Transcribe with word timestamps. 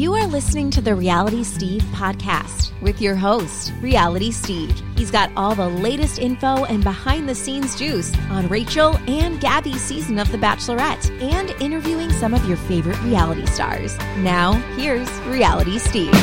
You 0.00 0.14
are 0.14 0.26
listening 0.26 0.70
to 0.70 0.80
the 0.80 0.94
Reality 0.94 1.44
Steve 1.44 1.82
podcast 1.92 2.72
with 2.80 3.02
your 3.02 3.14
host, 3.14 3.70
Reality 3.82 4.30
Steve. 4.30 4.82
He's 4.96 5.10
got 5.10 5.30
all 5.36 5.54
the 5.54 5.68
latest 5.68 6.18
info 6.18 6.64
and 6.64 6.82
behind 6.82 7.28
the 7.28 7.34
scenes 7.34 7.78
juice 7.78 8.10
on 8.30 8.48
Rachel 8.48 8.96
and 9.06 9.38
Gabby's 9.42 9.82
season 9.82 10.18
of 10.18 10.32
The 10.32 10.38
Bachelorette 10.38 11.10
and 11.20 11.50
interviewing 11.60 12.10
some 12.12 12.32
of 12.32 12.42
your 12.46 12.56
favorite 12.56 12.98
reality 13.02 13.44
stars. 13.44 13.94
Now, 14.16 14.54
here's 14.74 15.10
Reality 15.26 15.78
Steve. 15.78 16.14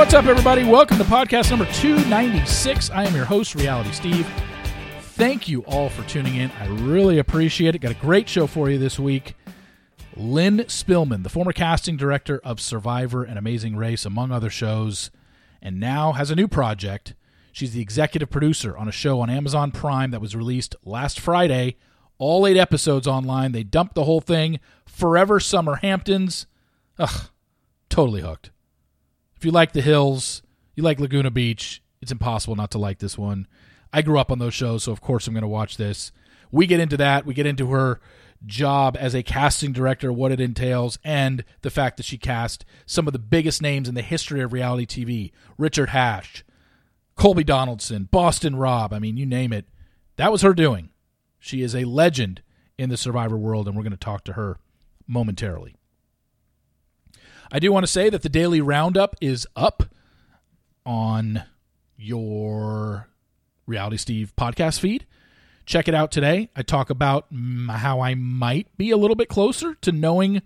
What's 0.00 0.14
up, 0.14 0.24
everybody? 0.24 0.64
Welcome 0.64 0.96
to 0.96 1.04
podcast 1.04 1.50
number 1.50 1.66
296. 1.66 2.88
I 2.88 3.04
am 3.04 3.14
your 3.14 3.26
host, 3.26 3.54
Reality 3.54 3.92
Steve. 3.92 4.26
Thank 5.02 5.46
you 5.46 5.60
all 5.66 5.90
for 5.90 6.02
tuning 6.04 6.36
in. 6.36 6.50
I 6.52 6.68
really 6.68 7.18
appreciate 7.18 7.74
it. 7.74 7.80
Got 7.80 7.92
a 7.92 7.96
great 7.96 8.26
show 8.26 8.46
for 8.46 8.70
you 8.70 8.78
this 8.78 8.98
week. 8.98 9.34
Lynne 10.16 10.60
Spillman, 10.60 11.22
the 11.22 11.28
former 11.28 11.52
casting 11.52 11.98
director 11.98 12.40
of 12.42 12.62
Survivor 12.62 13.24
and 13.24 13.38
Amazing 13.38 13.76
Race, 13.76 14.06
among 14.06 14.32
other 14.32 14.48
shows, 14.48 15.10
and 15.60 15.78
now 15.78 16.12
has 16.12 16.30
a 16.30 16.34
new 16.34 16.48
project. 16.48 17.12
She's 17.52 17.74
the 17.74 17.82
executive 17.82 18.30
producer 18.30 18.74
on 18.78 18.88
a 18.88 18.92
show 18.92 19.20
on 19.20 19.28
Amazon 19.28 19.70
Prime 19.70 20.12
that 20.12 20.22
was 20.22 20.34
released 20.34 20.74
last 20.82 21.20
Friday. 21.20 21.76
All 22.16 22.46
eight 22.46 22.56
episodes 22.56 23.06
online. 23.06 23.52
They 23.52 23.64
dumped 23.64 23.96
the 23.96 24.04
whole 24.04 24.22
thing. 24.22 24.60
Forever 24.86 25.38
Summer 25.40 25.76
Hamptons. 25.76 26.46
Ugh, 26.98 27.28
totally 27.90 28.22
hooked. 28.22 28.50
If 29.40 29.46
you 29.46 29.52
like 29.52 29.72
the 29.72 29.80
hills, 29.80 30.42
you 30.74 30.82
like 30.82 31.00
Laguna 31.00 31.30
Beach, 31.30 31.82
it's 32.02 32.12
impossible 32.12 32.56
not 32.56 32.70
to 32.72 32.78
like 32.78 32.98
this 32.98 33.16
one. 33.16 33.46
I 33.90 34.02
grew 34.02 34.18
up 34.18 34.30
on 34.30 34.38
those 34.38 34.52
shows, 34.52 34.84
so 34.84 34.92
of 34.92 35.00
course 35.00 35.26
I'm 35.26 35.32
going 35.32 35.40
to 35.40 35.48
watch 35.48 35.78
this. 35.78 36.12
We 36.52 36.66
get 36.66 36.78
into 36.78 36.98
that. 36.98 37.24
We 37.24 37.32
get 37.32 37.46
into 37.46 37.70
her 37.70 38.02
job 38.44 38.98
as 39.00 39.14
a 39.14 39.22
casting 39.22 39.72
director, 39.72 40.12
what 40.12 40.30
it 40.30 40.42
entails, 40.42 40.98
and 41.02 41.42
the 41.62 41.70
fact 41.70 41.96
that 41.96 42.04
she 42.04 42.18
cast 42.18 42.66
some 42.84 43.06
of 43.06 43.14
the 43.14 43.18
biggest 43.18 43.62
names 43.62 43.88
in 43.88 43.94
the 43.94 44.02
history 44.02 44.42
of 44.42 44.52
reality 44.52 44.84
TV 44.84 45.32
Richard 45.56 45.88
Hatch, 45.88 46.44
Colby 47.16 47.42
Donaldson, 47.42 48.10
Boston 48.10 48.56
Rob. 48.56 48.92
I 48.92 48.98
mean, 48.98 49.16
you 49.16 49.24
name 49.24 49.54
it. 49.54 49.64
That 50.16 50.30
was 50.30 50.42
her 50.42 50.52
doing. 50.52 50.90
She 51.38 51.62
is 51.62 51.74
a 51.74 51.84
legend 51.84 52.42
in 52.76 52.90
the 52.90 52.98
survivor 52.98 53.38
world, 53.38 53.68
and 53.68 53.74
we're 53.74 53.84
going 53.84 53.92
to 53.92 53.96
talk 53.96 54.22
to 54.24 54.34
her 54.34 54.58
momentarily. 55.06 55.76
I 57.52 57.58
do 57.58 57.72
want 57.72 57.82
to 57.82 57.90
say 57.90 58.10
that 58.10 58.22
the 58.22 58.28
daily 58.28 58.60
roundup 58.60 59.16
is 59.20 59.46
up 59.56 59.82
on 60.86 61.42
your 61.96 63.08
Reality 63.66 63.96
Steve 63.96 64.32
podcast 64.36 64.78
feed. 64.78 65.04
Check 65.66 65.88
it 65.88 65.94
out 65.94 66.12
today. 66.12 66.48
I 66.54 66.62
talk 66.62 66.90
about 66.90 67.26
how 67.68 68.00
I 68.00 68.14
might 68.14 68.76
be 68.76 68.90
a 68.90 68.96
little 68.96 69.16
bit 69.16 69.28
closer 69.28 69.74
to 69.76 69.92
knowing 69.92 70.42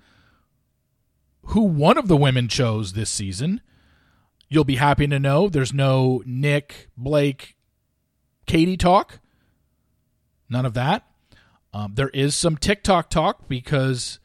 who 1.48 1.62
one 1.62 1.98
of 1.98 2.08
the 2.08 2.16
women 2.16 2.48
chose 2.48 2.94
this 2.94 3.10
season. 3.10 3.60
You'll 4.48 4.64
be 4.64 4.76
happy 4.76 5.06
to 5.06 5.18
know 5.18 5.48
there's 5.48 5.74
no 5.74 6.22
Nick, 6.24 6.88
Blake, 6.96 7.56
Katie 8.46 8.76
talk. 8.76 9.20
None 10.48 10.64
of 10.64 10.74
that. 10.74 11.06
Um, 11.72 11.94
there 11.96 12.10
is 12.10 12.34
some 12.34 12.56
TikTok 12.56 13.10
talk 13.10 13.48
because 13.48 14.20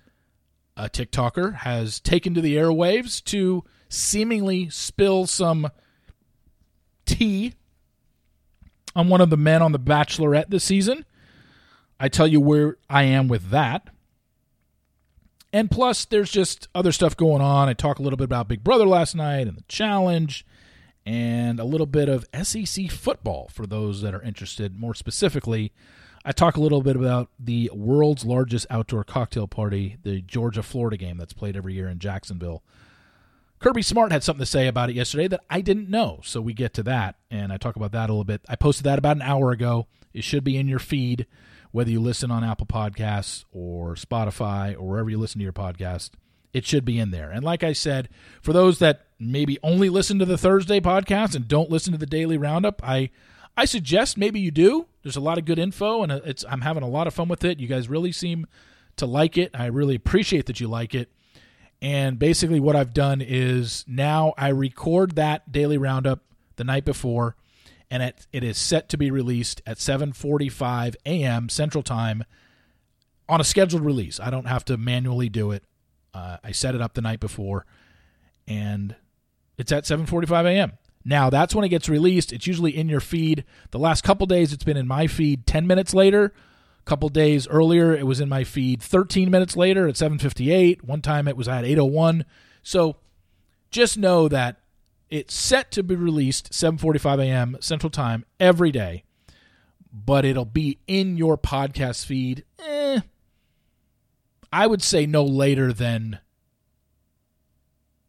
a 0.80 0.90
TikToker 0.90 1.56
has 1.58 2.00
taken 2.00 2.34
to 2.34 2.42
the 2.42 2.56
airwaves 2.56 3.22
to 3.26 3.66
seemingly 3.90 4.70
spill 4.70 5.28
some 5.28 5.70
tea 7.06 7.54
on 8.95 9.10
one 9.10 9.20
of 9.20 9.30
the 9.30 9.38
men 9.38 9.62
on 9.62 9.73
The 9.73 9.80
Bachelorette 9.80 10.50
this 10.50 10.64
season. 10.64 11.06
I 12.00 12.08
tell 12.08 12.28
you 12.28 12.39
where 12.39 12.78
I 12.89 13.04
am 13.04 13.28
with 13.28 13.50
that. 13.50 13.89
And 15.52 15.70
plus, 15.70 16.06
there's 16.06 16.32
just 16.32 16.70
other 16.73 16.94
stuff 16.94 17.18
going 17.18 17.42
on. 17.42 17.68
I 17.68 17.73
talk 17.73 18.00
a 18.00 18.02
little 18.02 18.18
bit 18.18 18.26
about 18.26 18.48
Big 18.48 18.64
Brother 18.64 18.86
last 18.86 19.16
night 19.16 19.48
and 19.48 19.58
the 19.58 19.64
challenge, 19.68 20.45
and 21.06 21.60
a 21.60 21.66
little 21.66 21.88
bit 21.88 22.08
of 22.08 22.26
SEC 22.44 22.89
football 22.89 23.50
for 23.52 23.66
those 23.66 24.02
that 24.02 24.14
are 24.14 24.22
interested 24.22 24.80
more 24.80 24.94
specifically 24.94 25.73
I 26.30 26.32
talk 26.32 26.58
a 26.58 26.62
little 26.62 26.84
bit 26.84 26.95
about 26.95 27.32
the 27.40 27.72
world's 27.73 28.23
largest 28.23 28.67
outdoor 28.70 29.04
cocktail 29.04 29.48
party, 29.48 29.98
the 30.04 30.22
Georgia 30.22 30.62
Florida 30.62 30.95
game 30.95 31.17
that's 31.17 31.34
played 31.34 31.58
every 31.58 31.73
year 31.73 31.88
in 31.88 31.98
Jacksonville. 31.98 32.62
Kirby 33.58 33.82
Smart 33.82 34.12
had 34.12 34.23
something 34.23 34.44
to 34.44 34.45
say 34.45 34.68
about 34.68 34.92
it 34.92 34.95
yesterday 34.95 35.28
that 35.28 35.42
I 35.50 35.62
didn't 35.62 35.89
know, 35.89 36.20
so 36.23 36.39
we 36.39 36.54
get 36.54 36.76
to 36.76 36.84
that, 36.84 37.16
and 37.32 37.52
I 37.52 37.58
talk 37.58 37.76
about 37.76 37.94
that 37.94 38.12
a 38.12 38.14
little 38.14 38.26
bit. 38.26 38.42
I 38.48 38.56
posted 38.56 38.84
that 38.84 39.00
about 39.00 39.16
an 39.16 39.23
hour 39.23 39.50
ago. 39.50 39.88
It 40.14 40.23
should 40.23 40.44
be 40.44 40.56
in 40.56 40.68
your 40.68 40.78
feed, 40.78 41.26
whether 41.72 41.89
you 41.89 42.00
listen 42.00 42.30
on 42.30 42.44
Apple 42.44 42.68
Podcasts 42.68 43.45
or 43.52 43.95
Spotify 43.95 44.76
or 44.76 44.88
wherever 44.88 45.10
you 45.10 45.18
listen 45.18 45.39
to 45.39 45.44
your 45.44 45.52
podcast. 45.52 46.12
It 46.54 46.64
should 46.64 46.86
be 46.86 47.00
in 47.00 47.10
there. 47.10 47.32
And 47.32 47.44
like 47.44 47.64
I 47.64 47.73
said, 47.73 48.08
for 48.39 48.54
those 48.54 48.78
that 48.78 49.08
maybe 49.18 49.58
only 49.64 49.89
listen 49.89 50.20
to 50.20 50.26
the 50.26 50.38
Thursday 50.38 50.80
podcast 50.80 51.36
and 51.36 51.48
don't 51.48 51.72
listen 51.72 51.92
to 51.94 52.00
the 52.00 52.06
daily 52.06 52.38
roundup, 52.38 52.88
I 52.88 53.10
I 53.59 53.65
suggest 53.65 54.17
maybe 54.17 54.39
you 54.39 54.52
do. 54.52 54.87
There's 55.03 55.17
a 55.17 55.20
lot 55.20 55.37
of 55.37 55.43
good 55.43 55.59
info, 55.59 56.02
and 56.02 56.14
it's 56.14 56.45
I'm 56.47 56.61
having 56.61 56.81
a 56.81 56.87
lot 56.87 57.08
of 57.08 57.14
fun 57.14 57.27
with 57.27 57.43
it. 57.43 57.59
You 57.59 57.67
guys 57.67 57.89
really 57.89 58.14
seem 58.14 58.47
to 58.95 59.05
like 59.05 59.37
it. 59.37 59.52
I 59.53 59.65
really 59.65 59.95
appreciate 59.95 60.45
that 60.45 60.61
you 60.61 60.70
like 60.70 60.95
it. 60.95 61.11
And 61.81 62.17
basically, 62.17 62.61
what 62.61 62.77
I've 62.77 62.93
done 62.93 63.20
is 63.20 63.83
now 63.86 64.33
I 64.37 64.47
record 64.49 65.15
that 65.15 65.52
daily 65.52 65.77
roundup 65.77 66.23
the 66.55 66.64
night 66.64 66.86
before, 66.86 67.36
and 67.92 68.02
it, 68.02 68.27
it 68.31 68.45
is 68.45 68.58
set 68.58 68.87
to 68.89 68.97
be 68.97 69.11
released 69.11 69.61
at 69.65 69.77
7:45 69.77 70.95
a.m. 71.05 71.49
Central 71.49 71.83
Time 71.83 72.23
on 73.27 73.41
a 73.41 73.43
scheduled 73.43 73.83
release. 73.83 74.21
I 74.21 74.30
don't 74.30 74.47
have 74.47 74.64
to 74.65 74.77
manually 74.77 75.27
do 75.27 75.52
it. 75.52 75.65
Uh, 76.14 76.37
I 76.41 76.53
set 76.53 76.76
it 76.76 76.81
up 76.81 76.93
the 76.93 77.02
night 77.02 77.20
before, 77.20 77.65
and 78.47 78.95
it's 79.58 79.73
at 79.73 79.83
7:45 79.83 80.45
a.m. 80.45 80.71
Now, 81.05 81.30
that's 81.30 81.55
when 81.55 81.64
it 81.64 81.70
gets 81.70 81.87
released. 81.89 82.33
It's 82.33 82.48
usually 82.48 82.76
in 82.76 82.89
your 82.89 82.99
feed. 82.99 83.45
The 83.71 83.80
last 83.80 84.04
couple 84.04 84.27
days, 84.27 84.52
it's 84.52 84.64
been 84.64 84.77
in 84.77 84.87
my 84.87 85.08
feed 85.08 85.45
10 85.45 85.65
minutes 85.65 85.93
later. 85.93 86.33
A 86.82 86.83
couple 86.83 87.10
days 87.10 87.48
earlier, 87.48 87.95
it 87.95 88.05
was 88.05 88.20
in 88.20 88.30
my 88.30 88.43
feed 88.43 88.82
13 88.82 89.32
minutes 89.32 89.55
later 89.55 89.88
at 89.88 89.95
7:58. 89.95 90.83
One 90.83 91.02
time, 91.02 91.27
it 91.27 91.38
was 91.38 91.48
at 91.48 91.64
8:01. 91.64 92.26
So, 92.64 92.98
just 93.71 93.98
know 93.98 94.27
that 94.27 94.58
it's 95.09 95.33
set 95.33 95.71
to 95.71 95.83
be 95.83 95.95
released 95.95 96.52
7:45 96.52 97.20
a.m. 97.20 97.58
Central 97.59 97.89
Time 97.89 98.26
every 98.39 98.71
day, 98.71 99.04
but 99.92 100.26
it'll 100.26 100.45
be 100.45 100.80
in 100.88 101.17
your 101.17 101.38
podcast 101.38 102.05
feed. 102.05 102.43
Eh, 102.59 102.99
I 104.52 104.67
would 104.67 104.82
say 104.82 105.05
no 105.05 105.23
later 105.23 105.71
than 105.71 106.20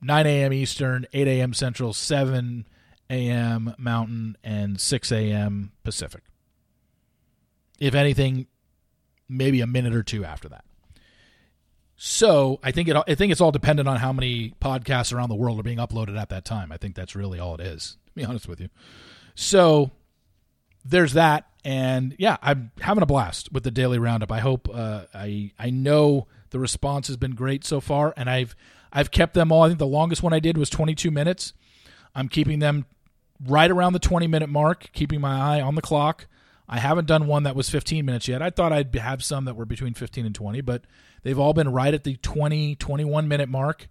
9 0.01 0.27
a.m. 0.27 0.53
Eastern, 0.53 1.07
8 1.13 1.29
a.m. 1.29 1.53
Central, 1.55 1.93
7 1.93 2.67
a.m. 3.11 3.75
Mountain 3.77 4.37
and 4.43 4.81
6 4.81 5.13
a.m. 5.13 5.73
Pacific. 5.83 6.23
If 7.79 7.95
anything, 7.95 8.47
maybe 9.29 9.61
a 9.61 9.67
minute 9.67 9.95
or 9.95 10.03
two 10.03 10.25
after 10.25 10.49
that. 10.49 10.65
So 11.97 12.61
I 12.63 12.71
think 12.71 12.89
it. 12.89 12.97
I 12.97 13.15
think 13.15 13.31
it's 13.31 13.43
all 13.43 13.53
dependent 13.53 13.87
on 13.87 13.99
how 13.99 14.11
many 14.11 14.55
podcasts 14.61 15.13
around 15.13 15.29
the 15.29 15.35
world 15.35 15.61
are 15.61 15.63
being 15.63 15.79
uploaded 15.79 16.19
at 16.19 16.31
that 16.31 16.47
time. 16.47 16.73
I 16.73 16.79
think 16.79 16.95
that's 16.95 17.15
really 17.15 17.39
all 17.39 17.55
it 17.57 17.61
is. 17.61 17.99
To 18.07 18.13
be 18.15 18.25
honest 18.25 18.49
with 18.49 18.59
you. 18.59 18.71
So 19.35 19.91
there's 20.83 21.13
that, 21.13 21.45
and 21.63 22.17
yeah, 22.19 22.39
I'm 22.41 22.71
having 22.81 23.03
a 23.03 23.07
blast 23.07 23.53
with 23.53 23.65
the 23.65 23.71
daily 23.71 23.99
roundup. 23.99 24.33
I 24.33 24.39
hope. 24.41 24.69
Uh, 24.73 25.05
I 25.13 25.53
I 25.59 25.69
know 25.69 26.27
the 26.51 26.59
response 26.59 27.07
has 27.09 27.19
been 27.19 27.35
great 27.35 27.67
so 27.67 27.81
far, 27.81 28.15
and 28.17 28.31
I've 28.31 28.57
I've 28.93 29.11
kept 29.11 29.35
them 29.35 29.53
all. 29.53 29.65
I 29.65 29.69
think 29.69 29.79
the 29.79 29.87
longest 29.87 30.23
one 30.23 30.33
I 30.33 30.41
did 30.41 30.57
was 30.57 30.71
22 30.71 31.11
minutes. 31.11 31.53
I'm 32.15 32.29
keeping 32.29 32.61
them 32.61 32.87
right 33.47 33.71
around 33.71 33.93
the 33.93 33.99
20 33.99 34.27
minute 34.27 34.49
mark, 34.49 34.91
keeping 34.93 35.21
my 35.21 35.57
eye 35.57 35.61
on 35.61 35.75
the 35.75 35.83
clock. 35.83 36.27
I 36.69 36.79
haven't 36.79 37.07
done 37.07 37.27
one 37.27 37.43
that 37.43 37.57
was 37.57 37.69
15 37.69 38.05
minutes 38.05 38.29
yet. 38.29 38.43
I 38.43 38.51
thought 38.51 38.73
I'd 38.73 38.95
have 38.95 39.25
some 39.25 39.45
that 39.47 39.57
were 39.57 39.65
between 39.65 39.95
15 39.95 40.25
and 40.25 40.35
20, 40.35 40.61
but 40.61 40.85
they've 41.23 41.39
all 41.39 41.53
been 41.53 41.73
right 41.73 41.93
at 41.93 42.05
the 42.05 42.17
20, 42.17 42.77
21 42.77 43.27
minute 43.27 43.49
mark. 43.49 43.89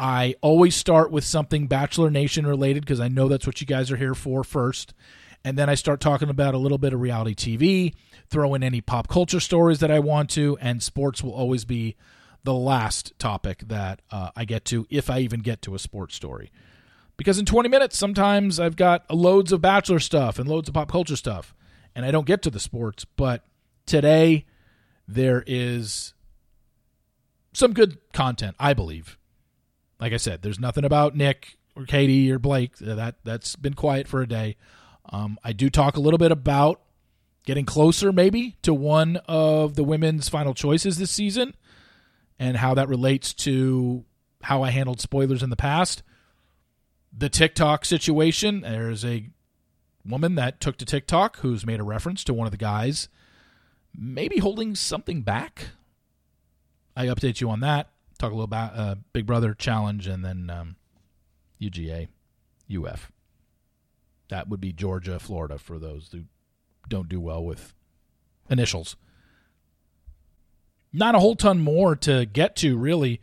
I 0.00 0.34
always 0.40 0.74
start 0.74 1.10
with 1.10 1.24
something 1.24 1.66
Bachelor 1.66 2.10
Nation 2.10 2.46
related 2.46 2.82
because 2.84 3.00
I 3.00 3.08
know 3.08 3.28
that's 3.28 3.46
what 3.46 3.60
you 3.60 3.66
guys 3.66 3.90
are 3.90 3.96
here 3.96 4.14
for 4.14 4.42
first. 4.42 4.94
And 5.44 5.56
then 5.56 5.68
I 5.68 5.76
start 5.76 6.00
talking 6.00 6.28
about 6.28 6.54
a 6.54 6.58
little 6.58 6.78
bit 6.78 6.92
of 6.92 7.00
reality 7.00 7.34
TV, 7.34 7.94
throw 8.28 8.54
in 8.54 8.64
any 8.64 8.80
pop 8.80 9.06
culture 9.06 9.40
stories 9.40 9.78
that 9.78 9.90
I 9.90 10.00
want 10.00 10.30
to, 10.30 10.58
and 10.60 10.82
sports 10.82 11.22
will 11.22 11.32
always 11.32 11.64
be 11.64 11.96
the 12.42 12.54
last 12.54 13.16
topic 13.18 13.62
that 13.66 14.02
uh, 14.10 14.30
I 14.34 14.44
get 14.44 14.64
to 14.66 14.86
if 14.90 15.08
I 15.10 15.20
even 15.20 15.40
get 15.40 15.62
to 15.62 15.74
a 15.74 15.78
sports 15.78 16.14
story 16.14 16.50
because 17.18 17.38
in 17.38 17.44
20 17.44 17.68
minutes 17.68 17.98
sometimes 17.98 18.58
I've 18.58 18.76
got 18.76 19.04
loads 19.14 19.52
of 19.52 19.60
bachelor 19.60 19.98
stuff 19.98 20.38
and 20.38 20.48
loads 20.48 20.68
of 20.68 20.74
pop 20.74 20.90
culture 20.90 21.16
stuff 21.16 21.54
and 21.94 22.06
I 22.06 22.10
don't 22.10 22.26
get 22.26 22.42
to 22.42 22.50
the 22.50 22.60
sports, 22.60 23.04
but 23.04 23.44
today 23.84 24.46
there 25.06 25.44
is 25.46 26.14
some 27.52 27.72
good 27.72 27.98
content, 28.12 28.56
I 28.58 28.72
believe. 28.72 29.18
Like 30.00 30.12
I 30.12 30.16
said, 30.18 30.42
there's 30.42 30.60
nothing 30.60 30.84
about 30.84 31.16
Nick 31.16 31.58
or 31.74 31.84
Katie 31.84 32.30
or 32.30 32.38
Blake 32.38 32.76
that 32.78 33.16
that's 33.24 33.56
been 33.56 33.74
quiet 33.74 34.06
for 34.06 34.22
a 34.22 34.28
day. 34.28 34.56
Um, 35.10 35.38
I 35.42 35.52
do 35.52 35.70
talk 35.70 35.96
a 35.96 36.00
little 36.00 36.18
bit 36.18 36.30
about 36.30 36.82
getting 37.44 37.64
closer, 37.64 38.12
maybe, 38.12 38.56
to 38.62 38.74
one 38.74 39.16
of 39.26 39.74
the 39.74 39.82
women's 39.82 40.28
final 40.28 40.54
choices 40.54 40.98
this 40.98 41.10
season 41.10 41.54
and 42.38 42.56
how 42.56 42.74
that 42.74 42.88
relates 42.88 43.32
to 43.32 44.04
how 44.42 44.62
I 44.62 44.70
handled 44.70 45.00
spoilers 45.00 45.42
in 45.42 45.50
the 45.50 45.56
past. 45.56 46.02
The 47.18 47.28
TikTok 47.28 47.84
situation, 47.84 48.60
there's 48.60 49.04
a 49.04 49.30
woman 50.06 50.36
that 50.36 50.60
took 50.60 50.76
to 50.76 50.84
TikTok 50.84 51.38
who's 51.38 51.66
made 51.66 51.80
a 51.80 51.84
reference 51.84 52.22
to 52.24 52.32
one 52.32 52.46
of 52.46 52.52
the 52.52 52.56
guys 52.56 53.08
maybe 53.92 54.38
holding 54.38 54.76
something 54.76 55.22
back. 55.22 55.70
I 56.96 57.06
update 57.06 57.40
you 57.40 57.50
on 57.50 57.58
that. 57.60 57.90
Talk 58.18 58.30
a 58.30 58.34
little 58.34 58.44
about 58.44 58.76
uh, 58.76 58.94
Big 59.12 59.26
Brother 59.26 59.52
challenge 59.52 60.06
and 60.06 60.24
then 60.24 60.48
um, 60.48 60.76
UGA, 61.60 62.06
UF. 62.72 63.10
That 64.28 64.48
would 64.48 64.60
be 64.60 64.72
Georgia, 64.72 65.18
Florida 65.18 65.58
for 65.58 65.78
those 65.78 66.10
who 66.12 66.22
don't 66.88 67.08
do 67.08 67.20
well 67.20 67.44
with 67.44 67.74
initials. 68.48 68.94
Not 70.92 71.16
a 71.16 71.18
whole 71.18 71.34
ton 71.36 71.58
more 71.58 71.96
to 71.96 72.26
get 72.26 72.54
to, 72.56 72.76
really, 72.76 73.20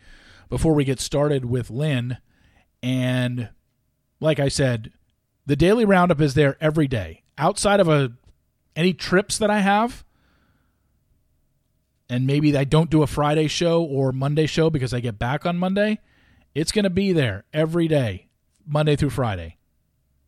before 0.50 0.74
we 0.74 0.83
get 0.83 1.00
started 1.00 1.45
with 1.45 1.69
Lynne. 1.69 2.18
And 2.83 3.50
like 4.20 4.40
I 4.40 4.48
said, 4.48 4.92
the 5.46 5.56
daily 5.56 5.86
roundup 5.86 6.22
is 6.22 6.34
there 6.34 6.58
every 6.60 6.88
day. 6.88 7.24
Outside 7.38 7.80
of 7.80 7.88
a 7.88 8.14
any 8.76 8.94
trips 8.94 9.38
that 9.38 9.50
I 9.50 9.60
have, 9.60 10.04
and 12.10 12.28
maybe 12.28 12.56
I 12.56 12.64
don't 12.64 12.90
do 12.90 13.04
a 13.04 13.08
Friday 13.08 13.48
show 13.48 13.84
or 13.84 14.12
Monday 14.12 14.46
show 14.46 14.70
because 14.70 14.94
I 14.94 15.00
get 15.00 15.18
back 15.18 15.46
on 15.46 15.58
Monday, 15.58 16.00
it's 16.54 16.72
going 16.72 16.84
to 16.84 16.90
be 16.90 17.12
there 17.12 17.46
every 17.54 17.88
day, 17.88 18.28
Monday 18.66 18.96
through 18.96 19.10
Friday. 19.12 19.58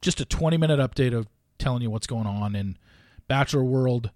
Just 0.01 0.19
a 0.19 0.25
20 0.25 0.57
minute 0.57 0.79
update 0.79 1.15
of 1.15 1.27
telling 1.57 1.81
you 1.81 1.89
what's 1.89 2.07
going 2.07 2.27
on 2.27 2.55
in 2.55 2.77
Bachelor 3.27 3.63
World 3.63 4.11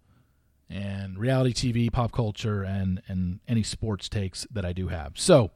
and 0.69 1.17
reality 1.17 1.53
TV, 1.53 1.91
pop 1.91 2.11
culture, 2.11 2.63
and, 2.63 3.01
and 3.07 3.39
any 3.47 3.63
sports 3.63 4.07
takes 4.07 4.47
that 4.51 4.63
I 4.63 4.71
do 4.73 4.87
have. 4.87 5.13
So, 5.15 5.51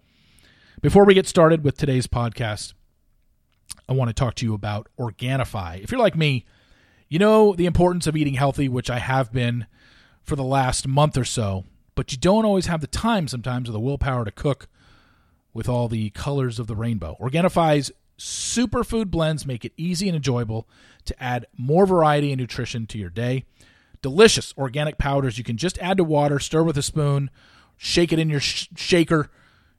before 0.82 1.06
we 1.06 1.14
get 1.14 1.26
started 1.26 1.64
with 1.64 1.78
today's 1.78 2.06
podcast, 2.06 2.74
I 3.88 3.94
want 3.94 4.10
to 4.10 4.14
talk 4.14 4.36
to 4.36 4.46
you 4.46 4.54
about 4.54 4.88
Organifi. 5.00 5.84
If 5.84 5.92
you're 5.92 6.00
like 6.00 6.16
me, 6.16 6.46
you 7.08 7.20
know 7.20 7.54
the 7.54 7.66
importance 7.66 8.08
of 8.08 8.16
eating 8.16 8.34
healthy, 8.34 8.68
which 8.68 8.90
I 8.90 9.00
have 9.00 9.32
been 9.32 9.68
for 10.24 10.36
the 10.36 10.44
last 10.44 10.88
month 10.88 11.18
or 11.18 11.26
so, 11.26 11.66
but 11.94 12.12
you 12.12 12.18
don't 12.18 12.46
always 12.46 12.66
have 12.66 12.82
the 12.82 12.88
time 12.88 13.28
sometimes 13.28 13.70
or 13.70 13.74
the 13.74 13.80
willpower 13.80 14.26
to 14.26 14.32
cook 14.32 14.68
with 15.54 15.70
all 15.70 15.88
the 15.88 16.10
colors 16.12 16.60
of 16.60 16.68
the 16.68 16.76
rainbow. 16.76 17.16
Organifi's 17.22 17.92
superfood 18.18 19.12
blends 19.12 19.46
make 19.46 19.66
it 19.66 19.74
easy 19.78 20.08
and 20.08 20.16
enjoyable 20.16 20.68
to 21.06 21.24
add 21.24 21.46
more 21.58 21.86
variety 21.86 22.32
and 22.32 22.40
nutrition 22.40 22.88
to 22.88 22.98
your 22.98 23.10
day. 23.10 23.46
Delicious 24.02 24.54
organic 24.58 24.98
powders 24.98 25.38
you 25.38 25.44
can 25.44 25.58
just 25.58 25.78
add 25.80 25.98
to 25.98 26.04
water, 26.04 26.40
stir 26.40 26.64
with 26.64 26.78
a 26.78 26.82
spoon, 26.82 27.30
shake 27.78 28.12
it 28.12 28.20
in 28.20 28.30
your 28.30 28.40
sh- 28.40 28.68
shaker. 28.76 29.30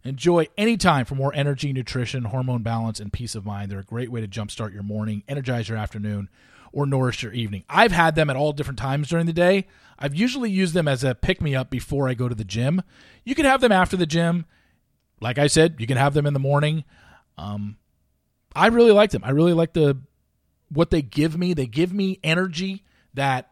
Enjoy 0.06 0.46
any 0.56 0.76
time 0.76 1.04
for 1.04 1.16
more 1.16 1.34
energy, 1.34 1.72
nutrition, 1.72 2.24
hormone 2.24 2.62
balance, 2.62 3.00
and 3.00 3.12
peace 3.12 3.34
of 3.34 3.44
mind. 3.44 3.70
They're 3.70 3.80
a 3.80 3.84
great 3.84 4.10
way 4.10 4.20
to 4.20 4.28
jumpstart 4.28 4.72
your 4.72 4.84
morning, 4.84 5.24
energize 5.26 5.68
your 5.68 5.78
afternoon, 5.78 6.28
or 6.72 6.86
nourish 6.86 7.22
your 7.22 7.32
evening. 7.32 7.64
I've 7.68 7.90
had 7.90 8.14
them 8.14 8.30
at 8.30 8.36
all 8.36 8.52
different 8.52 8.78
times 8.78 9.08
during 9.08 9.26
the 9.26 9.32
day. 9.32 9.66
I've 9.98 10.14
usually 10.14 10.50
used 10.50 10.74
them 10.74 10.86
as 10.86 11.02
a 11.02 11.14
pick 11.14 11.40
me 11.40 11.56
up 11.56 11.70
before 11.70 12.08
I 12.08 12.14
go 12.14 12.28
to 12.28 12.34
the 12.34 12.44
gym. 12.44 12.82
You 13.24 13.34
can 13.34 13.46
have 13.46 13.60
them 13.60 13.72
after 13.72 13.96
the 13.96 14.06
gym. 14.06 14.44
Like 15.20 15.38
I 15.38 15.48
said, 15.48 15.76
you 15.78 15.86
can 15.86 15.96
have 15.96 16.14
them 16.14 16.26
in 16.26 16.34
the 16.34 16.38
morning. 16.38 16.84
Um, 17.36 17.76
I 18.54 18.68
really 18.68 18.92
like 18.92 19.10
them. 19.10 19.24
I 19.24 19.30
really 19.30 19.54
like 19.54 19.72
the 19.72 19.98
what 20.68 20.90
they 20.90 21.02
give 21.02 21.36
me. 21.36 21.52
They 21.52 21.66
give 21.66 21.92
me 21.92 22.20
energy 22.22 22.84
that 23.14 23.50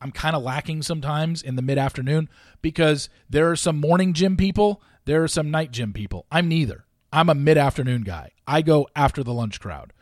I'm 0.00 0.12
kind 0.12 0.36
of 0.36 0.42
lacking 0.42 0.82
sometimes 0.82 1.42
in 1.42 1.56
the 1.56 1.62
mid 1.62 1.78
afternoon 1.78 2.28
because 2.60 3.08
there 3.30 3.50
are 3.50 3.56
some 3.56 3.80
morning 3.80 4.12
gym 4.12 4.36
people, 4.36 4.82
there 5.04 5.22
are 5.22 5.28
some 5.28 5.50
night 5.50 5.70
gym 5.70 5.92
people. 5.92 6.26
I'm 6.30 6.48
neither. 6.48 6.84
I'm 7.12 7.28
a 7.28 7.34
mid 7.34 7.58
afternoon 7.58 8.02
guy. 8.02 8.30
I 8.46 8.62
go 8.62 8.88
after 8.96 9.22
the 9.22 9.32
lunch 9.32 9.60
crowd. 9.60 9.92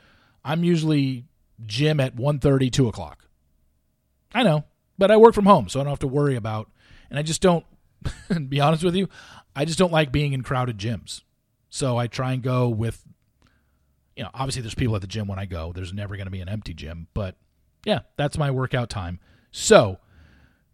I'm 0.45 0.65
usually 0.65 1.27
gym 1.65 2.01
at 2.01 2.17
1.30, 2.17 2.73
2 2.73 2.89
o'clock. 2.89 3.27
I 4.35 4.43
know, 4.43 4.65
but 4.99 5.11
I 5.11 5.17
work 5.17 5.35
from 5.35 5.47
home, 5.47 5.69
so 5.69 5.79
I 5.79 5.85
don't 5.85 5.93
have 5.93 5.99
to 6.01 6.07
worry 6.07 6.37
about. 6.37 6.71
And 7.11 7.19
I 7.19 7.23
just 7.23 7.43
don't. 7.43 7.65
be 8.49 8.61
honest 8.61 8.83
with 8.83 8.97
you, 8.97 9.09
I 9.55 9.65
just 9.65 9.79
don't 9.79 9.93
like 9.93 10.11
being 10.11 10.33
in 10.33 10.43
crowded 10.43 10.79
gyms. 10.79 11.23
So 11.69 11.97
I 11.97 12.07
try 12.07 12.33
and 12.33 12.43
go 12.43 12.69
with. 12.69 13.03
You 14.17 14.25
know, 14.25 14.31
obviously 14.35 14.61
there's 14.61 14.75
people 14.75 14.95
at 14.95 15.01
the 15.01 15.07
gym 15.07 15.27
when 15.27 15.39
I 15.39 15.47
go. 15.47 15.73
There's 15.73 15.93
never 15.93 16.17
going 16.17 16.27
to 16.27 16.31
be 16.31 16.41
an 16.41 16.49
empty 16.49 16.75
gym, 16.75 17.09
but 17.15 17.37
yeah, 17.87 18.01
that's 18.17 18.37
my 18.37 18.51
workout 18.51 18.91
time. 18.91 19.21
So 19.53 19.99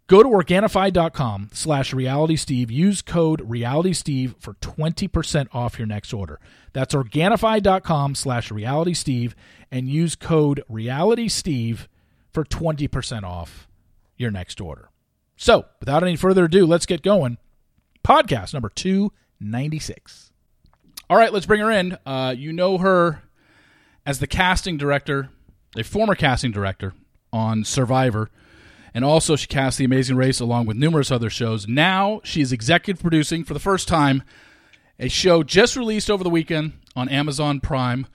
go 0.09 0.23
to 0.23 0.29
Organifi.com 0.29 1.51
slash 1.53 1.95
realitysteve. 1.95 2.71
Use 2.71 3.03
code 3.03 3.41
realitysteve 3.49 4.35
for 4.43 4.55
20% 4.55 5.47
off 5.53 5.79
your 5.79 5.87
next 5.87 6.13
order. 6.13 6.41
That's 6.73 6.95
Organifi.com 6.95 8.15
slash 8.17 8.51
realitysteve 8.51 9.35
and 9.71 9.89
use 9.89 10.17
code 10.17 10.65
realitysteve 10.69 11.87
for 12.33 12.45
20% 12.45 13.23
off 13.23 13.69
your 14.17 14.31
next 14.31 14.61
order. 14.61 14.91
So 15.37 15.67
without 15.79 16.03
any 16.03 16.17
further 16.17 16.47
ado, 16.47 16.67
let's 16.67 16.87
get 16.87 17.03
going. 17.03 17.39
Podcast 18.05 18.55
number 18.55 18.71
296. 18.71 20.33
All 21.11 21.17
right, 21.17 21.33
let's 21.33 21.47
bring 21.47 21.61
her 21.61 21.71
in. 21.71 21.97
Uh, 22.05 22.35
you 22.37 22.53
know 22.53 22.79
her 22.79 23.23
as 24.05 24.19
the 24.19 24.27
casting 24.27 24.77
director, 24.77 25.31
a 25.77 25.85
former 25.85 26.15
casting 26.15 26.51
director 26.51 26.95
on 27.33 27.65
Survivor 27.65 28.31
and 28.99 29.05
also 29.05 29.37
she 29.37 29.47
cast 29.47 29.79
The 29.79 29.85
Amazing 29.85 30.17
Race 30.17 30.41
along 30.41 30.67
with 30.67 30.77
numerous 30.77 31.13
other 31.13 31.31
shows. 31.31 31.69
Now 31.69 32.21
she 32.25 32.41
is 32.41 32.51
executive 32.51 33.01
producing 33.01 33.45
for 33.45 33.55
the 33.55 33.61
first 33.61 33.87
time 33.87 34.25
a 34.99 35.07
show 35.07 35.45
just 35.45 35.77
released 35.77 36.11
over 36.11 36.25
the 36.25 36.29
weekend 36.29 36.73
on 36.97 37.09
Amazon 37.09 37.61
Prime 37.61 38.09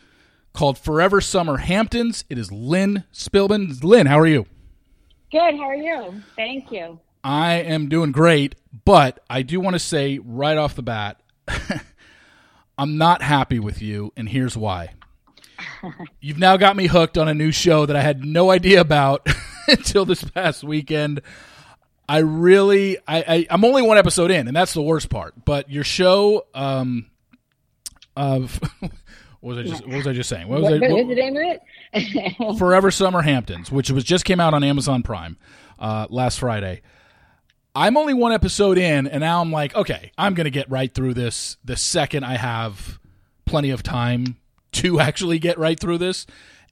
called 0.51 0.77
Forever 0.77 1.21
Summer 1.21 1.55
Hamptons. 1.55 2.25
It 2.29 2.37
is 2.37 2.51
Lynne 2.51 3.05
Spillman. 3.13 3.81
Lynne, 3.81 4.07
how 4.07 4.19
are 4.19 4.27
you? 4.27 4.45
Good. 5.31 5.55
How 5.55 5.69
are 5.69 5.75
you? 5.77 6.21
Thank 6.35 6.69
you. 6.69 6.99
I 7.23 7.53
am 7.53 7.87
doing 7.87 8.11
great, 8.11 8.55
but 8.83 9.23
I 9.29 9.41
do 9.41 9.61
want 9.61 9.75
to 9.75 9.79
say 9.79 10.19
right 10.21 10.57
off 10.57 10.75
the 10.75 10.83
bat, 10.83 11.21
I'm 12.77 12.97
not 12.97 13.21
happy 13.21 13.59
with 13.59 13.81
you, 13.81 14.11
and 14.17 14.27
here's 14.27 14.57
why. 14.57 14.89
You've 16.19 16.39
now 16.39 16.57
got 16.57 16.75
me 16.75 16.87
hooked 16.87 17.17
on 17.17 17.29
a 17.29 17.33
new 17.33 17.53
show 17.53 17.85
that 17.85 17.95
I 17.95 18.01
had 18.01 18.25
no 18.25 18.51
idea 18.51 18.81
about 18.81 19.25
until 19.67 20.05
this 20.05 20.23
past 20.23 20.63
weekend. 20.63 21.21
I 22.07 22.19
really, 22.19 22.97
I, 23.07 23.47
I, 23.47 23.47
am 23.49 23.63
only 23.63 23.81
one 23.81 23.97
episode 23.97 24.29
in, 24.29 24.47
and 24.47 24.55
that's 24.55 24.73
the 24.73 24.81
worst 24.81 25.09
part. 25.09 25.45
But 25.45 25.69
your 25.69 25.85
show, 25.85 26.45
um, 26.53 27.05
of 28.15 28.59
what 28.79 28.91
was 29.41 29.57
I 29.57 29.63
just, 29.63 29.87
what 29.87 29.97
was 29.97 30.07
I 30.07 30.13
just 30.13 30.29
saying? 30.29 30.47
What 30.47 30.61
was 30.61 30.71
what, 30.71 30.83
I, 30.83 30.93
what, 30.93 31.07
the 31.07 31.15
name 31.15 31.37
of 31.37 31.59
it? 31.93 32.57
Forever 32.57 32.91
Summer 32.91 33.21
Hamptons, 33.21 33.71
which 33.71 33.89
was 33.89 34.03
just 34.03 34.25
came 34.25 34.39
out 34.39 34.53
on 34.53 34.63
Amazon 34.63 35.03
Prime 35.03 35.37
uh, 35.79 36.07
last 36.09 36.39
Friday. 36.39 36.81
I'm 37.75 37.97
only 37.97 38.13
one 38.13 38.33
episode 38.33 38.77
in, 38.77 39.07
and 39.07 39.21
now 39.21 39.41
I'm 39.41 39.51
like, 39.51 39.75
okay, 39.75 40.11
I'm 40.17 40.35
gonna 40.35 40.51
get 40.51 40.69
right 40.69 40.93
through 40.93 41.15
this 41.15 41.57
the 41.63 41.75
second 41.75 42.23
I 42.23 42.37
have 42.37 42.99
plenty 43.45 43.71
of 43.71 43.81
time 43.81 44.37
to 44.73 44.99
actually 44.99 45.39
get 45.39 45.57
right 45.57 45.79
through 45.79 45.97
this 45.99 46.25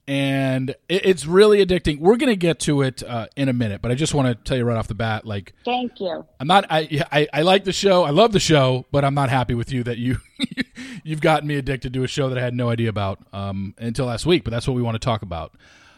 and 0.08 0.70
it, 0.88 1.06
it's 1.06 1.26
really 1.26 1.64
addicting. 1.64 2.00
We're 2.00 2.16
gonna 2.16 2.36
get 2.36 2.60
to 2.60 2.82
it 2.82 3.02
uh, 3.02 3.28
in 3.36 3.48
a 3.48 3.52
minute, 3.52 3.82
but 3.82 3.90
I 3.90 3.94
just 3.94 4.14
want 4.14 4.28
to 4.28 4.34
tell 4.34 4.56
you 4.56 4.64
right 4.64 4.76
off 4.76 4.88
the 4.88 4.94
bat, 4.94 5.26
like, 5.26 5.52
thank 5.64 6.00
you. 6.00 6.24
I'm 6.40 6.46
not. 6.46 6.66
I, 6.70 7.04
I 7.10 7.28
I 7.32 7.42
like 7.42 7.64
the 7.64 7.72
show. 7.72 8.04
I 8.04 8.10
love 8.10 8.32
the 8.32 8.40
show, 8.40 8.84
but 8.90 9.04
I'm 9.04 9.14
not 9.14 9.30
happy 9.30 9.54
with 9.54 9.72
you 9.72 9.84
that 9.84 9.98
you 9.98 10.18
you've 11.04 11.20
gotten 11.20 11.46
me 11.46 11.56
addicted 11.56 11.92
to 11.94 12.02
a 12.02 12.08
show 12.08 12.28
that 12.28 12.38
I 12.38 12.42
had 12.42 12.54
no 12.54 12.68
idea 12.70 12.88
about 12.88 13.20
um, 13.32 13.74
until 13.78 14.06
last 14.06 14.26
week. 14.26 14.44
But 14.44 14.50
that's 14.50 14.66
what 14.66 14.74
we 14.74 14.82
want 14.82 14.96
to 14.96 15.04
talk 15.04 15.22
about. 15.22 15.52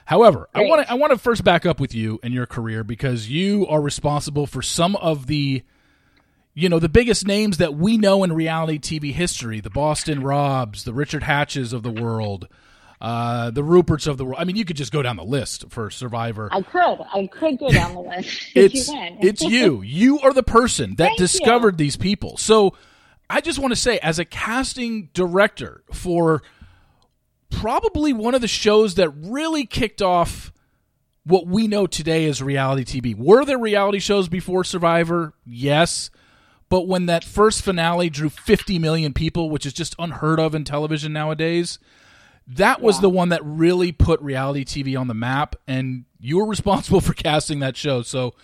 However, 0.05 0.49
Great. 0.55 0.67
I 0.67 0.69
want 0.69 0.83
to 0.87 0.91
I 0.91 0.95
want 0.95 1.13
to 1.13 1.19
first 1.19 1.45
back 1.45 1.65
up 1.65 1.81
with 1.81 1.95
you 1.95 2.21
and 2.23 2.35
your 2.35 2.47
career 2.47 2.85
because 2.85 3.29
you 3.31 3.67
are 3.69 3.81
responsible 3.81 4.47
for 4.47 4.61
some 4.61 4.97
of 4.97 5.27
the 5.27 5.63
you 6.53 6.69
know 6.69 6.79
the 6.79 6.89
biggest 6.91 7.27
names 7.27 7.57
that 7.57 7.75
we 7.75 7.97
know 7.97 8.23
in 8.23 8.33
reality 8.33 8.79
TV 8.79 9.13
history, 9.13 9.61
the 9.61 9.71
Boston 9.71 10.23
Robs, 10.23 10.85
the 10.85 10.93
Richard 10.93 11.23
Hatches 11.23 11.73
of 11.73 11.83
the 11.83 11.91
world, 11.91 12.49
uh, 13.05 13.51
the 13.51 13.61
Ruperts 13.61 14.07
of 14.07 14.17
the 14.17 14.25
world. 14.25 14.39
I 14.39 14.45
mean, 14.45 14.57
you 14.57 14.65
could 14.65 14.79
just 14.79 14.91
go 14.91 15.03
down 15.03 15.17
the 15.17 15.25
list 15.25 15.67
for 15.69 15.91
Survivor. 15.91 16.49
I 16.51 16.63
could. 16.63 17.01
I 17.13 17.27
could 17.27 17.59
go 17.59 17.69
down 17.69 17.93
the 17.93 18.01
list. 18.01 18.47
it's 18.55 18.89
you 18.89 19.17
it's 19.21 19.43
you. 19.43 19.83
You 19.83 20.21
are 20.21 20.33
the 20.33 20.43
person 20.43 20.95
that 20.97 21.09
Thank 21.09 21.19
discovered 21.19 21.75
you. 21.75 21.85
these 21.85 21.97
people. 21.97 22.39
So 22.39 22.75
I 23.29 23.43
just 23.43 23.59
want 23.59 23.73
to 23.73 23.77
say, 23.77 23.99
as 23.99 24.19
a 24.19 24.25
casting 24.25 25.11
director 25.13 25.85
for 25.93 26.43
probably 27.51 28.15
one 28.15 28.35
of 28.35 28.41
the 28.41 28.49
shows 28.49 28.95
that 28.95 29.11
really 29.11 29.67
kicked 29.67 30.01
off 30.01 30.51
what 31.25 31.47
we 31.47 31.69
know 31.69 31.87
today 31.87 32.25
as 32.25 32.43
reality 32.43 33.03
TV. 33.03 33.15
Were 33.15 33.45
there 33.45 33.59
reality 33.59 33.99
shows 33.99 34.31
before 34.31 34.65
Survivor? 34.65 35.35
Yes. 35.45 36.09
But 36.71 36.89
when 36.89 37.05
that 37.05 37.23
first 37.23 37.61
finale 37.61 38.09
drew 38.09 38.31
50 38.31 38.79
million 38.79 39.13
people, 39.13 39.51
which 39.51 39.67
is 39.67 39.75
just 39.75 39.95
unheard 39.99 40.41
of 40.41 40.55
in 40.55 40.65
television 40.65 41.13
nowadays, 41.13 41.79
That 42.47 42.81
was 42.83 42.97
Yeah. 42.97 43.03
the 43.03 43.11
one 43.11 43.29
that 43.31 43.41
really 43.45 43.93
put 43.93 44.21
reality 44.21 44.65
TV 44.65 44.97
on 45.01 45.09
the 45.09 45.15
map, 45.15 45.57
and 45.67 46.05
you 46.21 46.37
were 46.39 46.47
responsible 46.49 47.01
for 47.01 47.13
casting 47.15 47.61
that 47.61 47.77
show. 47.77 48.03
So 48.03 48.35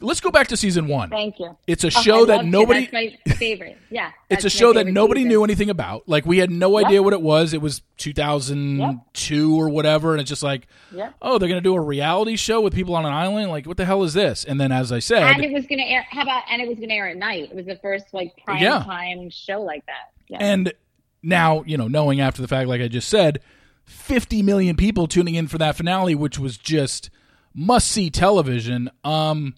let's 0.00 0.20
go 0.20 0.30
back 0.32 0.48
to 0.48 0.56
season 0.56 0.88
one. 0.88 1.10
Thank 1.10 1.38
you. 1.38 1.56
It's 1.66 1.84
a 1.84 1.88
Oh, 1.88 1.90
show 1.90 2.26
that 2.26 2.40
it. 2.40 2.46
nobody. 2.46 2.86
That's 2.86 2.92
my 3.26 3.34
favorite. 3.34 3.78
Yeah. 3.90 4.10
It's 4.30 4.44
a 4.44 4.50
show 4.50 4.72
that 4.72 4.86
nobody 4.86 5.20
season. 5.20 5.28
knew 5.28 5.44
anything 5.44 5.70
about. 5.70 6.08
Like 6.08 6.24
we 6.24 6.38
had 6.38 6.50
no 6.50 6.78
Yep. 6.78 6.86
idea 6.86 7.02
what 7.02 7.12
it 7.12 7.20
was. 7.20 7.52
It 7.52 7.60
was 7.60 7.82
2002 7.98 9.60
or 9.60 9.68
whatever, 9.68 10.12
and 10.12 10.20
it's 10.20 10.28
just 10.30 10.42
like, 10.42 10.66
Yep. 10.94 11.14
oh, 11.22 11.38
they're 11.38 11.48
gonna 11.48 11.60
do 11.60 11.74
a 11.74 11.80
reality 11.80 12.36
show 12.36 12.60
with 12.60 12.74
people 12.74 12.94
on 12.94 13.04
an 13.06 13.12
island. 13.12 13.50
Like, 13.50 13.66
what 13.66 13.76
the 13.76 13.84
hell 13.84 14.02
is 14.02 14.14
this? 14.14 14.44
And 14.44 14.60
then, 14.60 14.72
as 14.72 14.92
I 14.92 14.98
said, 14.98 15.22
And 15.24 15.44
it 15.44 15.52
was 15.52 15.66
going 15.66 15.78
to 15.78 15.84
air. 15.84 16.06
How 16.10 16.22
about? 16.22 16.44
And 16.50 16.62
it 16.62 16.68
was 16.68 16.78
going 16.78 16.88
to 16.90 16.94
air 16.94 17.08
at 17.08 17.16
night. 17.16 17.50
It 17.50 17.54
was 17.56 17.66
the 17.66 17.76
first 17.76 18.06
like 18.12 18.32
prime 18.44 18.62
Yeah. 18.62 18.78
time 18.82 19.30
show 19.30 19.60
like 19.62 19.84
that. 19.86 20.10
Yeah. 20.28 20.38
And 20.40 20.72
now, 21.22 21.62
you 21.66 21.76
know, 21.76 21.88
knowing 21.88 22.20
after 22.20 22.42
the 22.42 22.48
fact, 22.48 22.68
like 22.68 22.80
I 22.80 22.88
just 22.88 23.08
said, 23.08 23.40
50 23.84 24.42
million 24.42 24.76
people 24.76 25.06
tuning 25.06 25.34
in 25.34 25.48
for 25.48 25.58
that 25.58 25.76
finale, 25.76 26.14
which 26.14 26.38
was 26.38 26.56
just 26.56 27.10
must 27.54 27.88
see 27.88 28.10
television. 28.10 28.90
Um, 29.04 29.54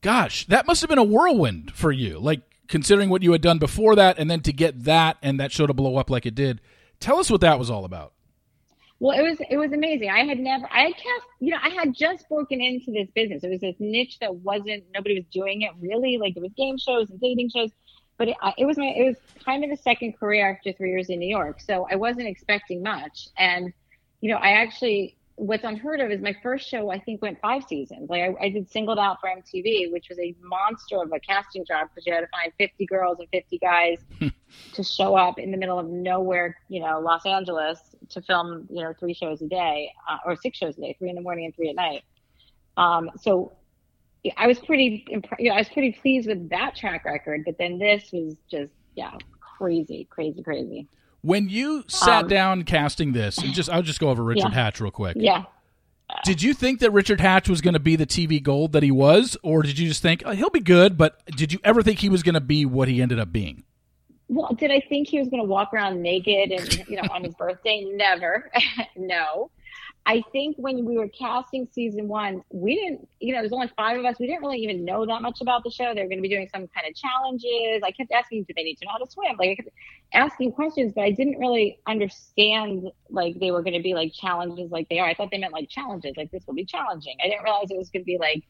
gosh, 0.00 0.46
that 0.46 0.66
must 0.66 0.80
have 0.80 0.90
been 0.90 0.98
a 0.98 1.04
whirlwind 1.04 1.72
for 1.72 1.92
you. 1.92 2.18
Like, 2.18 2.42
considering 2.70 3.10
what 3.10 3.22
you 3.22 3.32
had 3.32 3.42
done 3.42 3.58
before 3.58 3.96
that, 3.96 4.18
and 4.18 4.30
then 4.30 4.40
to 4.40 4.52
get 4.52 4.84
that 4.84 5.18
and 5.22 5.38
that 5.40 5.52
show 5.52 5.66
to 5.66 5.74
blow 5.74 5.96
up 5.96 6.08
like 6.08 6.24
it 6.24 6.34
did. 6.34 6.60
Tell 7.00 7.18
us 7.18 7.30
what 7.30 7.40
that 7.40 7.58
was 7.58 7.70
all 7.70 7.84
about. 7.84 8.12
Well, 9.00 9.18
it 9.18 9.22
was 9.22 9.38
it 9.48 9.56
was 9.56 9.72
amazing. 9.72 10.10
I 10.10 10.24
had 10.24 10.38
never 10.38 10.68
I 10.70 10.82
had 10.82 10.92
cast 10.92 11.26
you 11.40 11.50
know 11.50 11.58
I 11.62 11.70
had 11.70 11.94
just 11.94 12.28
broken 12.28 12.60
into 12.60 12.92
this 12.92 13.08
business. 13.14 13.42
It 13.42 13.48
was 13.48 13.60
this 13.60 13.76
niche 13.78 14.18
that 14.20 14.34
wasn't 14.36 14.84
nobody 14.94 15.14
was 15.14 15.24
doing 15.32 15.62
it 15.62 15.70
really. 15.80 16.18
Like 16.18 16.36
it 16.36 16.42
was 16.42 16.52
game 16.52 16.76
shows 16.76 17.08
and 17.08 17.18
dating 17.18 17.48
shows, 17.48 17.70
but 18.20 18.28
it, 18.28 18.36
it 18.58 18.66
was 18.66 18.76
my 18.76 18.92
it 18.94 19.02
was 19.02 19.16
kind 19.42 19.64
of 19.64 19.70
a 19.70 19.76
second 19.78 20.12
career 20.12 20.52
after 20.52 20.72
three 20.74 20.90
years 20.90 21.08
in 21.08 21.18
New 21.18 21.28
York. 21.28 21.58
So 21.58 21.88
I 21.90 21.96
wasn't 21.96 22.28
expecting 22.28 22.82
much. 22.82 23.28
And 23.38 23.72
you 24.20 24.30
know 24.30 24.36
I 24.36 24.50
actually 24.50 25.16
what's 25.36 25.64
unheard 25.64 26.00
of 26.00 26.10
is 26.10 26.20
my 26.20 26.36
first 26.42 26.68
show 26.68 26.90
I 26.90 26.98
think 26.98 27.22
went 27.22 27.40
five 27.40 27.64
seasons. 27.64 28.10
Like 28.10 28.22
I, 28.22 28.44
I 28.44 28.48
did 28.50 28.70
singled 28.70 28.98
out 28.98 29.22
for 29.22 29.30
MTV, 29.30 29.90
which 29.90 30.10
was 30.10 30.18
a 30.18 30.34
monster 30.42 31.00
of 31.02 31.10
a 31.14 31.18
casting 31.18 31.64
job 31.64 31.88
because 31.88 32.06
you 32.06 32.12
had 32.12 32.20
to 32.20 32.26
find 32.26 32.52
50 32.58 32.84
girls 32.84 33.20
and 33.20 33.28
50 33.30 33.56
guys 33.56 33.98
to 34.74 34.84
show 34.84 35.16
up 35.16 35.38
in 35.38 35.50
the 35.50 35.56
middle 35.56 35.78
of 35.78 35.88
nowhere, 35.88 36.58
you 36.68 36.80
know, 36.80 37.00
Los 37.00 37.24
Angeles 37.24 37.78
to 38.10 38.20
film, 38.20 38.68
you 38.68 38.82
know, 38.82 38.92
three 39.00 39.14
shows 39.14 39.40
a 39.40 39.48
day 39.48 39.90
uh, 40.10 40.18
or 40.26 40.36
six 40.36 40.58
shows 40.58 40.76
a 40.76 40.80
day, 40.82 40.94
three 40.98 41.08
in 41.08 41.14
the 41.14 41.22
morning 41.22 41.46
and 41.46 41.56
three 41.56 41.70
at 41.70 41.74
night. 41.74 42.04
Um, 42.76 43.12
so 43.18 43.54
I 44.36 44.46
was 44.46 44.58
pretty, 44.58 45.04
impre- 45.10 45.38
you 45.38 45.48
know, 45.48 45.54
I 45.56 45.58
was 45.58 45.68
pretty 45.68 45.92
pleased 45.92 46.28
with 46.28 46.50
that 46.50 46.74
track 46.76 47.04
record, 47.04 47.42
but 47.44 47.56
then 47.58 47.78
this 47.78 48.10
was 48.12 48.36
just, 48.50 48.72
yeah, 48.94 49.16
crazy, 49.40 50.06
crazy, 50.10 50.42
crazy. 50.42 50.86
When 51.22 51.48
you 51.48 51.84
sat 51.86 52.24
Um, 52.24 52.28
down 52.28 52.62
casting 52.64 53.12
this, 53.12 53.38
and 53.38 53.52
just 53.52 53.68
I'll 53.68 53.82
just 53.82 54.00
go 54.00 54.08
over 54.08 54.22
Richard 54.24 54.52
Yeah. 54.52 54.54
Hatch 54.54 54.80
real 54.80 54.90
quick. 54.90 55.16
Yeah. 55.18 55.44
Did 56.24 56.42
you 56.42 56.54
think 56.54 56.80
that 56.80 56.90
Richard 56.90 57.20
Hatch 57.20 57.48
was 57.48 57.60
going 57.60 57.74
to 57.74 57.80
be 57.80 57.94
the 57.94 58.06
TV 58.06 58.42
gold 58.42 58.72
that 58.72 58.82
he 58.82 58.90
was, 58.90 59.36
or 59.42 59.62
did 59.62 59.78
you 59.78 59.86
just 59.86 60.02
think 60.02 60.22
oh, 60.26 60.32
he'll 60.32 60.50
be 60.50 60.60
good? 60.60 60.98
But 60.98 61.24
did 61.36 61.52
you 61.52 61.60
ever 61.62 61.82
think 61.82 62.00
he 62.00 62.08
was 62.08 62.22
going 62.22 62.34
to 62.34 62.40
be 62.40 62.64
what 62.64 62.88
he 62.88 63.00
ended 63.00 63.20
up 63.20 63.32
being? 63.32 63.64
Well, 64.28 64.52
did 64.54 64.70
I 64.70 64.80
think 64.80 65.08
he 65.08 65.18
was 65.18 65.28
going 65.28 65.42
to 65.42 65.48
walk 65.48 65.72
around 65.72 66.02
naked 66.02 66.52
and, 66.52 66.88
you 66.88 66.96
know, 66.96 67.08
on 67.12 67.24
his 67.24 67.34
birthday? 67.34 67.84
Never. 67.94 68.50
no. 68.96 69.50
I 70.06 70.22
think 70.32 70.56
when 70.58 70.84
we 70.84 70.96
were 70.96 71.08
casting 71.08 71.68
season 71.70 72.08
one, 72.08 72.42
we 72.50 72.74
didn't, 72.74 73.08
you 73.20 73.34
know, 73.34 73.40
there's 73.40 73.52
only 73.52 73.70
five 73.76 73.98
of 73.98 74.04
us. 74.04 74.18
We 74.18 74.26
didn't 74.26 74.40
really 74.40 74.58
even 74.58 74.84
know 74.84 75.04
that 75.06 75.22
much 75.22 75.40
about 75.40 75.62
the 75.62 75.70
show. 75.70 75.94
They 75.94 76.02
were 76.02 76.08
going 76.08 76.18
to 76.18 76.22
be 76.22 76.28
doing 76.28 76.48
some 76.52 76.66
kind 76.68 76.86
of 76.88 76.96
challenges. 76.96 77.82
I 77.84 77.90
kept 77.90 78.10
asking, 78.10 78.44
do 78.44 78.54
they 78.56 78.62
need 78.62 78.76
to 78.76 78.86
know 78.86 78.92
how 78.92 78.98
to 78.98 79.10
swim? 79.10 79.36
Like, 79.38 79.50
I 79.50 79.54
kept 79.56 79.68
asking 80.12 80.52
questions, 80.52 80.92
but 80.94 81.04
I 81.04 81.10
didn't 81.10 81.38
really 81.38 81.78
understand, 81.86 82.90
like, 83.10 83.38
they 83.38 83.50
were 83.50 83.62
going 83.62 83.74
to 83.74 83.82
be 83.82 83.94
like 83.94 84.12
challenges 84.12 84.70
like 84.70 84.88
they 84.88 84.98
are. 84.98 85.06
I 85.06 85.14
thought 85.14 85.30
they 85.30 85.38
meant 85.38 85.52
like 85.52 85.68
challenges, 85.68 86.14
like 86.16 86.30
this 86.30 86.44
will 86.46 86.54
be 86.54 86.64
challenging. 86.64 87.16
I 87.22 87.28
didn't 87.28 87.44
realize 87.44 87.70
it 87.70 87.76
was 87.76 87.90
going 87.90 88.02
to 88.02 88.06
be 88.06 88.18
like 88.18 88.42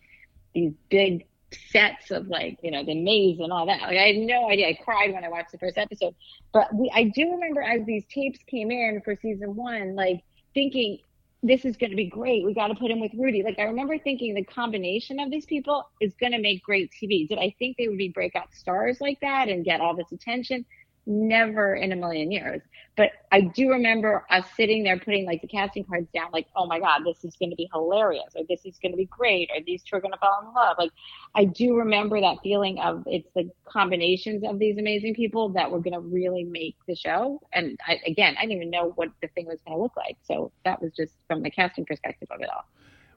these 0.54 0.72
big 0.88 1.26
sets 1.70 2.10
of 2.10 2.28
like 2.28 2.58
you 2.62 2.70
know 2.70 2.84
the 2.84 2.94
maze 2.94 3.40
and 3.40 3.52
all 3.52 3.66
that 3.66 3.80
like 3.80 3.96
i 3.96 4.06
had 4.06 4.16
no 4.16 4.48
idea 4.48 4.68
i 4.68 4.78
cried 4.84 5.12
when 5.12 5.24
i 5.24 5.28
watched 5.28 5.50
the 5.50 5.58
first 5.58 5.76
episode 5.76 6.14
but 6.52 6.72
we 6.72 6.88
i 6.94 7.04
do 7.04 7.32
remember 7.32 7.60
as 7.60 7.84
these 7.86 8.04
tapes 8.08 8.38
came 8.46 8.70
in 8.70 9.00
for 9.04 9.16
season 9.20 9.56
one 9.56 9.96
like 9.96 10.22
thinking 10.54 10.98
this 11.42 11.64
is 11.64 11.76
going 11.76 11.90
to 11.90 11.96
be 11.96 12.06
great. 12.06 12.44
We 12.44 12.52
got 12.52 12.68
to 12.68 12.74
put 12.74 12.90
him 12.90 13.00
with 13.00 13.12
rudy. 13.14 13.42
Like 13.42 13.58
i 13.58 13.64
remember 13.64 13.98
thinking 13.98 14.34
the 14.34 14.44
combination 14.44 15.20
of 15.20 15.30
these 15.30 15.46
people 15.46 15.88
is 16.00 16.14
going 16.20 16.32
to 16.32 16.40
make 16.40 16.62
great 16.62 16.90
tv 16.90 17.28
did 17.28 17.38
i 17.38 17.54
think 17.58 17.76
they 17.76 17.88
would 17.88 17.98
be 17.98 18.08
breakout 18.08 18.52
stars 18.54 18.98
like 19.00 19.18
that 19.20 19.48
and 19.48 19.64
get 19.64 19.80
all 19.80 19.94
this 19.94 20.12
attention 20.12 20.64
never 21.06 21.74
in 21.74 21.92
a 21.92 21.96
million 21.96 22.30
years 22.30 22.60
but 22.96 23.10
i 23.32 23.40
do 23.40 23.70
remember 23.70 24.24
us 24.30 24.44
sitting 24.56 24.82
there 24.82 24.98
putting 24.98 25.26
like 25.26 25.40
the 25.40 25.48
casting 25.48 25.84
cards 25.84 26.08
down 26.14 26.28
like 26.32 26.46
oh 26.56 26.66
my 26.66 26.78
god 26.78 27.02
this 27.04 27.24
is 27.24 27.34
going 27.36 27.50
to 27.50 27.56
be 27.56 27.68
hilarious 27.72 28.32
or 28.36 28.42
this 28.48 28.64
is 28.64 28.78
going 28.82 28.92
to 28.92 28.96
be 28.96 29.06
great 29.06 29.50
or 29.54 29.60
these 29.66 29.82
two 29.82 29.96
are 29.96 30.00
going 30.00 30.12
to 30.12 30.18
fall 30.18 30.44
in 30.46 30.54
love 30.54 30.76
like 30.78 30.90
I 31.34 31.44
do 31.44 31.76
remember 31.76 32.20
that 32.20 32.38
feeling 32.42 32.80
of 32.80 33.04
it's 33.06 33.28
the 33.34 33.50
combinations 33.64 34.42
of 34.44 34.58
these 34.58 34.78
amazing 34.78 35.14
people 35.14 35.50
that 35.50 35.70
were 35.70 35.78
going 35.78 35.92
to 35.92 36.00
really 36.00 36.44
make 36.44 36.76
the 36.88 36.96
show. 36.96 37.40
And 37.52 37.78
I, 37.86 38.00
again, 38.06 38.34
I 38.36 38.42
didn't 38.42 38.56
even 38.56 38.70
know 38.70 38.92
what 38.96 39.10
the 39.22 39.28
thing 39.28 39.46
was 39.46 39.60
going 39.66 39.78
to 39.78 39.82
look 39.82 39.96
like. 39.96 40.16
So 40.22 40.50
that 40.64 40.82
was 40.82 40.92
just 40.96 41.12
from 41.28 41.42
the 41.42 41.50
casting 41.50 41.84
perspective 41.84 42.28
of 42.30 42.40
it 42.40 42.48
all. 42.48 42.64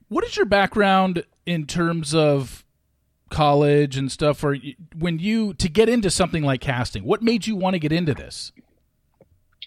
What 0.10 0.24
is 0.25 0.36
your 0.36 0.46
background 0.46 1.25
in 1.46 1.66
terms 1.66 2.13
of 2.13 2.63
college 3.34 3.98
and 3.98 4.12
stuff? 4.12 4.44
Or 4.44 4.56
when 4.98 5.20
you 5.20 5.54
to 5.56 5.68
get 5.68 5.90
into 5.90 6.10
something 6.10 6.44
like 6.44 6.62
casting, 6.62 7.04
what 7.04 7.22
made 7.22 7.48
you 7.48 7.56
want 7.56 7.74
to 7.74 7.80
get 7.80 7.92
into 7.92 8.13
this? 8.13 8.54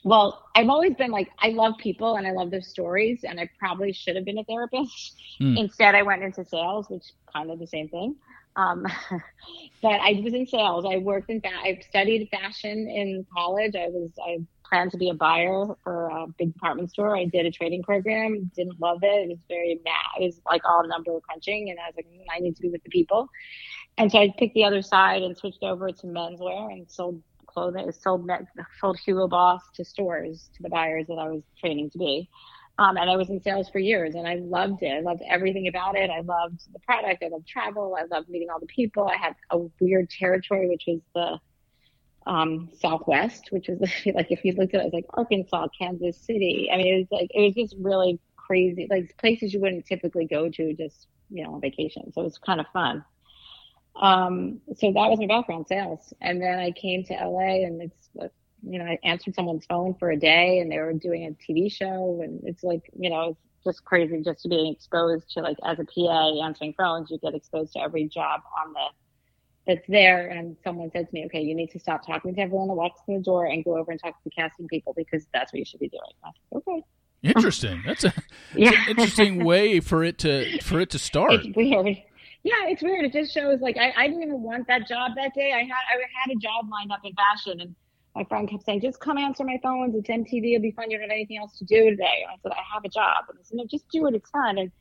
Well, 0.04 0.44
I've 0.54 0.68
always 0.68 0.94
been 0.94 1.11
like, 1.11 1.28
I 1.40 1.49
love 1.49 1.75
people 1.78 2.16
and 2.16 2.28
I 2.28 2.30
love 2.30 2.52
their 2.52 2.62
stories, 2.62 3.25
and 3.25 3.40
I 3.40 3.50
probably 3.58 3.92
should 3.92 4.14
have 4.14 4.25
been 4.25 4.38
a 4.38 4.44
therapist. 4.44 5.16
Hmm. 5.38 5.56
Instead, 5.56 5.96
I 5.96 6.02
went 6.02 6.23
into 6.23 6.44
sales, 6.44 6.88
which 6.88 7.02
kind 7.32 7.50
of 7.50 7.58
the 7.58 7.66
same 7.66 7.88
thing. 7.88 8.14
Um, 8.54 8.87
but 9.82 10.00
I 10.00 10.20
was 10.23 10.32
in 10.32 10.46
sales. 10.46 10.87
I 10.88 10.99
worked 10.99 11.28
in, 11.28 11.40
fa- 11.40 11.49
I 11.61 11.80
studied 11.88 12.28
fashion 12.30 12.88
in 12.88 13.26
college. 13.35 13.75
I 13.75 13.88
was, 13.88 14.11
I 14.25 14.38
planned 14.68 14.90
to 14.92 14.96
be 14.96 15.11
a 15.11 15.14
buyer 15.14 15.66
for 15.82 16.08
a 16.08 16.26
big 16.38 16.52
department 16.52 16.90
store. 16.90 17.16
I 17.16 17.25
did 17.25 17.46
a 17.46 17.50
trading 17.50 17.82
program, 17.82 18.50
didn't 18.54 18.80
love 18.80 18.99
it. 19.02 19.06
It 19.06 19.28
was 19.28 19.38
very 19.49 19.80
mad. 19.85 20.20
It 20.20 20.26
was 20.26 20.40
like 20.46 20.62
all 20.64 20.87
number 20.87 21.18
crunching. 21.20 21.70
And 21.70 21.78
I 21.78 21.87
was 21.87 21.96
like, 21.96 22.06
"Mm, 22.06 22.25
I 22.35 22.40
need 22.40 22.56
to 22.56 22.62
be 22.62 22.70
with 22.70 22.82
the 22.82 22.90
people. 22.90 23.28
And 23.99 24.11
so 24.11 24.18
I 24.18 24.32
picked 24.37 24.54
the 24.54 24.64
other 24.64 24.82
side 24.82 25.23
and 25.23 25.37
switched 25.37 25.62
over 25.62 25.90
to 25.90 26.06
menswear 26.06 26.73
and 26.73 26.90
sold 26.90 27.23
clothing, 27.46 27.90
sold, 27.92 28.30
sold 28.80 28.99
Hugo 28.99 29.28
Boss 29.28 29.62
to 29.75 29.85
stores, 29.85 30.50
to 30.56 30.62
the 30.62 30.68
buyers 30.68 31.06
that 31.08 31.14
I 31.14 31.28
was 31.28 31.42
training 31.58 31.90
to 31.90 31.99
be. 31.99 32.28
Um, 32.78 32.99
and 32.99 33.08
I 33.08 33.16
was 33.16 33.30
in 33.30 33.40
sales 33.40 33.70
for 33.70 33.78
years 33.78 34.14
and 34.14 34.28
I 34.28 34.35
loved 34.35 34.82
it. 34.82 34.90
I 34.90 35.00
loved 35.00 35.23
everything 35.28 35.66
about 35.66 35.96
it. 35.96 36.11
I 36.11 36.20
loved 36.20 36.70
the 36.73 36.78
product. 36.80 37.23
I 37.23 37.28
loved 37.28 37.49
travel. 37.49 37.96
I 37.99 38.04
loved 38.14 38.28
meeting 38.28 38.49
all 38.50 38.61
the 38.61 38.66
people. 38.66 39.08
I 39.08 39.16
had 39.16 39.35
a 39.50 39.58
weird 39.80 40.11
territory, 40.11 40.68
which 40.68 40.85
was 40.87 41.00
the 41.14 41.40
um, 42.26 42.71
Southwest, 42.78 43.49
which 43.50 43.68
was 43.68 43.80
like, 44.14 44.30
if 44.30 44.45
you 44.45 44.52
looked 44.52 44.75
at 44.75 44.80
it, 44.80 44.83
it 44.83 44.87
was 44.87 44.92
like 44.92 45.06
Arkansas, 45.11 45.68
Kansas 45.78 46.16
City. 46.16 46.68
I 46.73 46.76
mean, 46.76 46.95
it 46.95 46.99
was 46.99 47.21
like, 47.21 47.30
it 47.33 47.40
was 47.40 47.54
just 47.54 47.75
really 47.80 48.18
crazy, 48.37 48.87
like 48.90 49.16
places 49.16 49.54
you 49.54 49.61
wouldn't 49.61 49.87
typically 49.87 50.26
go 50.26 50.49
to 50.49 50.75
just, 50.75 51.09
you 51.30 51.45
know, 51.45 51.54
on 51.54 51.61
vacation. 51.61 52.12
So 52.12 52.23
it 52.23 52.25
was 52.25 52.38
kind 52.38 52.61
of 52.61 52.66
fun. 52.73 53.04
Um, 54.00 54.61
so 54.76 54.92
that 54.92 55.09
was 55.09 55.18
my 55.18 55.26
background, 55.26 55.66
sales. 55.68 56.12
And 56.21 56.40
then 56.40 56.59
I 56.59 56.71
came 56.73 57.04
to 57.04 57.14
LA 57.14 57.64
and 57.64 57.80
it's, 57.83 58.09
you 58.68 58.78
know, 58.78 58.85
I 58.85 58.99
answered 59.04 59.35
someone's 59.35 59.64
phone 59.66 59.95
for 59.95 60.11
a 60.11 60.16
day 60.18 60.59
and 60.59 60.71
they 60.71 60.78
were 60.78 60.92
doing 60.92 61.25
a 61.25 61.52
TV 61.52 61.73
show. 61.73 62.21
And 62.23 62.40
it's 62.45 62.62
like, 62.62 62.90
you 62.99 63.11
know, 63.11 63.37
it's 63.56 63.64
just 63.64 63.85
crazy 63.85 64.23
just 64.23 64.42
to 64.42 64.49
be 64.49 64.71
exposed 64.71 65.30
to 65.30 65.40
like 65.40 65.56
as 65.64 65.78
a 65.78 65.85
PA 65.85 66.45
answering 66.45 66.75
phones, 66.76 67.11
you 67.11 67.18
get 67.18 67.35
exposed 67.35 67.73
to 67.75 67.80
every 67.80 68.09
job 68.09 68.40
on 68.64 68.73
the 68.73 68.87
that's 69.66 69.87
there. 69.88 70.28
And 70.28 70.56
someone 70.64 70.90
said 70.92 71.08
to 71.08 71.14
me, 71.14 71.25
okay, 71.26 71.40
you 71.40 71.54
need 71.54 71.70
to 71.73 71.78
stop 71.78 72.06
talking 72.06 72.35
to 72.35 72.40
everyone 72.40 72.68
that 72.68 72.75
walks 72.75 73.00
in 73.08 73.14
the 73.16 73.20
door 73.23 73.46
and 73.46 73.64
go 73.64 73.76
over 73.76 73.90
and 73.90 74.00
talk 74.00 74.12
to 74.14 74.25
the 74.25 74.30
casting 74.30 74.68
people 74.68 74.92
because 74.96 75.26
that's 75.32 75.52
what 75.52 75.58
you 75.58 75.64
should 75.64 75.80
be 75.80 75.88
doing. 75.88 76.32
Okay. 76.54 76.82
Interesting. 77.23 77.82
That's 77.87 78.04
a 78.04 78.12
Yeah. 78.54 78.73
interesting 78.88 79.44
way 79.44 79.80
for 79.80 80.04
it 80.04 80.18
to 80.18 80.61
for 80.62 80.80
it 80.80 80.90
to 80.90 80.99
start. 80.99 81.32
It's 81.32 81.56
weird. 81.56 81.87
Yeah, 82.42 82.66
it's 82.68 82.82
weird. 82.82 83.04
It 83.04 83.12
just 83.12 83.32
shows 83.35 83.61
like 83.61 83.76
I, 83.76 83.92
I 83.96 84.06
didn't 84.06 84.23
even 84.23 84.42
want 84.42 84.68
that 84.68 84.87
job 84.87 85.12
that 85.16 85.35
day. 85.35 85.52
I 85.52 85.61
had 85.61 85.70
I 85.70 85.96
had 86.23 86.30
a 86.37 86.38
job 86.38 86.68
lined 86.70 86.92
up 86.92 87.00
in 87.04 87.12
fashion 87.14 87.61
and 87.61 87.75
my 88.14 88.25
friend 88.25 88.49
kept 88.49 88.64
saying, 88.64 88.80
just 88.80 88.99
come 89.00 89.18
answer 89.18 89.44
my 89.44 89.58
phones. 89.62 89.94
It's 89.94 90.08
MTV. 90.08 90.54
It'll 90.54 90.62
be 90.62 90.70
fun. 90.70 90.90
You 90.90 90.96
don't 90.96 91.02
have 91.11 91.14
anything 91.14 91.37
else 91.37 91.58
to 91.58 91.64
do 91.66 91.90
today. 91.90 92.25
And 92.26 92.30
I 92.30 92.37
said, 92.42 92.52
I 92.52 92.62
have 92.73 92.82
a 92.82 92.88
job. 92.88 93.25
And 93.28 93.38
I 93.38 93.42
said, 93.42 93.56
no, 93.58 93.66
just 93.66 93.87
do 93.90 94.06
it. 94.06 94.14
It's 94.14 94.30
fun. 94.30 94.56
And, 94.56 94.73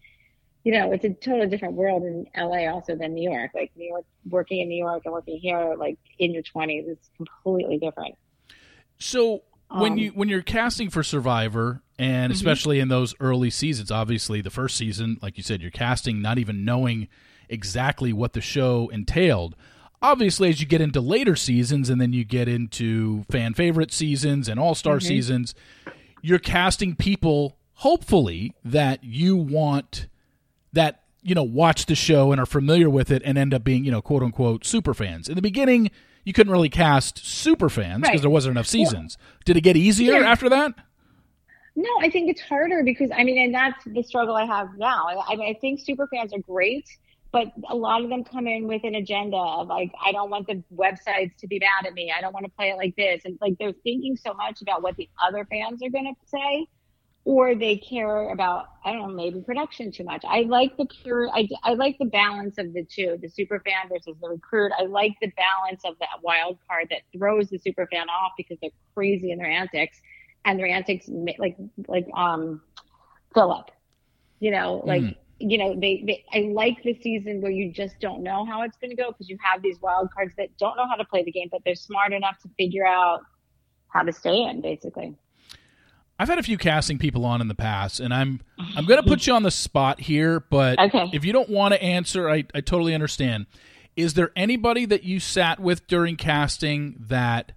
you 0.66 0.72
know, 0.74 0.92
it's 0.92 1.06
a 1.06 1.10
totally 1.14 1.48
different 1.48 1.76
world 1.76 2.04
in 2.04 2.26
LA 2.36 2.68
also 2.70 2.96
than 2.96 3.14
New 3.14 3.30
York. 3.32 3.52
Like 3.56 3.72
New 3.78 3.88
York, 3.88 4.04
working 4.30 4.60
in 4.62 4.68
New 4.68 4.84
York 4.84 5.04
and 5.06 5.14
working 5.14 5.38
here, 5.40 5.76
like 5.78 5.98
in 6.20 6.34
your 6.34 6.44
20s, 6.44 6.90
is 6.90 6.98
completely 7.16 7.78
different. 7.78 8.16
So 8.98 9.44
when 9.70 9.94
Um, 9.94 9.98
you 9.98 10.10
when 10.12 10.28
you're 10.30 10.42
casting 10.42 10.90
for 10.90 11.04
Survivor, 11.04 11.82
and 11.98 12.32
Mm-hmm. 12.32 12.32
especially 12.36 12.80
in 12.80 12.88
those 12.90 13.14
early 13.20 13.50
seasons, 13.50 13.90
obviously 13.92 14.42
the 14.42 14.50
first 14.50 14.76
season, 14.76 15.18
like 15.22 15.38
you 15.38 15.44
said, 15.44 15.62
you're 15.62 15.72
casting 15.72 16.22
not 16.22 16.38
even 16.38 16.66
knowing 16.66 17.08
exactly 17.48 18.12
what 18.12 18.34
the 18.34 18.42
show 18.42 18.90
entailed. 18.90 19.56
Obviously, 20.02 20.50
as 20.50 20.60
you 20.60 20.68
get 20.68 20.82
into 20.82 21.00
later 21.00 21.36
seasons, 21.36 21.90
and 21.90 22.02
then 22.02 22.12
you 22.12 22.24
get 22.26 22.48
into 22.48 23.24
fan 23.30 23.54
favorite 23.54 23.92
seasons 23.94 24.50
and 24.50 24.60
all 24.60 24.76
star 24.76 24.98
Mm-hmm. 24.98 25.08
seasons, 25.08 25.56
you're 26.22 26.40
casting 26.40 26.96
people 26.96 27.56
hopefully 27.76 28.54
that 28.64 29.04
you 29.04 29.36
want 29.38 30.08
that 30.76 31.02
you 31.24 31.34
know 31.36 31.44
watch 31.44 31.88
the 31.88 31.96
show 31.96 32.32
and 32.32 32.40
are 32.40 32.46
familiar 32.46 32.90
with 32.90 33.10
it 33.12 33.22
and 33.26 33.38
end 33.38 33.54
up 33.54 33.64
being 33.64 33.84
you 33.84 33.92
know 33.92 34.02
quote 34.02 34.22
unquote 34.24 34.66
super 34.66 34.94
fans. 34.94 35.28
In 35.28 35.36
the 35.36 35.42
beginning, 35.42 35.90
you 36.24 36.34
couldn't 36.34 36.52
really 36.54 36.70
cast 36.70 37.18
super 37.26 37.68
fans 37.70 38.02
because 38.02 38.12
Right. 38.14 38.22
there 38.22 38.30
wasn't 38.30 38.52
enough 38.54 38.68
seasons. 38.68 39.18
Did 39.44 39.58
it 39.58 39.62
get 39.62 39.76
easier 39.76 40.20
Yeah. 40.22 40.30
after 40.32 40.48
that? 40.50 40.74
No, 41.76 41.90
I 42.00 42.10
think 42.10 42.30
it's 42.30 42.42
harder 42.42 42.84
because 42.84 43.10
I 43.14 43.24
mean, 43.24 43.38
and 43.38 43.54
that's 43.54 43.84
the 43.86 44.02
struggle 44.04 44.36
I 44.36 44.46
have 44.46 44.70
now. 44.78 45.08
I, 45.10 45.34
I 45.34 45.36
mean, 45.36 45.50
I 45.54 45.58
think 45.60 45.80
super 45.82 46.08
fans 46.08 46.34
are 46.34 46.40
great, 46.40 46.86
but 47.32 47.48
a 47.70 47.76
lot 47.76 48.02
of 48.02 48.10
them 48.10 48.24
come 48.24 48.48
in 48.48 48.66
with 48.68 48.84
an 48.86 48.96
agenda 48.96 49.36
of 49.36 49.68
like, 49.68 49.92
I 50.06 50.14
don't 50.14 50.30
want 50.30 50.48
the 50.48 50.64
websites 50.74 51.36
to 51.40 51.48
be 51.48 51.60
mad 51.60 51.86
at 51.86 51.94
me. 51.94 52.14
I 52.18 52.22
don't 52.22 52.34
want 52.34 52.46
to 52.46 52.52
play 52.52 52.70
it 52.70 52.78
like 52.78 52.96
this, 52.96 53.24
and 53.26 53.38
like 53.42 53.56
they're 53.60 53.74
thinking 53.84 54.16
so 54.16 54.34
much 54.36 54.62
about 54.62 54.84
what 54.84 54.96
the 54.96 55.10
other 55.22 55.46
fans 55.52 55.82
are 55.84 55.90
going 55.90 56.06
to 56.06 56.30
say, 56.30 56.66
or 57.26 57.56
they 57.56 57.78
care 57.78 58.32
about 58.32 58.68
I 58.86 58.94
don't 58.94 59.10
know 59.10 59.16
maybe 59.16 59.42
production 59.42 59.92
too 59.92 60.06
much. 60.06 60.24
I 60.28 60.42
like 60.44 60.78
the 60.78 60.86
pure. 60.86 61.30
I 61.34 61.48
I 61.64 61.74
like 61.74 61.98
the 62.00 62.06
balance 62.06 62.58
of 62.60 62.74
the 62.74 62.86
two, 62.86 63.18
the 63.22 63.30
super 63.30 63.60
fan 63.66 63.90
versus 63.90 64.16
the 64.22 64.30
recruit. 64.30 64.72
I 64.80 64.84
like 64.86 65.14
the 65.22 65.32
balance 65.38 65.84
of 65.86 65.96
that 66.00 66.22
wild 66.24 66.60
card 66.70 66.88
that 66.92 67.02
throws 67.18 67.50
the 67.50 67.60
super 67.60 67.88
fan 67.92 68.10
off 68.10 68.34
because 68.38 68.58
they're 68.62 68.72
crazy 68.96 69.32
in 69.32 69.40
their 69.40 69.50
antics 69.50 70.00
and 70.46 70.60
their 70.60 70.68
antics 70.68 71.10
like 71.40 71.58
like 71.88 72.08
um 72.16 72.62
Phillip, 73.36 73.70
you 74.40 74.52
know, 74.52 74.82
like 74.86 75.04
Mhm. 75.04 75.16
you 75.40 75.58
know 75.58 75.76
they, 75.80 76.04
they 76.06 76.24
I 76.34 76.50
like 76.52 76.84
the 76.84 76.94
season 77.02 77.42
where 77.42 77.52
you 77.52 77.72
just 77.74 78.00
don't 78.00 78.24
know 78.24 78.46
how 78.46 78.62
it's 78.64 78.78
going 78.78 78.92
to 78.92 78.96
go 78.98 79.12
because 79.12 79.30
you 79.30 79.38
have 79.44 79.62
these 79.62 79.80
wild 79.82 80.10
cards 80.14 80.34
that 80.38 80.58
don't 80.58 80.78
know 80.78 80.88
how 80.88 80.96
to 80.96 81.06
play 81.06 81.24
the 81.24 81.32
game, 81.32 81.50
but 81.52 81.62
they're 81.66 81.76
smart 81.76 82.14
enough 82.14 82.38
to 82.44 82.50
figure 82.58 82.86
out 82.88 83.22
how 83.90 84.04
to 84.04 84.14
stay 84.14 84.44
in, 84.44 84.62
basically. 84.62 85.16
I've 86.18 86.30
had 86.30 86.40
a 86.40 86.44
few 86.44 86.58
casting 86.58 86.98
people 86.98 87.26
on 87.26 87.42
in 87.42 87.48
the 87.50 87.56
past, 87.56 88.00
and 88.00 88.14
I'm 88.14 88.42
I'm 88.78 88.86
going 88.86 89.02
to 89.02 89.08
put 89.08 89.28
you 89.28 89.34
on 89.34 89.44
the 89.44 89.52
spot 89.52 90.00
here, 90.00 90.40
but 90.40 90.80
Okay. 90.80 91.10
if 91.14 91.26
you 91.26 91.34
don't 91.34 91.50
want 91.50 91.74
to 91.74 91.84
answer, 91.84 92.30
I, 92.30 92.46
I 92.54 92.62
totally 92.62 92.94
understand. 92.94 93.48
Is 93.98 94.14
there 94.14 94.32
anybody 94.36 94.86
that 94.86 95.04
you 95.04 95.20
sat 95.20 95.60
with 95.60 95.88
during 95.88 96.16
casting 96.16 96.96
that 97.00 97.52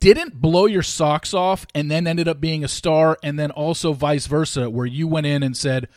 didn't 0.00 0.40
blow 0.40 0.66
your 0.66 0.82
socks 0.82 1.34
off 1.34 1.66
and 1.74 1.90
then 1.90 2.06
ended 2.06 2.28
up 2.28 2.40
being 2.40 2.64
a 2.64 2.68
star, 2.68 3.18
and 3.22 3.38
then 3.38 3.50
also 3.50 3.92
vice 3.92 4.26
versa, 4.26 4.70
where 4.70 4.86
you 4.86 5.06
went 5.08 5.26
in 5.26 5.42
and 5.42 5.56
said, 5.56 5.88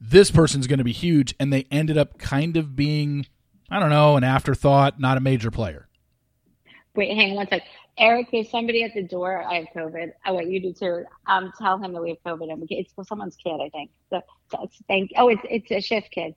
This 0.00 0.30
person's 0.30 0.66
going 0.66 0.78
to 0.78 0.84
be 0.84 0.92
huge, 0.92 1.34
and 1.38 1.52
they 1.52 1.66
ended 1.70 1.96
up 1.98 2.18
kind 2.18 2.56
of 2.56 2.74
being, 2.74 3.26
I 3.70 3.78
don't 3.80 3.90
know, 3.90 4.16
an 4.16 4.24
afterthought, 4.24 4.98
not 4.98 5.16
a 5.18 5.20
major 5.20 5.50
player? 5.50 5.87
Wait, 6.98 7.16
hang 7.16 7.30
on 7.30 7.36
one 7.36 7.48
sec. 7.48 7.62
Eric, 7.96 8.26
there's 8.32 8.50
somebody 8.50 8.82
at 8.82 8.92
the 8.92 9.04
door. 9.04 9.44
I 9.44 9.54
have 9.60 9.66
COVID. 9.72 10.10
Oh, 10.26 10.34
wait, 10.34 10.48
you 10.48 10.60
do 10.60 10.72
too. 10.72 11.04
Um, 11.28 11.52
tell 11.56 11.78
him 11.78 11.92
that 11.92 12.02
we 12.02 12.08
have 12.08 12.18
COVID. 12.26 12.50
And 12.52 12.66
It's 12.70 12.92
for 12.92 13.04
someone's 13.04 13.36
kid, 13.36 13.60
I 13.64 13.68
think. 13.68 13.90
So, 14.10 14.20
so 14.50 14.68
thank. 14.88 15.12
Oh, 15.16 15.28
it's 15.28 15.40
it's 15.48 15.70
a 15.70 15.80
shift 15.80 16.10
kid. 16.10 16.34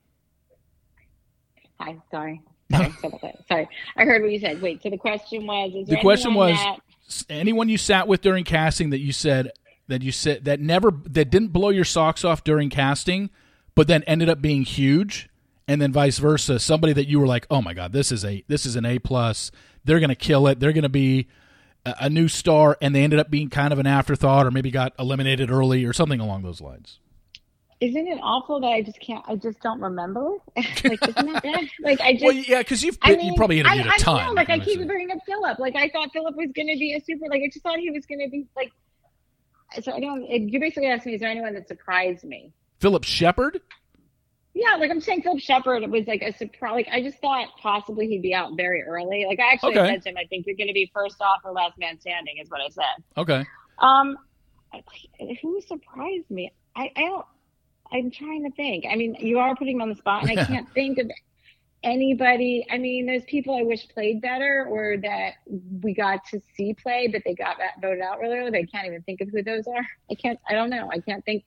Hi, 1.80 1.96
sorry. 2.12 2.42
Sorry, 2.72 2.90
sorry 2.92 3.08
about 3.08 3.20
that. 3.22 3.48
Sorry, 3.48 3.68
I 3.96 4.04
heard 4.04 4.22
what 4.22 4.30
you 4.30 4.38
said. 4.38 4.62
Wait, 4.62 4.82
so 4.82 4.88
the 4.88 4.96
question 4.96 5.46
was: 5.46 5.74
Is 5.74 5.88
The 5.88 6.00
question 6.00 6.32
was 6.32 6.56
that- 6.56 6.78
anyone 7.28 7.68
you 7.68 7.76
sat 7.76 8.06
with 8.08 8.22
during 8.22 8.44
casting 8.44 8.90
that 8.90 9.00
you 9.00 9.12
said 9.12 9.50
that 9.88 10.00
you 10.00 10.10
said 10.12 10.44
that 10.46 10.58
never 10.60 10.90
that 11.10 11.28
didn't 11.28 11.48
blow 11.48 11.68
your 11.70 11.84
socks 11.84 12.24
off 12.24 12.44
during 12.44 12.70
casting, 12.70 13.28
but 13.74 13.88
then 13.88 14.04
ended 14.04 14.30
up 14.30 14.40
being 14.40 14.62
huge, 14.62 15.28
and 15.68 15.82
then 15.82 15.92
vice 15.92 16.18
versa. 16.18 16.58
Somebody 16.58 16.94
that 16.94 17.08
you 17.08 17.20
were 17.20 17.26
like, 17.26 17.46
oh 17.50 17.60
my 17.60 17.74
god, 17.74 17.92
this 17.92 18.10
is 18.10 18.24
a 18.24 18.42
this 18.48 18.64
is 18.64 18.76
an 18.76 18.86
A 18.86 18.98
plus. 19.00 19.50
They're 19.84 20.00
gonna 20.00 20.14
kill 20.14 20.46
it. 20.46 20.60
They're 20.60 20.72
gonna 20.72 20.88
be 20.88 21.28
a, 21.84 21.94
a 22.02 22.10
new 22.10 22.28
star, 22.28 22.78
and 22.80 22.94
they 22.94 23.02
ended 23.02 23.18
up 23.18 23.30
being 23.30 23.50
kind 23.50 23.72
of 23.72 23.78
an 23.78 23.86
afterthought, 23.86 24.46
or 24.46 24.50
maybe 24.50 24.70
got 24.70 24.92
eliminated 24.98 25.50
early, 25.50 25.84
or 25.84 25.92
something 25.92 26.20
along 26.20 26.42
those 26.42 26.60
lines. 26.60 26.98
Isn't 27.80 28.06
it 28.06 28.20
awful 28.22 28.60
that 28.60 28.68
I 28.68 28.82
just 28.82 29.00
can't? 29.00 29.24
I 29.26 29.34
just 29.34 29.60
don't 29.60 29.80
remember. 29.80 30.36
like, 30.56 30.84
isn't 30.84 31.32
that 31.32 31.42
bad? 31.42 31.68
Like, 31.80 32.00
I 32.00 32.12
just. 32.12 32.24
Well, 32.24 32.32
yeah, 32.32 32.58
because 32.58 32.84
you've 32.84 32.96
I 33.02 33.16
mean, 33.16 33.32
you 33.32 33.34
probably 33.34 33.58
interviewed 33.58 33.86
I, 33.86 33.90
a 33.90 33.92
I 33.94 33.96
ton. 33.96 34.26
Know, 34.26 34.32
like 34.34 34.50
I 34.50 34.60
keep 34.60 34.86
bringing 34.86 35.10
up 35.10 35.18
Phillip. 35.26 35.58
Like 35.58 35.74
I 35.74 35.88
thought 35.88 36.12
Phillip 36.12 36.36
was 36.36 36.50
going 36.54 36.68
to 36.68 36.78
be 36.78 36.94
a 36.94 37.00
super. 37.00 37.26
Like 37.28 37.42
I 37.42 37.48
just 37.48 37.64
thought 37.64 37.80
he 37.80 37.90
was 37.90 38.06
going 38.06 38.20
to 38.20 38.30
be 38.30 38.46
like. 38.54 38.72
So 39.82 39.92
I 39.92 39.98
don't. 39.98 40.22
It, 40.24 40.42
you 40.42 40.60
basically 40.60 40.86
asked 40.86 41.06
me, 41.06 41.14
is 41.14 41.20
there 41.20 41.30
anyone 41.30 41.54
that 41.54 41.66
surprised 41.66 42.22
me? 42.22 42.52
Phillip 42.78 43.02
Sheppard. 43.02 43.60
Yeah, 44.54 44.76
like 44.78 44.90
I'm 44.90 45.00
saying, 45.00 45.22
Phillip 45.22 45.40
Sheppard 45.40 45.90
was 45.90 46.06
like 46.06 46.22
a 46.22 46.32
surprise. 46.36 46.72
Like 46.74 46.88
I 46.92 47.02
just 47.02 47.18
thought 47.20 47.48
possibly 47.60 48.06
he'd 48.06 48.22
be 48.22 48.34
out 48.34 48.50
very 48.56 48.82
early. 48.82 49.24
Like 49.26 49.40
I 49.40 49.52
actually 49.52 49.78
Okay. 49.78 49.94
said 49.94 50.02
to 50.02 50.08
him, 50.10 50.16
I 50.18 50.26
think 50.26 50.46
you're 50.46 50.56
going 50.56 50.68
to 50.68 50.74
be 50.74 50.90
first 50.94 51.20
off 51.22 51.40
or 51.44 51.52
last 51.52 51.78
man 51.78 51.98
standing, 51.98 52.36
is 52.38 52.50
what 52.50 52.60
I 52.60 52.68
said. 52.68 53.04
Okay. 53.16 53.46
Um, 53.78 54.16
who 55.40 55.60
surprised 55.66 56.30
me? 56.30 56.52
I, 56.76 56.90
I 56.96 57.00
don't. 57.02 57.26
I'm 57.92 58.10
trying 58.10 58.44
to 58.44 58.50
think. 58.56 58.84
I 58.90 58.96
mean, 58.96 59.16
you 59.18 59.38
are 59.38 59.54
putting 59.54 59.76
me 59.78 59.82
on 59.82 59.88
the 59.90 59.94
spot, 59.94 60.22
and 60.26 60.38
I 60.38 60.44
can't 60.46 60.68
think 60.72 60.98
of 60.98 61.10
anybody. 61.82 62.66
I 62.70 62.78
mean, 62.78 63.06
there's 63.06 63.24
people 63.24 63.56
I 63.56 63.62
wish 63.62 63.86
played 63.88 64.20
better, 64.20 64.66
or 64.68 64.96
that 65.02 65.32
we 65.82 65.94
got 65.94 66.20
to 66.30 66.40
see 66.56 66.74
play, 66.74 67.08
but 67.08 67.22
they 67.24 67.34
got 67.34 67.56
voted 67.80 68.02
out 68.02 68.18
really 68.20 68.36
early. 68.38 68.58
I 68.58 68.66
can't 68.66 68.86
even 68.86 69.02
think 69.02 69.20
of 69.20 69.28
who 69.30 69.42
those 69.42 69.66
are. 69.66 69.86
I 70.10 70.14
can't. 70.14 70.38
I 70.48 70.54
don't 70.54 70.70
know. 70.70 70.88
I 70.90 71.00
can't 71.00 71.24
think. 71.24 71.44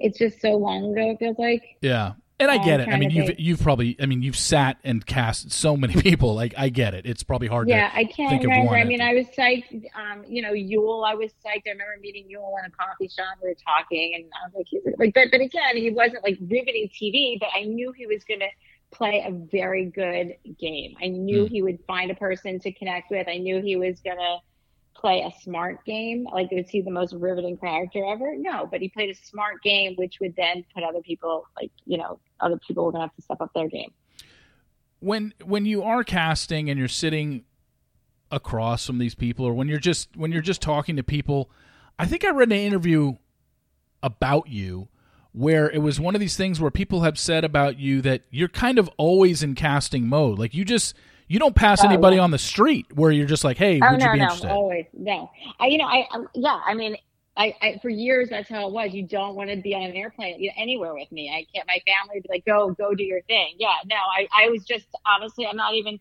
It's 0.00 0.18
just 0.18 0.40
so 0.40 0.56
long 0.56 0.92
ago. 0.92 1.10
It 1.12 1.18
feels 1.18 1.38
like. 1.38 1.62
Yeah. 1.80 2.12
And 2.40 2.50
I 2.50 2.56
get 2.64 2.80
it. 2.80 2.88
I 2.88 2.96
mean, 2.96 3.10
you've 3.10 3.26
think. 3.26 3.38
you've 3.38 3.60
probably, 3.62 3.96
I 4.00 4.06
mean, 4.06 4.22
you've 4.22 4.34
sat 4.36 4.78
and 4.82 5.04
cast 5.04 5.52
so 5.52 5.76
many 5.76 5.92
people. 6.00 6.34
Like, 6.34 6.54
I 6.56 6.70
get 6.70 6.94
it. 6.94 7.04
It's 7.04 7.22
probably 7.22 7.48
hard 7.48 7.68
Yeah, 7.68 7.90
to. 7.90 7.96
I 7.96 8.04
can't 8.04 8.30
think 8.30 8.44
of 8.44 8.48
remember. 8.50 8.76
I 8.76 8.84
mean, 8.84 9.02
I 9.02 9.12
was 9.12 9.26
psyched. 9.36 9.84
Um, 9.94 10.24
you 10.26 10.40
know, 10.40 10.52
Yul, 10.54 11.06
I 11.06 11.14
was 11.14 11.32
psyched. 11.44 11.64
I 11.66 11.72
remember 11.72 11.98
meeting 12.00 12.24
Yul 12.34 12.58
in 12.58 12.64
a 12.64 12.70
coffee 12.70 13.08
shop. 13.08 13.36
We 13.42 13.50
were 13.50 13.56
talking, 13.62 14.12
and 14.14 14.24
I 14.24 14.46
was 14.46 14.54
like, 14.56 14.66
he's 14.70 14.80
like, 14.98 15.12
but, 15.12 15.28
but 15.30 15.42
again, 15.42 15.76
he 15.76 15.90
wasn't 15.90 16.22
like 16.24 16.38
riveting 16.40 16.88
TV, 16.98 17.38
but 17.38 17.50
I 17.54 17.64
knew 17.64 17.92
he 17.92 18.06
was 18.06 18.24
going 18.24 18.40
to 18.40 18.48
play 18.90 19.22
a 19.26 19.30
very 19.30 19.84
good 19.84 20.34
game. 20.58 20.94
I 21.02 21.08
knew 21.08 21.42
Hmm. 21.46 21.52
he 21.52 21.60
would 21.62 21.78
find 21.86 22.10
a 22.10 22.14
person 22.14 22.58
to 22.60 22.72
connect 22.72 23.10
with. 23.10 23.28
I 23.28 23.36
knew 23.36 23.60
he 23.60 23.76
was 23.76 24.00
going 24.00 24.16
to 24.16 24.38
play 25.00 25.22
a 25.22 25.42
smart 25.42 25.84
game. 25.84 26.26
Like, 26.32 26.48
is 26.52 26.68
he 26.68 26.82
the 26.82 26.90
most 26.90 27.14
riveting 27.14 27.56
character 27.56 28.04
ever? 28.04 28.34
No, 28.36 28.66
but 28.70 28.80
he 28.80 28.88
played 28.88 29.10
a 29.10 29.14
smart 29.14 29.62
game, 29.62 29.94
which 29.96 30.16
would 30.20 30.36
then 30.36 30.64
put 30.74 30.84
other 30.84 31.00
people, 31.00 31.46
like, 31.60 31.70
you 31.86 31.98
know, 31.98 32.20
other 32.40 32.58
people 32.66 32.84
were 32.84 32.92
to 32.92 32.98
have 32.98 33.14
to 33.14 33.22
step 33.22 33.40
up 33.40 33.52
their 33.54 33.68
game. 33.68 33.92
When 35.00 35.32
when 35.44 35.64
you 35.64 35.82
are 35.82 36.04
casting 36.04 36.68
and 36.68 36.78
you're 36.78 36.88
sitting 36.88 37.44
across 38.30 38.86
from 38.86 38.98
these 38.98 39.14
people, 39.14 39.46
or 39.46 39.54
when 39.54 39.66
you're 39.66 39.78
just 39.78 40.14
when 40.16 40.30
you're 40.30 40.42
just 40.42 40.60
talking 40.60 40.96
to 40.96 41.02
people, 41.02 41.50
I 41.98 42.04
think 42.04 42.24
I 42.24 42.30
read 42.30 42.52
an 42.52 42.58
interview 42.58 43.14
about 44.02 44.48
you 44.48 44.88
where 45.32 45.70
it 45.70 45.78
was 45.78 46.00
one 46.00 46.14
of 46.14 46.20
these 46.20 46.36
things 46.36 46.60
where 46.60 46.70
people 46.70 47.02
have 47.02 47.18
said 47.18 47.44
about 47.44 47.78
you 47.78 48.02
that 48.02 48.22
you're 48.30 48.48
kind 48.48 48.78
of 48.78 48.90
always 48.96 49.42
in 49.42 49.54
casting 49.54 50.06
mode. 50.06 50.38
Like 50.38 50.54
you 50.54 50.64
just 50.64 50.94
you 51.30 51.38
don't 51.38 51.54
pass 51.54 51.84
Oh, 51.84 51.86
anybody 51.86 52.16
yeah. 52.16 52.22
on 52.22 52.32
the 52.32 52.38
street 52.38 52.86
where 52.92 53.12
you're 53.12 53.26
just 53.26 53.44
like, 53.44 53.56
hey, 53.56 53.80
Oh 53.80 53.92
would 53.92 54.00
no, 54.00 54.06
you 54.06 54.10
be 54.10 54.18
no, 54.18 54.24
interested? 54.24 54.50
always 54.50 54.86
no. 54.92 55.30
I, 55.60 55.66
you 55.68 55.78
know, 55.78 55.86
I, 55.86 56.06
um 56.12 56.28
yeah, 56.34 56.60
I 56.66 56.74
mean, 56.74 56.96
I, 57.36 57.54
I, 57.62 57.78
for 57.80 57.88
years 57.88 58.28
that's 58.30 58.48
how 58.48 58.66
it 58.66 58.72
was. 58.72 58.92
You 58.92 59.06
don't 59.06 59.36
want 59.36 59.48
to 59.50 59.56
be 59.56 59.74
on 59.74 59.82
an 59.84 59.94
airplane 59.94 60.40
you 60.40 60.48
know, 60.48 60.54
anywhere 60.58 60.92
with 60.92 61.10
me. 61.12 61.30
I 61.30 61.46
can't. 61.54 61.66
My 61.68 61.80
family 61.86 62.16
would 62.16 62.24
be 62.24 62.28
like, 62.30 62.44
go, 62.44 62.70
go 62.72 62.94
do 62.94 63.04
your 63.04 63.22
thing. 63.22 63.54
Yeah, 63.58 63.74
no, 63.86 63.96
I, 63.96 64.26
I 64.36 64.48
was 64.50 64.64
just 64.64 64.86
honestly, 65.06 65.46
I'm 65.46 65.56
not 65.56 65.74
even 65.74 66.00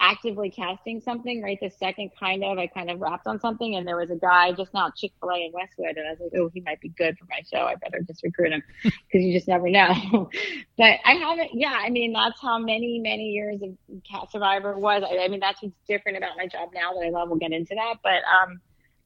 actively 0.00 0.50
casting 0.50 1.00
something 1.00 1.42
right 1.42 1.58
the 1.60 1.70
second. 1.70 2.10
Kind 2.18 2.44
of, 2.44 2.58
I 2.58 2.66
kind 2.66 2.90
of 2.90 3.00
wrapped 3.00 3.26
on 3.26 3.40
something, 3.40 3.76
and 3.76 3.86
there 3.86 3.96
was 3.96 4.10
a 4.10 4.16
guy 4.16 4.52
just 4.52 4.72
now 4.74 4.90
Chick 4.96 5.12
Fil 5.20 5.30
A 5.30 5.46
in 5.46 5.52
Westwood, 5.52 5.96
and 5.96 6.06
I 6.06 6.10
was 6.10 6.20
like, 6.20 6.40
oh, 6.40 6.50
he 6.52 6.60
might 6.60 6.80
be 6.80 6.88
good 6.90 7.18
for 7.18 7.26
my 7.28 7.40
show. 7.52 7.64
I 7.64 7.74
better 7.76 8.00
just 8.06 8.22
recruit 8.22 8.52
him 8.52 8.62
because 8.82 9.24
you 9.24 9.32
just 9.32 9.48
never 9.48 9.68
know. 9.68 9.92
but 10.78 10.98
I 11.04 11.14
haven't. 11.14 11.50
Yeah, 11.54 11.76
I 11.78 11.90
mean, 11.90 12.12
that's 12.12 12.40
how 12.40 12.58
many, 12.58 13.00
many 13.00 13.30
years 13.30 13.60
of 13.62 13.70
Cat 14.10 14.30
Survivor 14.30 14.78
was. 14.78 15.02
I, 15.08 15.24
I 15.24 15.28
mean, 15.28 15.40
that's 15.40 15.62
what's 15.62 15.74
different 15.86 16.18
about 16.18 16.36
my 16.36 16.46
job 16.46 16.70
now 16.74 16.92
that 16.92 17.06
I 17.06 17.10
love. 17.10 17.28
We'll 17.28 17.38
get 17.38 17.52
into 17.52 17.74
that, 17.74 17.96
but 18.02 18.22
um. 18.24 18.60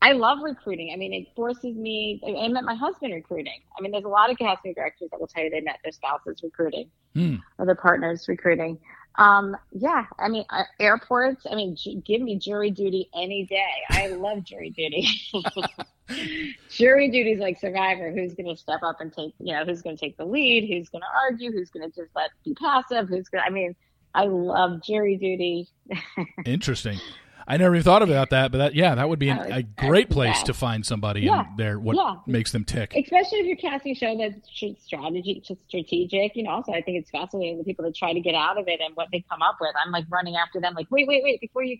I 0.04 0.10
love 0.14 0.38
recruiting. 0.42 0.90
I 0.92 0.96
mean, 0.96 1.12
it 1.12 1.28
forces 1.36 1.76
me. 1.76 2.20
I 2.26 2.48
met 2.48 2.64
my 2.64 2.74
husband 2.74 3.14
recruiting. 3.14 3.60
I 3.78 3.80
mean, 3.80 3.92
there's 3.92 4.02
a 4.02 4.08
lot 4.08 4.32
of 4.32 4.36
casting 4.36 4.74
directors 4.74 5.10
that 5.12 5.20
will 5.20 5.28
tell 5.28 5.44
you 5.44 5.50
they 5.50 5.60
met 5.60 5.78
their 5.84 5.92
spouses 5.92 6.40
recruiting 6.42 6.90
Hmm. 7.14 7.36
or 7.58 7.66
their 7.66 7.76
partners 7.76 8.26
recruiting. 8.26 8.80
Um, 9.16 9.56
yeah, 9.72 10.06
I 10.18 10.28
mean, 10.28 10.44
uh, 10.50 10.62
airports. 10.80 11.46
I 11.50 11.54
mean, 11.54 11.76
ju- 11.76 12.02
give 12.04 12.20
me 12.20 12.36
jury 12.38 12.70
duty 12.70 13.08
any 13.14 13.44
day. 13.44 13.72
I 13.90 14.08
love 14.08 14.44
jury 14.44 14.70
duty. 14.70 15.06
jury 16.70 17.10
duty 17.10 17.32
is 17.32 17.40
like 17.40 17.60
Survivor. 17.60 18.10
Who's 18.10 18.34
going 18.34 18.48
to 18.48 18.56
step 18.56 18.82
up 18.82 19.00
and 19.00 19.12
take? 19.12 19.34
You 19.38 19.54
know, 19.54 19.64
who's 19.64 19.82
going 19.82 19.96
to 19.96 20.00
take 20.00 20.16
the 20.16 20.24
lead? 20.24 20.68
Who's 20.68 20.88
going 20.88 21.02
to 21.02 21.08
argue? 21.24 21.52
Who's 21.52 21.70
going 21.70 21.90
to 21.90 21.94
just 21.94 22.10
let 22.16 22.30
be 22.44 22.54
passive? 22.54 23.08
Who's 23.08 23.28
going? 23.28 23.42
to 23.42 23.46
I 23.46 23.50
mean, 23.50 23.74
I 24.14 24.24
love 24.24 24.82
jury 24.82 25.16
duty. 25.16 25.68
Interesting. 26.46 26.98
I 27.46 27.56
never 27.56 27.74
even 27.74 27.84
thought 27.84 28.02
about 28.02 28.30
that, 28.30 28.52
but 28.52 28.58
that 28.58 28.74
yeah, 28.74 28.94
that 28.94 29.08
would 29.08 29.18
be 29.18 29.28
an, 29.28 29.38
a 29.52 29.62
great 29.62 30.10
place 30.10 30.36
yeah. 30.38 30.44
to 30.44 30.54
find 30.54 30.84
somebody 30.86 31.22
Yeah. 31.22 31.44
and 31.48 31.58
their 31.58 31.78
what 31.78 31.96
Yeah. 31.96 32.16
makes 32.26 32.52
them 32.52 32.64
tick. 32.64 32.94
especially 32.96 33.38
if 33.40 33.46
you're 33.46 33.56
casting 33.56 33.92
a 33.92 33.94
show 33.94 34.16
that's 34.16 34.48
tr- 34.58 34.78
strategy 34.84 35.42
just 35.46 35.60
strategic 35.68 36.36
you 36.36 36.42
know 36.44 36.50
also 36.50 36.72
i 36.72 36.80
think 36.82 36.98
it's 36.98 37.10
fascinating 37.10 37.58
the 37.58 37.64
people 37.64 37.84
that 37.84 37.94
try 37.94 38.12
to 38.12 38.20
get 38.20 38.34
out 38.34 38.58
of 38.58 38.68
it 38.68 38.80
and 38.80 38.94
what 38.96 39.08
they 39.12 39.24
come 39.30 39.42
up 39.42 39.56
with 39.60 39.70
i'm 39.84 39.90
like 39.92 40.04
running 40.10 40.36
after 40.36 40.60
them 40.60 40.74
like 40.74 40.86
wait 40.90 41.06
wait 41.08 41.22
wait 41.24 41.40
before 41.40 41.62
you 41.64 41.76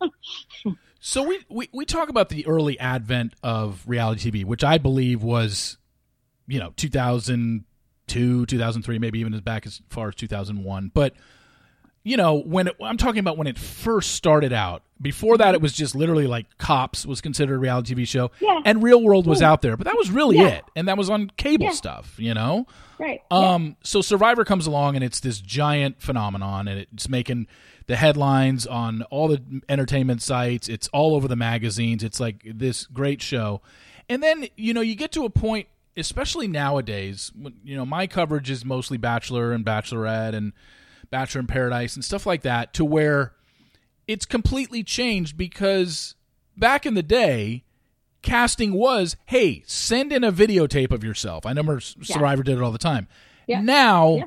go 0.00 0.10
So 1.02 1.22
we, 1.22 1.38
we 1.48 1.68
we 1.72 1.86
talk 1.86 2.10
about 2.10 2.28
the 2.28 2.46
early 2.46 2.78
advent 2.78 3.32
of 3.42 3.82
reality 3.86 4.30
TV, 4.30 4.44
which 4.44 4.62
I 4.62 4.76
believe 4.76 5.22
was, 5.22 5.78
you 6.46 6.58
know, 6.60 6.74
2002, 6.76 8.44
2003, 8.46 8.98
maybe 8.98 9.18
even 9.18 9.32
as 9.32 9.40
back 9.40 9.64
as 9.66 9.80
far 9.88 10.08
as 10.08 10.14
2001. 10.16 10.90
But 10.92 11.14
you 12.02 12.16
know, 12.16 12.34
when 12.36 12.68
it, 12.68 12.76
I'm 12.82 12.96
talking 12.96 13.18
about 13.20 13.36
when 13.36 13.46
it 13.46 13.58
first 13.58 14.12
started 14.12 14.52
out. 14.52 14.82
Before 15.02 15.38
that, 15.38 15.54
it 15.54 15.62
was 15.62 15.72
just 15.72 15.94
literally 15.94 16.26
like 16.26 16.58
Cops 16.58 17.06
was 17.06 17.22
considered 17.22 17.54
a 17.54 17.58
reality 17.58 17.94
TV 17.94 18.06
show, 18.06 18.30
Yeah. 18.38 18.60
and 18.66 18.82
Real 18.82 19.02
World 19.02 19.26
was 19.26 19.40
out 19.40 19.62
there, 19.62 19.76
but 19.78 19.86
that 19.86 19.96
was 19.96 20.10
really 20.10 20.36
Yeah. 20.36 20.48
it, 20.48 20.64
and 20.76 20.88
that 20.88 20.98
was 20.98 21.08
on 21.08 21.30
cable 21.38 21.66
Yeah. 21.66 21.72
stuff, 21.72 22.14
you 22.18 22.34
know. 22.34 22.66
Right. 22.98 23.20
Um, 23.30 23.76
so 23.82 24.02
Survivor 24.02 24.44
comes 24.44 24.66
along 24.66 24.96
and 24.96 25.02
it's 25.04 25.20
this 25.20 25.40
giant 25.40 26.02
phenomenon, 26.02 26.68
and 26.68 26.86
it's 26.92 27.08
making 27.08 27.46
the 27.86 27.96
headlines 27.96 28.66
on 28.66 29.00
all 29.04 29.26
the 29.28 29.42
entertainment 29.70 30.20
sites. 30.20 30.68
It's 30.68 30.86
all 30.88 31.14
over 31.14 31.26
the 31.28 31.36
magazines. 31.36 32.04
It's 32.04 32.20
like 32.20 32.42
this 32.44 32.84
great 32.84 33.22
show, 33.22 33.62
and 34.08 34.22
then 34.22 34.48
you 34.56 34.74
know 34.74 34.82
you 34.82 34.94
get 34.94 35.12
to 35.12 35.24
a 35.24 35.30
point, 35.30 35.66
especially 35.96 36.46
nowadays. 36.46 37.32
When, 37.34 37.54
you 37.64 37.74
know, 37.74 37.86
my 37.86 38.06
coverage 38.06 38.50
is 38.50 38.66
mostly 38.66 38.98
Bachelor 38.98 39.52
and 39.52 39.64
Bachelorette 39.64 40.34
and 40.34 40.52
Bachelor 41.10 41.40
in 41.40 41.46
Paradise 41.46 41.94
and 41.96 42.04
stuff 42.04 42.26
like 42.26 42.42
that, 42.42 42.72
to 42.74 42.84
where 42.84 43.32
it's 44.06 44.26
completely 44.26 44.82
changed 44.82 45.36
because 45.36 46.14
back 46.56 46.84
in 46.86 46.94
the 46.94 47.02
day 47.02 47.64
casting 48.22 48.72
was 48.74 49.16
hey 49.26 49.62
send 49.66 50.12
in 50.12 50.22
a 50.22 50.30
videotape 50.30 50.90
of 50.92 51.02
yourself 51.02 51.46
i 51.46 51.48
remember 51.48 51.80
Yeah. 51.96 52.04
survivor 52.04 52.42
did 52.42 52.58
it 52.58 52.62
all 52.62 52.70
the 52.72 52.76
time 52.76 53.08
Yeah. 53.46 53.62
now 53.62 54.14
Yeah. 54.16 54.24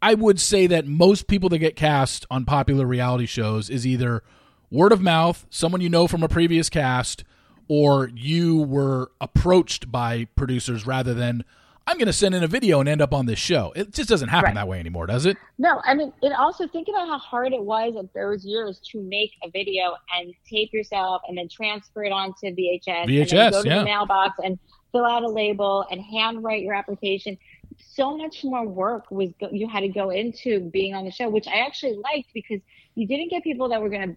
i 0.00 0.14
would 0.14 0.38
say 0.38 0.68
that 0.68 0.86
most 0.86 1.26
people 1.26 1.48
that 1.48 1.58
get 1.58 1.74
cast 1.74 2.24
on 2.30 2.44
popular 2.44 2.86
reality 2.86 3.26
shows 3.26 3.68
is 3.68 3.84
either 3.84 4.22
word 4.70 4.92
of 4.92 5.00
mouth 5.00 5.44
someone 5.50 5.80
you 5.80 5.88
know 5.88 6.06
from 6.06 6.22
a 6.22 6.28
previous 6.28 6.68
cast 6.70 7.24
or 7.66 8.10
you 8.14 8.58
were 8.62 9.10
approached 9.20 9.90
by 9.90 10.26
producers 10.36 10.86
rather 10.86 11.12
than 11.14 11.42
i'm 11.86 11.96
going 11.98 12.06
to 12.06 12.12
send 12.12 12.34
in 12.34 12.42
a 12.42 12.46
video 12.48 12.80
and 12.80 12.88
end 12.88 13.00
up 13.00 13.12
on 13.12 13.26
this 13.26 13.38
show 13.38 13.72
it 13.76 13.92
just 13.92 14.08
doesn't 14.08 14.28
happen 14.28 14.46
Right. 14.48 14.54
that 14.54 14.68
way 14.68 14.78
anymore 14.80 15.06
does 15.06 15.26
it 15.26 15.36
No, 15.58 15.80
I 15.84 15.94
mean, 15.94 16.12
it 16.22 16.32
also 16.32 16.66
think 16.66 16.88
about 16.88 17.06
how 17.08 17.18
hard 17.18 17.52
it 17.52 17.62
was 17.62 17.94
in 17.96 18.08
those 18.14 18.44
years 18.44 18.80
to 18.92 19.00
make 19.02 19.32
a 19.44 19.50
video 19.50 19.94
and 20.16 20.32
tape 20.48 20.72
yourself 20.72 21.22
and 21.28 21.36
then 21.38 21.48
transfer 21.48 22.02
it 22.04 22.12
onto 22.12 22.46
VHS. 22.46 22.82
and 22.88 23.08
VHS, 23.10 23.50
go 23.52 23.62
to 23.62 23.68
yeah. 23.68 23.78
the 23.78 23.84
mailbox 23.84 24.38
and 24.44 24.58
fill 24.90 25.04
out 25.04 25.22
a 25.22 25.28
label 25.28 25.86
and 25.90 26.00
handwrite 26.00 26.62
your 26.62 26.74
application. 26.74 27.38
So 27.78 28.16
much 28.16 28.42
more 28.44 28.66
work 28.66 29.10
was 29.10 29.30
go- 29.40 29.50
you 29.52 29.68
had 29.68 29.80
to 29.80 29.88
go 29.88 30.10
into 30.10 30.60
being 30.70 30.94
on 30.94 31.04
the 31.04 31.10
show, 31.10 31.28
which 31.28 31.46
I 31.46 31.60
actually 31.60 31.96
liked 31.96 32.30
because 32.34 32.60
you 32.96 33.06
didn't 33.06 33.30
get 33.30 33.42
people 33.44 33.68
that 33.70 33.80
were 33.80 33.88
going 33.88 34.08
to 34.10 34.16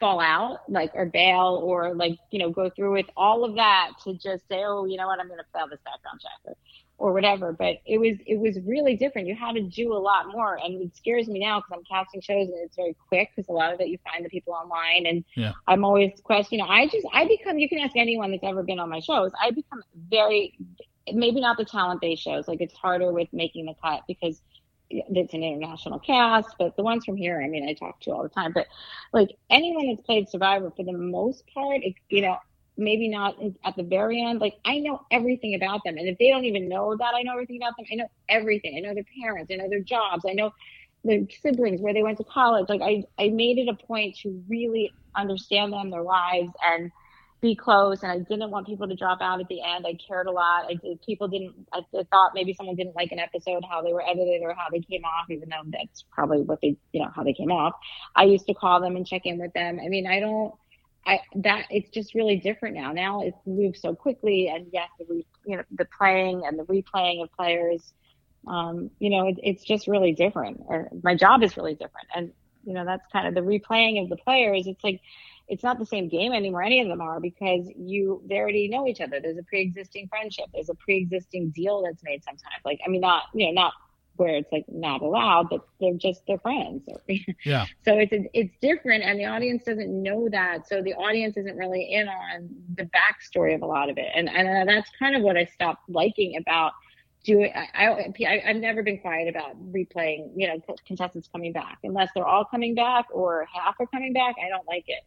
fall 0.00 0.20
out 0.20 0.60
like 0.70 0.90
or 0.94 1.04
bail 1.04 1.60
or 1.62 1.94
like 1.94 2.18
you 2.30 2.38
know 2.38 2.48
go 2.50 2.70
through 2.70 2.92
with 2.94 3.06
all 3.16 3.44
of 3.44 3.54
that 3.56 3.90
to 4.02 4.14
just 4.14 4.48
say 4.48 4.62
oh 4.64 4.86
you 4.86 4.96
know 4.96 5.06
what 5.06 5.20
i'm 5.20 5.26
going 5.28 5.38
to 5.38 5.44
fail 5.52 5.66
this 5.68 5.78
background 5.84 6.18
check 6.22 6.56
or, 6.98 7.12
whatever 7.12 7.52
but 7.52 7.76
it 7.86 7.98
was 7.98 8.16
it 8.26 8.38
was 8.38 8.58
really 8.66 8.96
different 8.96 9.26
you 9.26 9.34
had 9.34 9.54
to 9.54 9.62
do 9.62 9.92
a 9.92 9.98
lot 9.98 10.26
more 10.30 10.58
and 10.62 10.82
it 10.82 10.96
scares 10.96 11.28
me 11.28 11.38
now 11.38 11.58
because 11.60 11.72
i'm 11.72 11.84
casting 11.84 12.20
shows 12.20 12.48
and 12.48 12.58
it's 12.64 12.76
very 12.76 12.94
quick 13.08 13.30
because 13.34 13.48
a 13.48 13.52
lot 13.52 13.72
of 13.72 13.80
it 13.80 13.88
you 13.88 13.98
find 14.12 14.24
the 14.24 14.28
people 14.28 14.52
online 14.52 15.06
and 15.06 15.24
Yeah. 15.36 15.52
i'm 15.66 15.84
always 15.84 16.12
questioning 16.22 16.64
i 16.68 16.86
just 16.86 17.06
i 17.12 17.26
become 17.26 17.58
you 17.58 17.68
can 17.68 17.78
ask 17.78 17.96
anyone 17.96 18.30
that's 18.30 18.44
ever 18.44 18.62
been 18.62 18.78
on 18.78 18.88
my 18.88 19.00
shows 19.00 19.32
i 19.40 19.50
become 19.50 19.82
very 20.10 20.58
maybe 21.12 21.40
not 21.40 21.56
the 21.56 21.64
talent 21.64 22.00
based 22.00 22.22
shows 22.22 22.46
like 22.48 22.60
it's 22.60 22.74
harder 22.74 23.12
with 23.12 23.28
making 23.32 23.66
the 23.66 23.74
cut 23.82 24.02
because 24.06 24.40
it's 24.90 25.34
an 25.34 25.42
international 25.42 25.98
cast 25.98 26.54
but 26.58 26.74
the 26.76 26.82
ones 26.82 27.04
from 27.04 27.16
here 27.16 27.42
i 27.42 27.48
mean 27.48 27.68
i 27.68 27.74
talk 27.74 28.00
to 28.00 28.10
all 28.10 28.22
the 28.22 28.28
time 28.28 28.52
but 28.52 28.66
like 29.12 29.28
anyone 29.50 29.88
that's 29.88 30.00
played 30.06 30.28
survivor 30.28 30.70
for 30.74 30.82
the 30.84 30.92
most 30.92 31.44
part 31.52 31.82
it, 31.82 31.94
you 32.08 32.22
know 32.22 32.38
maybe 32.78 33.08
not 33.08 33.36
at 33.64 33.76
the 33.76 33.82
very 33.82 34.22
end 34.22 34.40
like 34.40 34.54
i 34.64 34.78
know 34.78 35.00
everything 35.10 35.54
about 35.54 35.82
them 35.84 35.98
and 35.98 36.08
if 36.08 36.16
they 36.18 36.30
don't 36.30 36.44
even 36.44 36.68
know 36.68 36.96
that 36.96 37.14
i 37.14 37.22
know 37.22 37.32
everything 37.32 37.60
about 37.60 37.76
them 37.76 37.84
i 37.92 37.94
know 37.94 38.08
everything 38.28 38.76
i 38.76 38.80
know 38.80 38.94
their 38.94 39.04
parents 39.20 39.50
i 39.52 39.56
know 39.56 39.68
their 39.68 39.80
jobs 39.80 40.24
i 40.28 40.32
know 40.32 40.52
their 41.04 41.20
siblings 41.42 41.80
where 41.80 41.92
they 41.92 42.02
went 42.02 42.16
to 42.16 42.24
college 42.24 42.66
like 42.68 42.80
i 42.80 43.02
i 43.18 43.28
made 43.28 43.58
it 43.58 43.68
a 43.68 43.86
point 43.86 44.16
to 44.16 44.42
really 44.48 44.90
understand 45.16 45.72
them 45.72 45.90
their 45.90 46.02
lives 46.02 46.52
and 46.64 46.90
be 47.40 47.54
close 47.54 48.02
and 48.02 48.10
I 48.10 48.18
didn't 48.18 48.50
want 48.50 48.66
people 48.66 48.88
to 48.88 48.96
drop 48.96 49.18
out 49.20 49.40
at 49.40 49.46
the 49.48 49.62
end. 49.62 49.86
I 49.86 49.94
cared 49.94 50.26
a 50.26 50.30
lot. 50.30 50.64
I 50.64 50.76
people 51.06 51.28
didn't 51.28 51.54
I 51.72 51.82
thought 52.10 52.32
maybe 52.34 52.52
someone 52.52 52.74
didn't 52.74 52.96
like 52.96 53.12
an 53.12 53.20
episode, 53.20 53.62
how 53.70 53.80
they 53.82 53.92
were 53.92 54.02
edited 54.02 54.42
or 54.42 54.54
how 54.54 54.66
they 54.70 54.80
came 54.80 55.04
off, 55.04 55.30
even 55.30 55.48
though 55.48 55.62
that's 55.70 56.04
probably 56.10 56.40
what 56.40 56.60
they 56.60 56.76
you 56.92 57.00
know, 57.00 57.10
how 57.14 57.22
they 57.22 57.32
came 57.32 57.52
off. 57.52 57.74
I 58.16 58.24
used 58.24 58.46
to 58.46 58.54
call 58.54 58.80
them 58.80 58.96
and 58.96 59.06
check 59.06 59.22
in 59.24 59.38
with 59.38 59.52
them. 59.52 59.78
I 59.84 59.88
mean, 59.88 60.06
I 60.06 60.18
don't 60.18 60.52
I 61.08 61.20
that 61.36 61.66
it's 61.70 61.90
just 61.90 62.14
really 62.14 62.36
different 62.36 62.76
now. 62.76 62.92
Now 62.92 63.22
it's 63.22 63.38
moved 63.46 63.78
so 63.78 63.94
quickly 63.94 64.48
and 64.48 64.66
yes, 64.72 64.88
the 64.98 65.06
re, 65.08 65.26
you 65.46 65.56
know, 65.56 65.64
the 65.72 65.86
playing 65.86 66.42
and 66.46 66.58
the 66.58 66.64
replaying 66.64 67.22
of 67.22 67.32
players 67.32 67.92
um, 68.46 68.90
you 68.98 69.10
know, 69.10 69.28
it, 69.28 69.36
it's 69.42 69.64
just 69.64 69.88
really 69.88 70.12
different. 70.12 70.62
Or 70.66 70.88
my 71.02 71.14
job 71.14 71.42
is 71.42 71.56
really 71.56 71.74
different. 71.74 72.08
And 72.14 72.32
you 72.64 72.74
know, 72.74 72.84
that's 72.84 73.06
kind 73.12 73.26
of 73.26 73.34
the 73.34 73.40
replaying 73.40 74.02
of 74.02 74.08
the 74.08 74.16
players. 74.16 74.66
It's 74.66 74.82
like 74.84 75.00
it's 75.48 75.62
not 75.62 75.78
the 75.78 75.86
same 75.86 76.08
game 76.08 76.32
anymore. 76.32 76.62
Any 76.62 76.80
of 76.80 76.88
them 76.88 77.00
are 77.00 77.20
because 77.20 77.66
you 77.76 78.22
they 78.26 78.36
already 78.36 78.68
know 78.68 78.86
each 78.86 79.00
other. 79.00 79.20
There's 79.20 79.38
a 79.38 79.42
pre-existing 79.42 80.08
friendship. 80.08 80.46
There's 80.52 80.68
a 80.68 80.74
pre-existing 80.74 81.50
deal 81.50 81.82
that's 81.82 82.02
made 82.02 82.22
sometimes. 82.24 82.62
Like 82.64 82.80
I 82.86 82.90
mean, 82.90 83.00
not 83.00 83.24
you 83.34 83.46
know 83.46 83.52
not 83.52 83.72
where 84.18 84.34
it's 84.34 84.50
like 84.52 84.64
not 84.68 85.00
allowed, 85.02 85.48
but 85.50 85.60
they're 85.80 85.94
just 85.94 86.22
they're 86.26 86.38
friends. 86.38 86.82
Yeah. 87.44 87.66
So 87.84 87.96
it's 87.96 88.12
it's 88.34 88.54
different, 88.60 89.04
and 89.04 89.18
the 89.18 89.26
audience 89.26 89.62
doesn't 89.64 89.90
know 89.90 90.28
that. 90.30 90.66
So 90.68 90.82
the 90.82 90.94
audience 90.94 91.36
isn't 91.36 91.56
really 91.56 91.92
in 91.92 92.08
on 92.08 92.48
the 92.74 92.84
backstory 92.84 93.54
of 93.54 93.62
a 93.62 93.66
lot 93.66 93.90
of 93.90 93.98
it, 93.98 94.08
and 94.14 94.28
and 94.28 94.48
uh, 94.48 94.72
that's 94.72 94.90
kind 94.98 95.16
of 95.16 95.22
what 95.22 95.36
I 95.36 95.44
stopped 95.44 95.88
liking 95.88 96.36
about 96.36 96.72
doing. 97.24 97.52
I, 97.54 98.12
I 98.26 98.42
I've 98.46 98.56
never 98.56 98.82
been 98.82 98.98
quiet 98.98 99.28
about 99.28 99.56
replaying. 99.72 100.32
You 100.36 100.48
know, 100.48 100.60
contestants 100.86 101.28
coming 101.28 101.52
back 101.52 101.78
unless 101.84 102.10
they're 102.14 102.26
all 102.26 102.44
coming 102.44 102.74
back 102.74 103.06
or 103.12 103.46
half 103.52 103.76
are 103.78 103.86
coming 103.86 104.12
back. 104.12 104.34
I 104.44 104.48
don't 104.48 104.66
like 104.66 104.84
it 104.88 105.04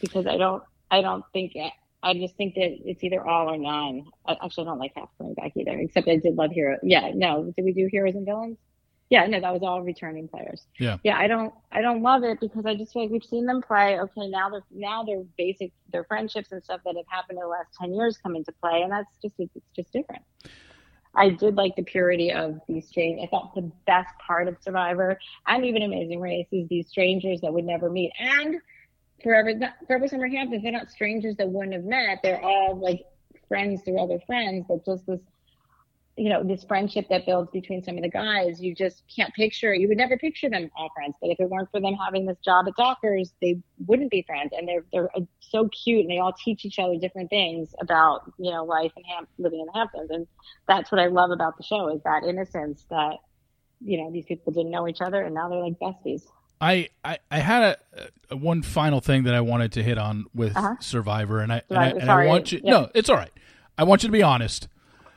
because 0.00 0.26
I 0.26 0.36
don't 0.36 0.62
I 0.90 1.00
don't 1.00 1.24
think 1.32 1.52
it, 1.54 1.72
I 2.02 2.14
just 2.14 2.36
think 2.36 2.54
that 2.54 2.76
it's 2.84 3.04
either 3.04 3.26
all 3.26 3.48
or 3.48 3.56
none. 3.56 4.04
I, 4.26 4.36
actually, 4.44 4.66
I 4.66 4.70
don't 4.70 4.78
like 4.78 4.92
half 4.96 5.08
coming 5.18 5.34
back 5.34 5.52
either. 5.56 5.78
Except 5.78 6.08
I 6.08 6.16
did 6.16 6.34
love 6.34 6.50
Hero. 6.50 6.78
Yeah, 6.82 7.12
no, 7.14 7.52
did 7.56 7.64
we 7.64 7.72
do 7.72 7.88
Heroes 7.90 8.14
and 8.14 8.26
Villains? 8.26 8.58
Yeah, 9.12 9.26
no, 9.26 9.40
that 9.40 9.52
was 9.52 9.62
all 9.62 9.82
returning 9.82 10.26
players. 10.26 10.66
Yeah. 10.78 10.96
Yeah, 11.04 11.18
I 11.18 11.26
don't 11.26 11.52
I 11.70 11.82
don't 11.82 12.02
love 12.02 12.24
it 12.24 12.40
because 12.40 12.64
I 12.64 12.74
just 12.74 12.94
feel 12.94 13.02
like 13.02 13.10
we've 13.10 13.22
seen 13.22 13.44
them 13.44 13.60
play. 13.60 14.00
Okay, 14.00 14.26
now 14.28 14.48
they're 14.48 14.64
now 14.70 15.04
their 15.04 15.22
basic 15.36 15.70
their 15.92 16.04
friendships 16.04 16.50
and 16.50 16.64
stuff 16.64 16.80
that 16.86 16.96
have 16.96 17.04
happened 17.08 17.38
in 17.38 17.42
the 17.42 17.48
last 17.48 17.68
ten 17.78 17.92
years 17.92 18.16
come 18.16 18.36
into 18.36 18.52
play, 18.52 18.80
and 18.80 18.90
that's 18.90 19.10
just 19.20 19.34
it's 19.38 19.52
just 19.76 19.92
different. 19.92 20.22
I 21.14 21.28
did 21.28 21.56
like 21.56 21.76
the 21.76 21.82
purity 21.82 22.32
of 22.32 22.58
these 22.66 22.88
strange. 22.88 23.20
I 23.22 23.26
thought 23.26 23.54
the 23.54 23.70
best 23.86 24.08
part 24.26 24.48
of 24.48 24.56
Survivor 24.62 25.18
and 25.46 25.64
even 25.66 25.82
Amazing 25.82 26.20
Race 26.20 26.46
is 26.50 26.66
these 26.68 26.88
strangers 26.88 27.42
that 27.42 27.52
would 27.52 27.66
never 27.66 27.90
meet. 27.90 28.12
And 28.18 28.56
Forever, 29.22 29.52
Forever 29.86 30.08
Summer 30.08 30.28
Hamptons, 30.28 30.62
they're 30.62 30.72
not 30.72 30.90
strangers 30.90 31.36
that 31.36 31.48
wouldn't 31.48 31.74
have 31.74 31.84
met. 31.84 32.20
They're 32.22 32.42
all 32.42 32.76
like 32.76 33.04
friends 33.48 33.82
through 33.82 34.00
other 34.00 34.18
friends, 34.26 34.64
but 34.68 34.84
just 34.84 35.06
this, 35.06 35.20
you 36.16 36.28
know, 36.28 36.42
this 36.42 36.64
friendship 36.64 37.06
that 37.10 37.26
builds 37.26 37.50
between 37.50 37.82
some 37.82 37.96
of 37.96 38.02
the 38.02 38.08
guys. 38.08 38.60
You 38.62 38.74
just 38.74 39.02
can't 39.14 39.32
picture. 39.34 39.74
You 39.74 39.88
would 39.88 39.98
never 39.98 40.16
picture 40.16 40.48
them 40.48 40.70
all 40.76 40.90
friends. 40.94 41.14
But 41.20 41.30
if 41.30 41.40
it 41.40 41.48
weren't 41.48 41.70
for 41.70 41.80
them 41.80 41.94
having 41.94 42.26
this 42.26 42.38
job 42.44 42.66
at 42.68 42.74
Dockers, 42.76 43.32
they 43.40 43.60
wouldn't 43.86 44.10
be 44.10 44.22
friends. 44.22 44.52
And 44.56 44.66
they're 44.66 44.84
they're 44.92 45.10
uh, 45.16 45.20
so 45.40 45.68
cute, 45.68 46.00
and 46.00 46.10
they 46.10 46.18
all 46.18 46.32
teach 46.32 46.64
each 46.64 46.78
other 46.78 46.96
different 46.96 47.30
things 47.30 47.74
about 47.80 48.30
you 48.38 48.50
know 48.50 48.64
life 48.64 48.92
and 48.96 49.04
Ham- 49.06 49.28
living 49.38 49.60
in 49.60 49.66
the 49.66 49.72
Hamptons. 49.72 50.10
And 50.10 50.26
that's 50.66 50.90
what 50.90 51.00
I 51.00 51.06
love 51.06 51.30
about 51.30 51.56
the 51.56 51.62
show 51.62 51.88
is 51.88 52.02
that 52.04 52.24
innocence 52.24 52.86
that 52.90 53.16
you 53.80 53.98
know 53.98 54.10
these 54.10 54.26
people 54.26 54.52
didn't 54.52 54.70
know 54.70 54.88
each 54.88 55.00
other, 55.00 55.22
and 55.22 55.34
now 55.34 55.48
they're 55.48 55.62
like 55.62 55.78
besties. 55.78 56.22
I, 56.62 56.88
I, 57.04 57.18
I 57.30 57.38
had 57.40 57.62
a, 57.62 57.76
a 58.30 58.36
one 58.36 58.62
final 58.62 59.00
thing 59.00 59.24
that 59.24 59.34
I 59.34 59.40
wanted 59.40 59.72
to 59.72 59.82
hit 59.82 59.98
on 59.98 60.26
with 60.34 60.56
Uh-huh. 60.56 60.76
Survivor, 60.80 61.40
and 61.40 61.52
I 61.52 61.62
and, 61.68 61.78
Right, 61.78 61.94
I, 61.94 61.98
and 61.98 62.10
I 62.10 62.26
want 62.26 62.52
you. 62.52 62.60
yeah. 62.62 62.70
No, 62.70 62.90
it's 62.94 63.10
all 63.10 63.16
right. 63.16 63.32
I 63.76 63.84
want 63.84 64.02
you 64.04 64.08
to 64.08 64.12
be 64.12 64.22
honest. 64.22 64.68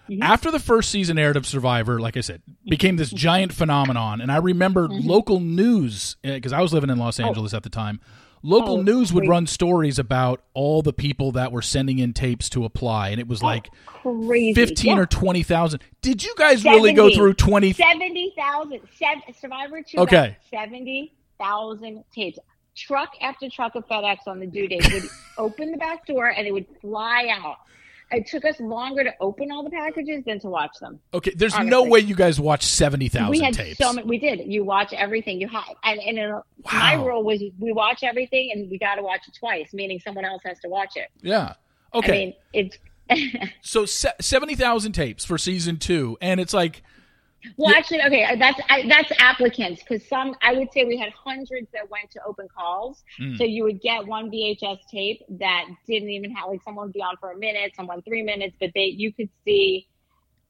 Mhm. 0.09 0.21
After 0.21 0.51
the 0.51 0.59
first 0.59 0.89
season 0.91 1.17
aired 1.17 1.35
of 1.37 1.45
Survivor, 1.47 1.99
like 1.99 2.15
I 2.17 2.21
said, 2.21 2.41
became 2.67 2.95
this 2.97 3.09
giant 3.11 3.53
phenomenon, 3.53 4.21
and 4.21 4.31
I 4.31 4.37
remember 4.37 4.87
Mm-hmm. 4.87 5.07
local 5.07 5.39
news 5.39 6.15
because 6.23 6.51
I 6.53 6.61
was 6.61 6.73
living 6.73 6.89
in 6.89 6.97
Los 6.97 7.19
Angeles 7.19 7.53
at 7.53 7.63
the 7.63 7.69
time. 7.69 7.99
Local 8.43 8.77
Oh, 8.77 8.81
news 8.83 9.11
would 9.11 9.21
great. 9.21 9.29
run 9.29 9.47
stories 9.47 9.97
about 9.97 10.43
all 10.53 10.83
the 10.83 10.93
people 10.93 11.31
that 11.31 11.51
were 11.51 11.63
sending 11.63 11.97
in 11.97 12.13
tapes 12.13 12.47
to 12.51 12.63
apply, 12.65 13.09
and 13.09 13.19
it 13.19 13.27
was 13.27 13.41
like 13.41 13.69
Crazy. 13.87 14.53
fifteen 14.53 14.93
Oh, 14.93 14.95
Yeah. 14.97 15.01
or 15.01 15.05
twenty 15.07 15.41
thousand. 15.41 15.81
Did 16.01 16.23
you 16.23 16.33
guys 16.37 16.63
really 16.63 16.93
go 16.93 17.09
through 17.13 17.33
twenty? 17.33 17.73
70,000. 17.73 18.81
Survivor 19.41 19.81
2 19.81 19.97
Okay. 19.99 20.37
70,000 21.39 22.03
tapes. 22.13 22.39
Truck 22.75 23.11
after 23.21 23.49
truck 23.49 23.75
of 23.75 23.87
FedEx 23.87 24.17
on 24.27 24.39
the 24.39 24.47
due 24.47 24.67
date 24.67 24.85
would 24.93 25.03
open 25.37 25.71
the 25.71 25.77
back 25.77 26.05
door 26.05 26.27
and 26.27 26.45
it 26.45 26.51
would 26.51 26.65
fly 26.81 27.27
out. 27.31 27.55
it 28.11 28.27
took 28.27 28.43
us 28.43 28.59
longer 28.59 29.03
to 29.05 29.11
open 29.21 29.49
all 29.51 29.63
the 29.63 29.69
packages 29.69 30.23
than 30.25 30.39
to 30.41 30.47
watch 30.49 30.71
them. 30.81 30.99
Okay, 31.13 31.31
there's 31.37 31.53
Honestly. 31.53 31.69
no 31.71 31.83
way 31.83 31.99
you 32.01 32.15
guys 32.15 32.37
watched 32.39 32.65
seventy 32.65 33.07
had 33.39 33.53
tapes. 33.53 33.77
so 33.77 33.93
many. 33.93 34.05
We 34.05 34.19
did. 34.19 34.41
You 34.51 34.65
watch 34.65 34.91
everything. 34.91 35.39
You 35.39 35.47
have, 35.47 35.63
and, 35.85 35.99
and 36.01 36.17
my 36.71 36.97
Wow. 36.97 37.07
rule 37.07 37.23
was 37.23 37.41
we 37.59 37.71
watch 37.71 38.03
everything, 38.03 38.51
and 38.53 38.69
we 38.69 38.77
got 38.77 38.95
to 38.95 39.01
watch 39.03 39.21
it 39.27 39.35
twice, 39.39 39.69
meaning 39.73 39.99
someone 40.01 40.25
else 40.25 40.41
has 40.45 40.59
to 40.59 40.67
watch 40.69 40.97
it. 40.97 41.07
yeah. 41.21 41.53
Okay. 41.93 42.11
I 42.11 42.17
mean, 42.25 42.33
it's. 42.51 42.77
so 43.61 43.85
se- 43.85 44.15
seventy 44.19 44.55
thousand 44.55 44.91
tapes 44.91 45.23
for 45.23 45.37
season 45.37 45.77
two, 45.77 46.17
and 46.21 46.39
it's 46.41 46.53
like 46.53 46.83
Well, 47.57 47.71
Yeah. 47.71 47.77
actually, 47.77 48.01
okay, 48.03 48.35
that's 48.37 48.59
I, 48.69 48.87
that's 48.87 49.11
applicants 49.19 49.81
because 49.83 50.07
some 50.07 50.35
I 50.41 50.53
would 50.53 50.71
say 50.71 50.83
we 50.85 50.97
had 50.97 51.11
hundreds 51.13 51.67
that 51.73 51.89
went 51.89 52.09
to 52.11 52.19
open 52.25 52.47
calls. 52.55 53.03
Mm. 53.19 53.37
So 53.37 53.43
you 53.43 53.63
would 53.63 53.81
get 53.81 54.05
one 54.07 54.29
VHS 54.31 54.79
tape 54.91 55.21
that 55.39 55.65
didn't 55.87 56.09
even 56.09 56.31
have 56.31 56.49
like 56.49 56.61
someone 56.63 56.91
be 56.91 57.01
on 57.01 57.15
for 57.17 57.31
a 57.31 57.37
minute, 57.37 57.73
someone 57.75 58.01
three 58.01 58.23
minutes, 58.23 58.55
but 58.59 58.71
they 58.73 58.85
you 58.85 59.11
could 59.13 59.29
see 59.43 59.87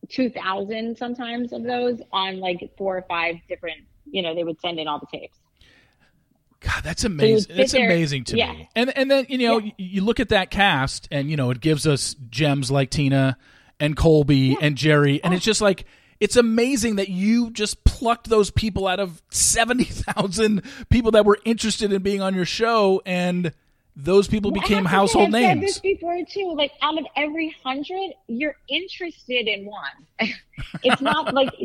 two 0.09 0.29
thousand 0.29 0.97
sometimes 0.97 1.51
of 1.53 1.63
those 1.63 1.99
on 2.11 2.39
like 2.39 2.71
four 2.77 2.97
or 2.97 3.05
five 3.09 3.35
different. 3.49 3.77
You 4.09 4.21
know, 4.21 4.35
they 4.35 4.43
would 4.43 4.61
send 4.61 4.79
in 4.79 4.87
all 4.87 4.99
the 4.99 5.07
tapes. 5.17 5.37
God, 6.61 6.83
that's 6.83 7.03
amazing. 7.03 7.41
sit 7.49 7.57
That's 7.57 7.71
there- 7.73 7.85
amazing 7.85 8.23
to 8.25 8.37
yeah. 8.37 8.51
me. 8.53 8.69
And 8.75 8.95
and 8.97 9.09
then 9.11 9.25
you 9.29 9.37
know 9.39 9.59
Yeah. 9.59 9.71
you 9.77 10.01
look 10.03 10.19
at 10.19 10.29
that 10.29 10.49
cast, 10.51 11.07
and 11.11 11.29
you 11.29 11.35
know 11.37 11.51
it 11.51 11.59
gives 11.59 11.85
us 11.85 12.15
gems 12.29 12.71
like 12.71 12.89
Tina 12.89 13.37
and 13.79 13.95
Colby 13.95 14.57
and 14.61 14.75
Jerry, 14.77 15.21
and 15.23 15.33
Oh. 15.33 15.35
it's 15.37 15.45
just 15.45 15.61
like 15.61 15.85
it's 16.19 16.35
amazing 16.35 16.95
that 16.97 17.09
you 17.09 17.51
just 17.51 17.83
plucked 17.83 18.29
those 18.29 18.51
people 18.51 18.87
out 18.87 18.99
of 18.99 19.21
seventy 19.29 19.83
thousand 19.85 20.63
people 20.89 21.11
that 21.11 21.25
were 21.25 21.39
interested 21.45 21.91
in 21.91 22.01
being 22.01 22.21
on 22.21 22.33
your 22.35 22.45
show, 22.45 23.01
and 23.05 23.51
those 23.95 24.27
people 24.27 24.51
Well, 24.51 24.61
became 24.61 24.85
have 24.85 24.85
to 24.85 24.89
say, 24.89 24.95
household 24.95 25.27
I've 25.35 25.41
said 25.41 25.57
names. 25.59 25.61
this 25.61 25.79
before 25.79 26.17
too. 26.29 26.53
Like 26.55 26.71
out 26.81 26.97
of 26.97 27.05
every 27.15 27.55
hundred, 27.63 28.11
you're 28.27 28.55
interested 28.67 29.47
in 29.47 29.65
one. 29.65 30.07
it's 30.83 31.01
not 31.01 31.33
like 31.33 31.49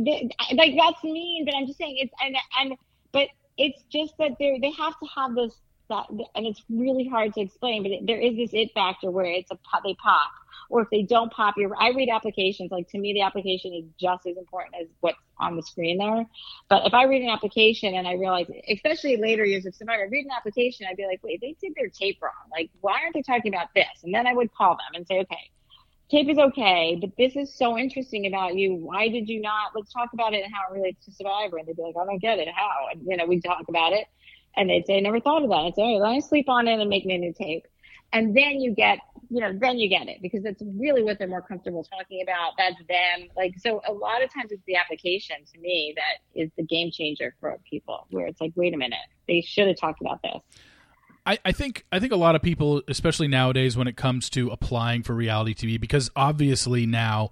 like 0.55 0.75
that's 0.77 1.03
mean, 1.05 1.45
but 1.45 1.55
I'm 1.57 1.67
just 1.67 1.79
saying 1.79 1.97
it's 1.99 2.13
and 2.23 2.37
and 2.61 2.79
but 3.13 3.29
it's 3.59 3.83
just 3.91 4.17
that 4.19 4.33
they 4.39 4.59
they 4.61 4.71
have 4.73 4.99
to 5.01 5.07
have 5.17 5.35
this 5.35 5.55
that 5.89 6.07
and 6.09 6.47
it's 6.47 6.63
really 6.71 7.09
hard 7.09 7.35
to 7.35 7.41
explain. 7.41 7.83
But 7.83 7.93
it, 7.93 8.07
there 8.07 8.21
is 8.21 8.37
this 8.37 8.51
it 8.53 8.73
factor 8.75 9.11
where 9.11 9.27
it's 9.27 9.51
a 9.51 9.59
they 9.85 9.95
pop, 9.95 10.31
or 10.71 10.83
if 10.83 10.89
they 10.91 11.03
don't 11.03 11.33
pop, 11.33 11.55
you're 11.59 11.75
I 11.79 11.91
read 11.91 12.09
applications. 12.09 12.71
Like 12.71 12.89
to 12.91 12.99
me, 12.99 13.13
the 13.13 13.23
application 13.23 13.75
is 13.75 13.85
just 14.01 14.27
as 14.27 14.37
important 14.37 14.77
as 14.81 14.87
what's 15.01 15.19
on 15.39 15.57
the 15.57 15.63
screen 15.63 15.99
there. 15.99 16.25
But 16.69 16.87
if 16.87 16.95
I 16.95 17.05
read 17.05 17.23
an 17.23 17.29
application 17.29 17.95
and 17.95 18.07
I 18.07 18.15
realize, 18.15 18.47
especially 18.71 19.17
later 19.17 19.45
years 19.45 19.67
of 19.67 19.75
Survivor, 19.75 20.03
I 20.03 20.07
read 20.07 20.25
an 20.25 20.31
application, 20.31 20.87
I'd 20.89 20.97
be 20.97 21.07
like, 21.07 21.23
wait, 21.23 21.41
they 21.41 21.57
did 21.61 21.75
their 21.75 21.89
tape 21.89 22.19
wrong. 22.23 22.33
Like, 22.51 22.71
why 22.81 23.01
aren't 23.03 23.15
they 23.15 23.23
talking 23.23 23.53
about 23.53 23.69
this? 23.75 23.89
And 24.05 24.15
then 24.15 24.27
I 24.27 24.35
would 24.35 24.55
call 24.55 24.71
them 24.71 24.95
and 24.95 25.07
say, 25.07 25.19
okay, 25.21 25.51
tape 26.11 26.29
is 26.29 26.39
okay, 26.39 26.97
but 27.01 27.11
this 27.19 27.35
is 27.37 27.55
so 27.55 27.77
interesting 27.77 28.27
about 28.27 28.55
you. 28.55 28.75
Why 28.75 29.09
did 29.09 29.29
you 29.29 29.41
not? 29.41 29.73
Let's 29.75 29.93
talk 29.93 30.13
about 30.13 30.35
it 30.35 30.45
and 30.45 30.55
how 30.55 30.73
it 30.73 30.79
relates 30.79 31.05
to 31.07 31.13
Survivor. 31.13 31.59
And 31.59 31.67
they'd 31.67 31.77
be 31.77 31.83
like, 31.83 31.97
I 32.01 32.05
don't 32.05 32.21
get 32.21 32.39
it. 32.39 32.49
How? 32.55 32.89
And, 32.93 33.03
you 33.07 33.17
know, 33.17 33.27
we'd 33.27 33.45
talk 33.45 33.65
about 33.69 33.93
it. 33.93 34.07
And 34.57 34.71
they'd 34.71 34.87
say, 34.87 34.99
I 34.99 35.01
never 35.01 35.21
thought 35.21 35.43
of 35.43 35.51
that. 35.51 35.57
I'd 35.57 35.75
say, 35.75 35.83
all 35.83 36.01
right, 36.01 36.09
let 36.09 36.15
me 36.15 36.21
sleep 36.21 36.49
on 36.49 36.69
it 36.69 36.81
and 36.81 36.91
make 36.91 37.07
me 37.07 37.15
a 37.15 37.19
new 37.19 37.33
tape. 37.33 37.67
And 38.13 38.37
then 38.37 38.61
you 38.61 38.75
get, 38.75 38.99
you 39.31 39.41
know, 39.41 39.57
then 39.59 39.79
you 39.79 39.89
get 39.89 40.09
it 40.09 40.21
because 40.21 40.43
that's 40.43 40.61
really 40.77 41.05
what 41.05 41.19
they're 41.19 41.29
more 41.29 41.41
comfortable 41.41 41.85
talking 41.85 42.21
about. 42.23 42.53
That's 42.59 42.77
them. 42.89 43.29
Like, 43.37 43.55
so 43.59 43.81
a 43.89 43.93
lot 43.93 44.23
of 44.23 44.33
times 44.35 44.51
it's 44.51 44.63
the 44.67 44.75
application 44.75 45.37
to 45.55 45.61
me 45.61 45.95
that 45.97 46.41
is 46.41 46.51
the 46.57 46.65
game 46.65 46.91
changer 46.91 47.35
for 47.41 47.57
people 47.69 48.07
where 48.11 48.27
it's 48.27 48.41
like, 48.41 48.53
wait 48.57 48.75
a 48.75 48.77
minute, 48.77 48.99
they 49.29 49.41
should 49.41 49.69
have 49.69 49.77
talked 49.77 50.01
about 50.01 50.21
this. 50.23 50.43
I, 51.25 51.39
I 51.45 51.53
think 51.53 51.85
I 51.93 52.01
think 52.01 52.13
a 52.13 52.17
lot 52.17 52.35
of 52.35 52.43
people, 52.43 52.83
especially 52.89 53.29
nowadays, 53.29 53.77
when 53.77 53.87
it 53.87 53.97
comes 53.97 54.31
to 54.31 54.49
applying 54.49 55.03
for 55.03 55.15
reality 55.15 55.55
TV, 55.55 55.81
because 55.81 56.11
obviously 56.17 56.87
now 56.87 57.31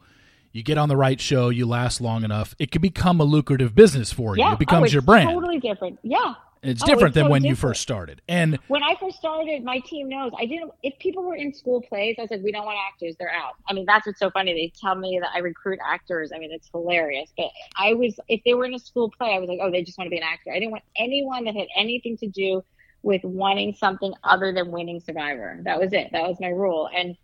you 0.52 0.62
get 0.62 0.78
on 0.78 0.88
the 0.88 0.96
right 0.96 1.20
show, 1.20 1.48
you 1.48 1.66
last 1.66 2.00
long 2.00 2.22
enough, 2.22 2.54
it 2.58 2.70
can 2.70 2.82
become 2.82 3.20
a 3.20 3.24
lucrative 3.24 3.74
business 3.74 4.12
for 4.12 4.37
you. 4.37 4.44
Yeah. 4.44 4.52
It 4.52 4.58
becomes 4.58 4.90
oh, 4.90 4.92
your 4.92 5.02
brand. 5.02 5.30
Totally 5.30 5.58
different. 5.58 5.98
Yeah. 6.02 6.34
It's 6.62 6.83
oh, 6.83 6.87
different 6.87 7.09
it's 7.09 7.14
than 7.14 7.25
so 7.27 7.31
when 7.31 7.44
you 7.44 7.55
first 7.55 7.83
started. 7.83 8.23
And 8.29 8.59
when 8.68 8.83
I 8.83 8.94
first 9.01 9.18
started, 9.18 9.64
my 9.64 9.79
team 9.81 10.09
knows 10.09 10.33
I 10.38 10.47
didn't. 10.47 10.73
If 10.83 10.99
people 10.99 11.23
were 11.23 11.37
in 11.37 11.53
school 11.53 11.81
plays, 11.81 12.16
I 12.18 12.27
said 12.27 12.42
we 12.42 12.53
don't 12.53 12.64
want 12.64 12.79
actors; 12.92 13.14
they're 13.18 13.33
out. 13.33 13.55
I 13.68 13.73
mean, 13.73 13.85
that's 13.87 14.07
what's 14.07 14.18
so 14.18 14.31
funny. 14.31 14.53
They 14.53 14.73
tell 14.81 14.94
me 14.94 15.18
that 15.21 15.31
I 15.35 15.38
recruit 15.38 15.79
actors. 15.85 16.33
I 16.35 16.38
mean, 16.38 16.53
it's 16.53 16.68
hilarious. 16.73 17.31
But 17.37 17.51
I 17.77 17.94
was, 17.94 18.18
if 18.29 18.40
they 18.44 18.55
were 18.55 18.64
in 18.64 18.75
a 18.75 18.79
school 18.79 19.11
play, 19.11 19.35
I 19.35 19.38
was 19.38 19.49
like, 19.49 19.59
oh, 19.62 19.71
they 19.71 19.83
just 19.83 19.99
want 19.99 20.07
to 20.07 20.11
be 20.11 20.18
an 20.18 20.25
actor. 20.25 20.51
I 20.51 20.59
didn't 20.59 20.73
want 20.73 20.85
anyone 20.97 21.44
that 21.44 21.55
had 21.55 21.68
anything 21.77 22.16
to 22.18 22.29
do 22.29 22.64
with 23.03 23.23
wanting 23.25 23.75
something 23.75 24.12
other 24.25 24.53
than 24.53 24.71
winning 24.71 25.01
Survivor. 25.01 25.61
That 25.62 25.79
was 25.79 25.92
it. 25.92 26.09
That 26.12 26.23
was 26.23 26.38
my 26.40 26.49
rule. 26.49 26.88
And 26.94 27.16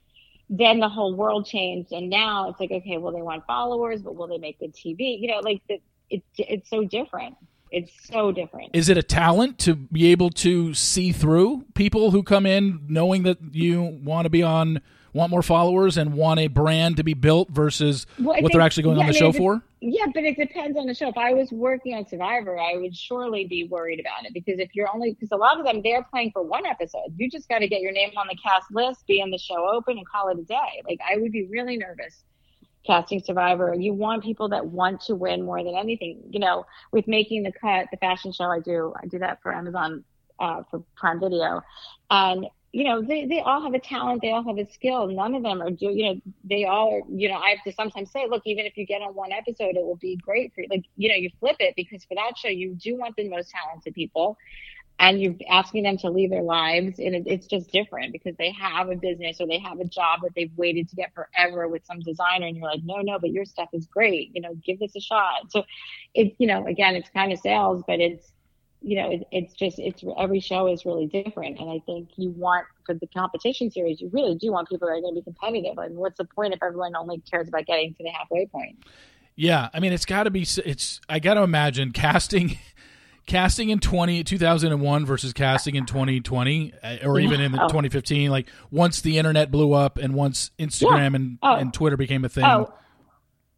then 0.50 0.78
the 0.78 0.88
whole 0.88 1.14
world 1.14 1.46
changed, 1.46 1.92
and 1.92 2.10
now 2.10 2.50
it's 2.50 2.60
like, 2.60 2.70
okay, 2.70 2.98
well, 2.98 3.12
they 3.12 3.22
want 3.22 3.46
followers, 3.46 4.02
but 4.02 4.14
will 4.14 4.28
they 4.28 4.38
make 4.38 4.58
good 4.60 4.74
TV? 4.74 5.18
You 5.20 5.28
know, 5.28 5.40
like 5.40 5.62
the, 5.68 5.80
it's 6.10 6.26
it's 6.36 6.70
so 6.70 6.84
different. 6.84 7.34
It's 7.74 7.92
so 8.06 8.32
different. 8.32 8.70
is 8.74 8.88
it 8.88 8.96
a 8.96 9.02
talent 9.02 9.58
to 9.60 9.74
be 9.74 10.06
able 10.12 10.30
to 10.30 10.74
see 10.74 11.12
through 11.12 11.64
people 11.74 12.10
who 12.12 12.22
come 12.22 12.46
in 12.46 12.80
knowing 12.88 13.24
that 13.24 13.38
you 13.52 13.82
want 13.82 14.26
to 14.26 14.30
be 14.30 14.42
on, 14.42 14.80
want 15.12 15.30
more 15.30 15.42
followers, 15.42 15.96
and 15.96 16.14
want 16.14 16.40
a 16.40 16.46
brand 16.48 16.96
to 16.98 17.04
be 17.04 17.14
built 17.14 17.50
versus 17.50 18.06
Well, 18.18 18.40
what 18.42 18.52
they're 18.52 18.60
actually 18.60 18.84
going 18.84 18.96
yeah, 18.96 19.02
on 19.04 19.08
the 19.10 19.16
I 19.16 19.18
show 19.18 19.26
mean, 19.26 19.34
it- 19.34 19.38
for? 19.38 19.62
Yeah, 19.86 20.06
but 20.14 20.24
it 20.24 20.38
depends 20.38 20.78
on 20.78 20.86
the 20.86 20.94
show. 20.94 21.08
If 21.08 21.18
I 21.18 21.34
was 21.34 21.52
working 21.52 21.94
on 21.94 22.06
Survivor, 22.06 22.58
I 22.58 22.76
would 22.78 22.96
surely 22.96 23.44
be 23.46 23.64
worried 23.64 24.00
about 24.00 24.24
it 24.24 24.32
because 24.32 24.58
if 24.58 24.70
you're 24.74 24.88
only 24.94 25.12
because 25.12 25.30
a 25.30 25.36
lot 25.36 25.58
of 25.58 25.66
them 25.66 25.82
they're 25.82 26.02
playing 26.04 26.30
for 26.32 26.42
one 26.42 26.64
episode. 26.64 27.12
You 27.18 27.28
just 27.30 27.50
got 27.50 27.58
to 27.58 27.68
get 27.68 27.82
your 27.82 27.92
name 27.92 28.12
on 28.16 28.26
the 28.26 28.36
cast 28.42 28.72
list, 28.72 29.06
be 29.06 29.20
in 29.20 29.30
the 29.30 29.36
show 29.36 29.68
open, 29.70 29.98
and 29.98 30.08
call 30.08 30.28
it 30.30 30.38
a 30.38 30.42
day. 30.42 30.80
Like 30.88 31.00
I 31.06 31.18
would 31.18 31.32
be 31.32 31.44
really 31.50 31.76
nervous 31.76 32.24
casting 32.86 33.22
Survivor. 33.22 33.74
You 33.74 33.92
want 33.94 34.22
people 34.22 34.48
that 34.50 34.66
want 34.66 35.00
to 35.02 35.14
win 35.14 35.44
more 35.44 35.62
than 35.62 35.74
anything. 35.76 36.22
You 36.30 36.40
know, 36.40 36.66
with 36.92 37.06
making 37.08 37.42
the 37.42 37.52
cut, 37.52 37.86
the 37.90 37.96
fashion 37.98 38.32
show 38.32 38.44
I 38.44 38.60
do, 38.60 38.92
I 39.02 39.06
do 39.06 39.18
that 39.18 39.40
for 39.42 39.52
Amazon 39.52 40.04
uh, 40.38 40.62
for 40.70 40.82
Prime 40.96 41.20
Video, 41.20 41.62
and 42.10 42.46
you 42.74 42.82
know 42.82 43.00
they, 43.00 43.24
they 43.26 43.40
all 43.40 43.62
have 43.62 43.72
a 43.72 43.78
talent 43.78 44.20
they 44.20 44.32
all 44.32 44.42
have 44.42 44.58
a 44.58 44.68
skill 44.72 45.06
none 45.06 45.32
of 45.36 45.44
them 45.44 45.62
are 45.62 45.70
do 45.70 45.90
you 45.90 46.06
know 46.06 46.20
they 46.42 46.64
all 46.64 46.94
are 46.94 47.02
you 47.08 47.28
know 47.28 47.36
i 47.36 47.50
have 47.50 47.62
to 47.64 47.72
sometimes 47.72 48.10
say 48.10 48.26
look 48.28 48.42
even 48.46 48.66
if 48.66 48.76
you 48.76 48.84
get 48.84 49.00
on 49.00 49.14
one 49.14 49.30
episode 49.30 49.76
it 49.76 49.84
will 49.84 49.96
be 49.96 50.16
great 50.16 50.52
for 50.52 50.62
you 50.62 50.66
like 50.68 50.84
you 50.96 51.08
know 51.08 51.14
you 51.14 51.30
flip 51.38 51.54
it 51.60 51.72
because 51.76 52.04
for 52.04 52.16
that 52.16 52.36
show 52.36 52.48
you 52.48 52.74
do 52.74 52.96
want 52.98 53.14
the 53.14 53.28
most 53.28 53.52
talented 53.52 53.94
people 53.94 54.36
and 54.98 55.20
you're 55.20 55.34
asking 55.50 55.82
them 55.82 55.96
to 55.98 56.08
leave 56.08 56.30
their 56.30 56.42
lives 56.42 56.98
and 56.98 57.14
it, 57.14 57.24
it's 57.26 57.46
just 57.46 57.70
different 57.72 58.12
because 58.12 58.34
they 58.36 58.52
have 58.52 58.88
a 58.88 58.96
business 58.96 59.40
or 59.40 59.46
they 59.46 59.58
have 59.58 59.80
a 59.80 59.84
job 59.84 60.20
that 60.22 60.30
they've 60.36 60.52
waited 60.56 60.88
to 60.88 60.96
get 60.96 61.12
forever 61.14 61.68
with 61.68 61.84
some 61.84 62.00
designer 62.00 62.46
and 62.46 62.56
you're 62.56 62.66
like 62.66 62.80
no 62.84 63.00
no 63.00 63.18
but 63.18 63.30
your 63.30 63.44
stuff 63.44 63.68
is 63.72 63.86
great 63.86 64.30
you 64.34 64.40
know 64.40 64.54
give 64.64 64.78
this 64.78 64.94
a 64.96 65.00
shot 65.00 65.50
so 65.50 65.64
it 66.14 66.34
you 66.38 66.46
know 66.46 66.66
again 66.66 66.94
it's 66.94 67.10
kind 67.10 67.32
of 67.32 67.38
sales 67.40 67.82
but 67.86 68.00
it's 68.00 68.32
you 68.84 68.96
know, 68.96 69.10
it, 69.10 69.26
it's 69.32 69.54
just 69.54 69.78
it's 69.78 70.04
every 70.18 70.40
show 70.40 70.66
is 70.66 70.84
really 70.84 71.06
different, 71.06 71.58
and 71.58 71.70
I 71.70 71.80
think 71.86 72.10
you 72.16 72.30
want 72.30 72.66
for 72.84 72.94
the 72.94 73.06
competition 73.06 73.70
series, 73.70 74.00
you 74.00 74.10
really 74.12 74.36
do 74.36 74.52
want 74.52 74.68
people 74.68 74.86
that 74.86 74.92
are 74.94 75.00
going 75.00 75.14
to 75.14 75.22
be 75.22 75.24
competitive. 75.24 75.78
And 75.78 75.96
what's 75.96 76.18
the 76.18 76.26
point 76.26 76.52
if 76.52 76.62
everyone 76.62 76.94
only 76.94 77.18
cares 77.20 77.48
about 77.48 77.64
getting 77.64 77.94
to 77.94 78.02
the 78.02 78.10
halfway 78.10 78.46
point? 78.46 78.84
Yeah, 79.36 79.70
I 79.72 79.80
mean 79.80 79.92
it's 79.92 80.04
got 80.04 80.24
to 80.24 80.30
be 80.30 80.42
it's 80.42 81.00
I 81.08 81.18
got 81.18 81.34
to 81.34 81.42
imagine 81.42 81.92
casting 81.92 82.58
casting 83.26 83.70
in 83.70 83.78
20 83.80 84.22
2001 84.24 85.06
versus 85.06 85.32
casting 85.32 85.74
in 85.76 85.86
2020 85.86 86.72
uh, 86.82 86.96
or 87.04 87.18
even 87.20 87.40
in 87.40 87.54
Oh. 87.54 87.68
2015 87.68 88.30
like 88.30 88.46
once 88.70 89.00
the 89.00 89.18
internet 89.18 89.50
blew 89.50 89.72
up 89.72 89.96
and 89.98 90.14
once 90.14 90.50
Instagram 90.58 91.14
and 91.14 91.38
Oh. 91.42 91.54
and 91.56 91.72
Twitter 91.72 91.96
became 91.96 92.24
a 92.24 92.28
thing. 92.28 92.44
Oh, 92.44 92.72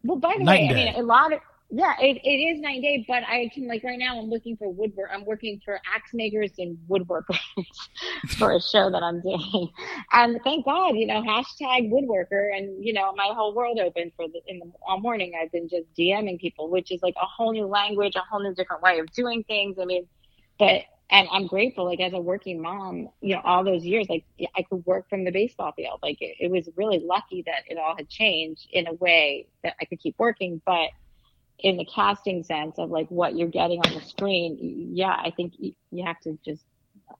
well, 0.04 0.18
by 0.18 0.34
the 0.38 0.44
Night 0.44 0.70
way, 0.72 0.82
I 0.82 0.84
mean 0.92 0.94
a 0.96 1.02
lot 1.02 1.32
of 1.32 1.40
yeah, 1.76 1.92
it, 2.00 2.16
it 2.24 2.28
is 2.30 2.58
nine 2.58 2.80
day, 2.80 3.04
but 3.06 3.22
I 3.24 3.50
can 3.52 3.68
like 3.68 3.84
right 3.84 3.98
now 3.98 4.18
I'm 4.18 4.30
looking 4.30 4.56
for 4.56 4.72
woodwork. 4.72 5.10
I'm 5.12 5.26
working 5.26 5.60
for 5.62 5.78
axe 5.94 6.14
makers 6.14 6.52
and 6.56 6.78
woodworkers 6.88 7.38
for 8.38 8.52
a 8.52 8.60
show 8.62 8.88
that 8.90 9.02
I'm 9.02 9.20
doing, 9.20 9.68
and 10.10 10.40
thank 10.42 10.64
God, 10.64 10.96
you 10.96 11.06
know, 11.06 11.20
hashtag 11.20 11.90
woodworker, 11.90 12.56
and 12.56 12.82
you 12.82 12.94
know, 12.94 13.12
my 13.14 13.30
whole 13.30 13.54
world 13.54 13.78
opened 13.78 14.12
for 14.16 14.26
the 14.26 14.40
in 14.46 14.58
the 14.58 14.72
all 14.88 15.00
morning. 15.00 15.34
I've 15.38 15.52
been 15.52 15.68
just 15.68 15.84
DMing 15.98 16.40
people, 16.40 16.70
which 16.70 16.90
is 16.90 17.02
like 17.02 17.14
a 17.20 17.26
whole 17.26 17.52
new 17.52 17.66
language, 17.66 18.16
a 18.16 18.20
whole 18.20 18.42
new 18.42 18.54
different 18.54 18.80
way 18.80 18.98
of 18.98 19.12
doing 19.12 19.44
things. 19.44 19.76
I 19.78 19.84
mean, 19.84 20.08
but 20.58 20.80
and 21.10 21.28
I'm 21.30 21.46
grateful, 21.46 21.84
like 21.84 22.00
as 22.00 22.14
a 22.14 22.18
working 22.18 22.62
mom, 22.62 23.10
you 23.20 23.34
know, 23.34 23.42
all 23.44 23.64
those 23.64 23.84
years, 23.84 24.08
like 24.08 24.24
I 24.56 24.62
could 24.62 24.86
work 24.86 25.10
from 25.10 25.24
the 25.24 25.30
baseball 25.30 25.72
field. 25.72 26.00
Like 26.02 26.22
it, 26.22 26.36
it 26.40 26.50
was 26.50 26.70
really 26.74 27.00
lucky 27.00 27.42
that 27.44 27.64
it 27.68 27.76
all 27.76 27.94
had 27.94 28.08
changed 28.08 28.66
in 28.72 28.86
a 28.86 28.94
way 28.94 29.46
that 29.62 29.74
I 29.78 29.84
could 29.84 30.00
keep 30.00 30.14
working, 30.18 30.62
but 30.64 30.88
in 31.60 31.76
the 31.76 31.84
casting 31.84 32.42
sense 32.42 32.78
of 32.78 32.90
like 32.90 33.08
what 33.08 33.36
you're 33.36 33.48
getting 33.48 33.80
on 33.80 33.94
the 33.94 34.00
screen, 34.00 34.90
yeah, 34.92 35.16
I 35.18 35.32
think 35.36 35.54
you, 35.58 36.04
have 36.04 36.20
to 36.20 36.38
just. 36.44 36.64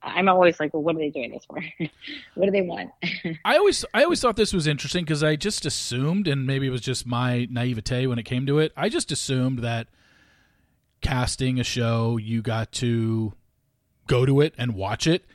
I'm 0.03 0.27
always 0.27 0.59
like, 0.59 0.73
well, 0.73 0.83
what 0.83 0.95
are 0.95 0.99
they 0.99 1.09
doing 1.09 1.31
this 1.31 1.45
for? 1.45 1.59
what 2.35 2.45
do 2.45 2.51
they 2.51 2.61
want? 2.61 2.91
I 3.45 3.57
always 3.57 3.83
I 3.93 4.03
always 4.03 4.21
thought 4.21 4.35
this 4.35 4.53
was 4.53 4.67
interesting 4.67 5.03
because 5.03 5.23
I 5.23 5.35
just 5.35 5.65
assumed, 5.65 6.27
and 6.27 6.45
maybe 6.45 6.67
it 6.67 6.71
was 6.71 6.81
just 6.81 7.05
my 7.05 7.47
naivete 7.49 8.05
when 8.07 8.19
it 8.19 8.23
came 8.23 8.45
to 8.45 8.59
it. 8.59 8.73
I 8.75 8.89
just 8.89 9.11
assumed 9.11 9.59
that 9.59 9.87
casting 11.01 11.59
a 11.59 11.63
show, 11.63 12.17
you 12.17 12.41
got 12.41 12.71
to 12.73 13.33
go 14.07 14.25
to 14.25 14.41
it 14.41 14.53
and 14.57 14.73
watch 14.73 15.07
it. 15.07 15.25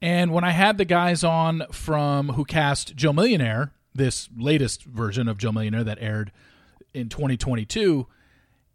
And 0.00 0.32
when 0.32 0.44
I 0.44 0.50
had 0.50 0.78
the 0.78 0.84
guys 0.84 1.24
on 1.24 1.64
from 1.72 2.30
who 2.30 2.44
cast 2.44 2.94
Joe 2.94 3.12
Millionaire, 3.12 3.72
this 3.94 4.28
latest 4.36 4.84
version 4.84 5.26
of 5.28 5.38
Joe 5.38 5.50
Millionaire 5.50 5.84
that 5.84 5.98
aired 6.00 6.30
in 6.94 7.08
2022, 7.08 8.06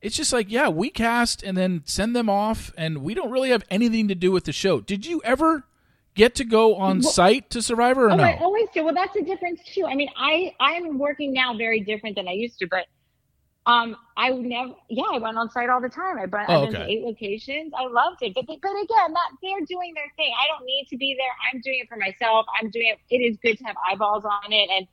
it's 0.03 0.17
just 0.17 0.33
like, 0.33 0.51
yeah, 0.51 0.67
we 0.67 0.89
cast 0.89 1.43
and 1.43 1.57
then 1.57 1.81
send 1.85 2.13
them 2.13 2.29
off, 2.29 2.73
and 2.77 2.97
we 2.97 3.13
don't 3.13 3.31
really 3.31 3.51
have 3.51 3.63
anything 3.69 4.09
to 4.09 4.15
do 4.15 4.33
with 4.33 4.43
the 4.43 4.51
show. 4.51 4.81
Did 4.81 5.05
you 5.05 5.21
ever 5.23 5.65
get 6.13 6.35
to 6.35 6.43
go 6.43 6.75
on 6.75 6.99
well, 6.99 7.09
site 7.09 7.49
to 7.51 7.61
Survivor 7.61 8.07
or 8.07 8.11
oh, 8.11 8.15
no? 8.17 8.23
I 8.23 8.37
always 8.37 8.67
do. 8.73 8.83
Well, 8.83 8.93
that's 8.93 9.15
a 9.15 9.21
difference 9.21 9.61
too. 9.73 9.85
I 9.85 9.95
mean, 9.95 10.09
I 10.17 10.53
I'm 10.59 10.99
working 10.99 11.31
now 11.33 11.55
very 11.57 11.79
different 11.79 12.17
than 12.17 12.27
I 12.27 12.33
used 12.33 12.59
to, 12.59 12.67
but 12.67 12.85
um, 13.65 13.95
I 14.17 14.29
never, 14.31 14.73
yeah, 14.89 15.05
I 15.13 15.19
went 15.19 15.37
on 15.37 15.49
site 15.49 15.69
all 15.69 15.79
the 15.79 15.87
time. 15.87 16.17
I 16.17 16.25
went, 16.25 16.49
oh, 16.49 16.63
okay. 16.63 16.73
to 16.73 16.83
eight 16.83 17.03
locations. 17.05 17.71
I 17.73 17.87
loved 17.87 18.21
it, 18.21 18.33
but 18.35 18.45
but 18.45 18.55
again, 18.55 19.13
that 19.13 19.29
they're 19.41 19.65
doing 19.65 19.93
their 19.95 20.11
thing. 20.17 20.33
I 20.37 20.47
don't 20.51 20.65
need 20.65 20.85
to 20.89 20.97
be 20.97 21.15
there. 21.17 21.31
I'm 21.49 21.61
doing 21.61 21.79
it 21.81 21.87
for 21.87 21.95
myself. 21.95 22.45
I'm 22.61 22.69
doing 22.69 22.87
it. 22.91 22.99
It 23.09 23.19
is 23.19 23.37
good 23.41 23.57
to 23.59 23.63
have 23.63 23.77
eyeballs 23.89 24.25
on 24.25 24.51
it, 24.51 24.69
and 24.69 24.85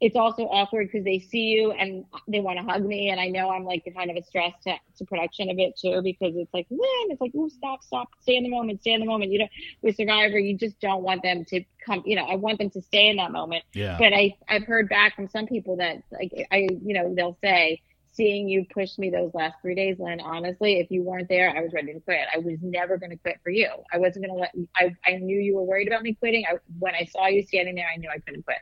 it's 0.00 0.16
also 0.16 0.42
awkward 0.42 0.88
because 0.88 1.04
they 1.04 1.18
see 1.18 1.44
you 1.44 1.72
and 1.72 2.04
they 2.28 2.40
want 2.40 2.58
to 2.58 2.64
hug 2.64 2.84
me, 2.84 3.08
and 3.10 3.18
I 3.18 3.28
know 3.28 3.50
I'm 3.50 3.64
like 3.64 3.90
kind 3.96 4.10
of 4.10 4.16
a 4.16 4.22
stress 4.22 4.52
to, 4.64 4.74
to 4.98 5.04
production 5.06 5.48
of 5.48 5.58
it 5.58 5.78
too 5.78 6.02
because 6.02 6.34
it's 6.36 6.52
like, 6.52 6.66
man, 6.70 6.80
it's 7.08 7.20
like, 7.20 7.32
oh, 7.36 7.48
stop, 7.48 7.82
stop, 7.82 8.08
stay 8.20 8.36
in 8.36 8.42
the 8.42 8.50
moment, 8.50 8.80
stay 8.80 8.92
in 8.92 9.00
the 9.00 9.06
moment. 9.06 9.32
You 9.32 9.40
know, 9.40 9.48
with 9.80 9.96
Survivor, 9.96 10.38
you 10.38 10.56
just 10.56 10.78
don't 10.80 11.02
want 11.02 11.22
them 11.22 11.44
to 11.46 11.64
come. 11.84 12.02
You 12.04 12.16
know, 12.16 12.24
I 12.24 12.34
want 12.36 12.58
them 12.58 12.70
to 12.70 12.82
stay 12.82 13.08
in 13.08 13.16
that 13.16 13.32
moment. 13.32 13.64
Yeah. 13.72 13.96
But 13.98 14.12
I 14.12 14.36
I've 14.48 14.64
heard 14.64 14.88
back 14.88 15.16
from 15.16 15.28
some 15.28 15.46
people 15.46 15.76
that 15.76 16.02
like 16.12 16.32
I 16.52 16.68
you 16.82 16.94
know 16.94 17.14
they'll 17.14 17.38
say 17.42 17.80
seeing 18.12 18.48
you 18.48 18.64
push 18.72 18.96
me 18.96 19.10
those 19.10 19.32
last 19.34 19.56
three 19.60 19.74
days, 19.74 19.98
Lynne, 19.98 20.20
honestly, 20.20 20.78
if 20.78 20.90
you 20.90 21.02
weren't 21.02 21.28
there, 21.28 21.54
I 21.54 21.60
was 21.60 21.72
ready 21.74 21.92
to 21.92 22.00
quit. 22.00 22.26
I 22.34 22.38
was 22.38 22.58
never 22.62 22.96
going 22.96 23.10
to 23.10 23.16
quit 23.16 23.38
for 23.44 23.50
you. 23.50 23.68
I 23.92 23.98
wasn't 23.98 24.24
going 24.24 24.34
to 24.34 24.40
let, 24.40 24.54
I, 24.74 24.94
I 25.06 25.16
knew 25.18 25.38
you 25.38 25.54
were 25.54 25.62
worried 25.62 25.86
about 25.86 26.02
me 26.02 26.14
quitting. 26.14 26.44
I, 26.50 26.56
when 26.78 26.94
I 26.94 27.04
saw 27.04 27.26
you 27.26 27.42
standing 27.42 27.74
there, 27.74 27.86
I 27.92 27.98
knew 27.98 28.08
I 28.08 28.18
couldn't 28.18 28.44
quit. 28.44 28.56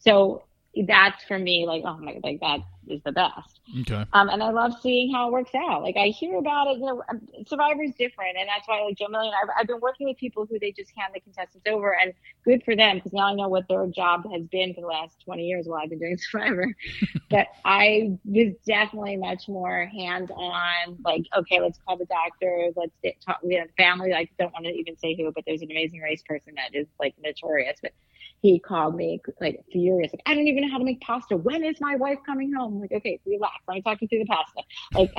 So 0.00 0.42
that's 0.86 1.24
for 1.24 1.38
me 1.38 1.66
like 1.66 1.82
oh 1.84 1.96
my 1.98 2.14
god 2.14 2.24
like 2.24 2.40
that 2.40 2.60
is 2.88 3.02
the 3.04 3.12
best. 3.12 3.60
Okay. 3.80 4.04
Um 4.12 4.28
and 4.28 4.42
i 4.42 4.50
love 4.50 4.72
seeing 4.80 5.12
how 5.12 5.28
it 5.28 5.32
works 5.32 5.50
out. 5.54 5.82
Like 5.82 5.96
i 5.96 6.06
hear 6.06 6.38
about 6.38 6.68
it 6.68 6.78
you 6.78 6.86
know 6.86 7.02
um, 7.10 7.20
survivor's 7.46 7.92
different 7.98 8.36
and 8.38 8.48
that's 8.48 8.66
why 8.66 8.80
like 8.82 8.96
joe 8.96 9.08
million 9.08 9.32
I've, 9.42 9.48
I've 9.58 9.66
been 9.66 9.80
working 9.80 10.06
with 10.06 10.16
people 10.16 10.46
who 10.46 10.58
they 10.58 10.72
just 10.72 10.90
hand 10.96 11.12
the 11.14 11.20
contestants 11.20 11.66
over 11.68 11.96
and 11.96 12.12
good 12.44 12.62
for 12.64 12.76
them 12.76 12.96
because 12.96 13.12
now 13.12 13.26
i 13.26 13.34
know 13.34 13.48
what 13.48 13.68
their 13.68 13.86
job 13.86 14.24
has 14.32 14.46
been 14.46 14.74
for 14.74 14.80
the 14.80 14.86
last 14.86 15.16
20 15.24 15.42
years 15.42 15.66
while 15.66 15.80
i've 15.82 15.90
been 15.90 15.98
doing 15.98 16.18
survivor. 16.30 16.74
But 17.30 17.48
i 17.64 18.16
was 18.24 18.54
definitely 18.66 19.16
much 19.16 19.48
more 19.48 19.86
hands 19.86 20.30
on 20.30 20.98
like 21.04 21.24
okay 21.36 21.60
let's 21.60 21.78
call 21.86 21.96
the 21.96 22.06
doctor 22.06 22.68
let's 22.76 22.96
get, 23.02 23.20
talk 23.20 23.40
we 23.42 23.54
have 23.56 23.68
family 23.76 24.14
i 24.14 24.28
don't 24.38 24.52
want 24.52 24.64
to 24.64 24.72
even 24.72 24.96
say 24.96 25.14
who 25.14 25.30
but 25.32 25.44
there's 25.46 25.62
an 25.62 25.70
amazing 25.70 26.00
race 26.00 26.22
person 26.26 26.54
that 26.56 26.78
is 26.78 26.86
like 26.98 27.14
notorious 27.22 27.78
but 27.82 27.92
he 28.40 28.58
called 28.60 28.94
me 28.94 29.20
like 29.40 29.60
furious. 29.72 30.12
Like, 30.12 30.22
I 30.26 30.34
don't 30.34 30.46
even 30.46 30.62
know 30.62 30.70
how 30.70 30.78
to 30.78 30.84
make 30.84 31.00
pasta. 31.00 31.36
When 31.36 31.64
is 31.64 31.76
my 31.80 31.96
wife 31.96 32.18
coming 32.24 32.52
home? 32.52 32.74
I'm 32.74 32.80
like, 32.80 32.92
okay, 32.92 33.20
relax. 33.26 33.54
Let 33.66 33.74
me 33.74 33.82
talk 33.82 34.00
you 34.00 34.08
through 34.08 34.20
the 34.20 34.26
pasta. 34.26 34.62
Like, 34.94 35.12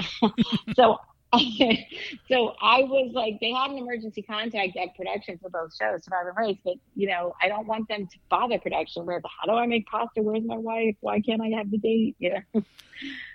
so 0.76 0.98
so 2.28 2.56
I 2.60 2.82
was 2.82 3.12
like, 3.14 3.40
they 3.40 3.52
had 3.52 3.70
an 3.70 3.78
emergency 3.78 4.24
contact 4.24 4.76
at 4.78 4.96
production 4.96 5.38
for 5.38 5.50
both 5.50 5.76
shows, 5.76 6.04
Survivor 6.04 6.34
Race, 6.36 6.58
but 6.64 6.76
you 6.96 7.08
know, 7.08 7.36
I 7.42 7.48
don't 7.48 7.68
want 7.68 7.88
them 7.88 8.08
to 8.08 8.18
bother 8.30 8.58
production. 8.58 9.06
Where 9.06 9.22
how 9.24 9.52
do 9.52 9.58
I 9.58 9.68
make 9.68 9.86
pasta? 9.86 10.24
Where's 10.24 10.44
my 10.44 10.58
wife? 10.58 10.96
Why 11.02 11.22
can't 11.22 11.42
I 11.42 11.50
have 11.58 11.70
the 11.70 11.78
date? 11.78 12.16
Yeah. 12.20 12.40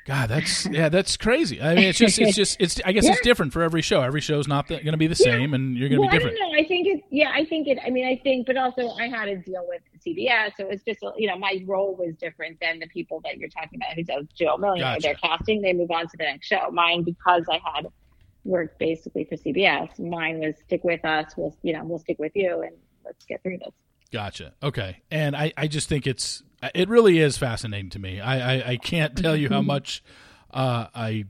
God, 0.06 0.28
that's 0.28 0.66
yeah, 0.66 0.88
that's 0.88 1.16
crazy. 1.16 1.62
I 1.62 1.74
mean, 1.74 1.84
it's 1.84 1.98
just, 1.98 2.18
it's 2.18 2.36
just, 2.36 2.60
it's. 2.60 2.80
I 2.84 2.92
guess 2.92 3.04
yeah. 3.04 3.12
it's 3.12 3.22
different 3.22 3.52
for 3.54 3.62
every 3.62 3.80
show. 3.80 4.02
Every 4.02 4.20
show's 4.20 4.46
not 4.46 4.68
going 4.68 4.84
to 4.84 4.96
be 4.98 5.06
the 5.06 5.14
same, 5.14 5.50
yeah. 5.50 5.54
and 5.54 5.76
you're 5.76 5.88
going 5.88 6.02
to 6.02 6.02
well, 6.02 6.10
be 6.10 6.18
different. 6.18 6.36
I 6.36 6.44
don't 6.44 6.52
know. 6.52 6.58
I 6.58 6.68
think 6.68 6.86
it. 6.86 7.04
Yeah, 7.10 7.30
I 7.32 7.46
think 7.46 7.68
it. 7.68 7.78
I 7.84 7.88
mean, 7.88 8.06
I 8.06 8.20
think, 8.22 8.46
but 8.46 8.58
also 8.58 8.90
I 8.90 9.08
had 9.08 9.26
to 9.26 9.36
deal 9.36 9.64
with 9.66 9.80
CBS, 10.06 10.52
so 10.56 10.68
it's 10.68 10.84
just, 10.84 11.00
you 11.16 11.26
know, 11.26 11.38
my 11.38 11.62
role 11.66 11.96
was 11.96 12.14
different 12.16 12.58
than 12.60 12.78
the 12.78 12.86
people 12.86 13.20
that 13.24 13.38
you're 13.38 13.48
talking 13.48 13.76
about 13.76 13.94
who 13.94 14.02
does 14.02 14.26
Joe 14.34 14.56
Million. 14.56 14.84
Gotcha. 14.84 15.00
They're 15.02 15.14
casting, 15.14 15.62
they 15.62 15.72
move 15.72 15.90
on 15.90 16.06
to 16.08 16.16
the 16.16 16.24
next 16.24 16.46
show. 16.46 16.70
Mine, 16.70 17.02
because 17.02 17.44
I 17.50 17.60
had 17.74 17.86
worked 18.44 18.78
basically 18.78 19.24
for 19.24 19.36
CBS, 19.36 19.98
mine 19.98 20.40
was 20.40 20.54
stick 20.64 20.84
with 20.84 21.04
us. 21.04 21.32
We'll, 21.36 21.56
you 21.62 21.72
know, 21.72 21.84
we'll 21.84 21.98
stick 21.98 22.18
with 22.18 22.32
you, 22.34 22.62
and 22.62 22.76
let's 23.04 23.24
get 23.24 23.42
through 23.42 23.58
this. 23.58 23.72
Gotcha. 24.12 24.54
Okay, 24.62 25.02
and 25.10 25.34
I, 25.34 25.52
I 25.56 25.66
just 25.66 25.88
think 25.88 26.06
it's, 26.06 26.42
it 26.74 26.88
really 26.88 27.18
is 27.18 27.36
fascinating 27.36 27.90
to 27.90 27.98
me. 27.98 28.20
I, 28.20 28.56
I, 28.56 28.68
I 28.70 28.76
can't 28.76 29.16
tell 29.16 29.36
you 29.36 29.48
how 29.48 29.62
much 29.62 30.04
uh, 30.52 30.86
I 30.94 31.24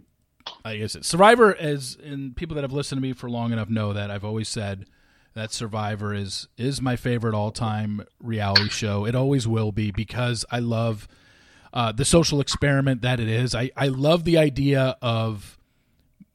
I 0.64 0.76
guess 0.76 0.94
it. 0.94 1.04
Survivor 1.04 1.54
as 1.54 1.96
and 2.02 2.36
people 2.36 2.54
that 2.56 2.62
have 2.62 2.72
listened 2.72 2.98
to 2.98 3.02
me 3.02 3.12
for 3.12 3.30
long 3.30 3.52
enough 3.52 3.68
know 3.68 3.92
that 3.92 4.10
I've 4.10 4.24
always 4.24 4.48
said 4.48 4.86
that 5.34 5.52
Survivor 5.52 6.14
is 6.14 6.48
is 6.56 6.80
my 6.80 6.96
favorite 6.96 7.34
all 7.34 7.50
time 7.50 8.04
reality 8.20 8.68
show. 8.68 9.04
It 9.04 9.14
always 9.14 9.46
will 9.46 9.72
be 9.72 9.90
because 9.90 10.44
I 10.50 10.60
love 10.60 11.08
uh, 11.72 11.92
the 11.92 12.04
social 12.04 12.40
experiment 12.40 13.02
that 13.02 13.18
it 13.20 13.28
is. 13.28 13.54
I, 13.54 13.70
I 13.76 13.88
love 13.88 14.24
the 14.24 14.38
idea 14.38 14.96
of 15.02 15.58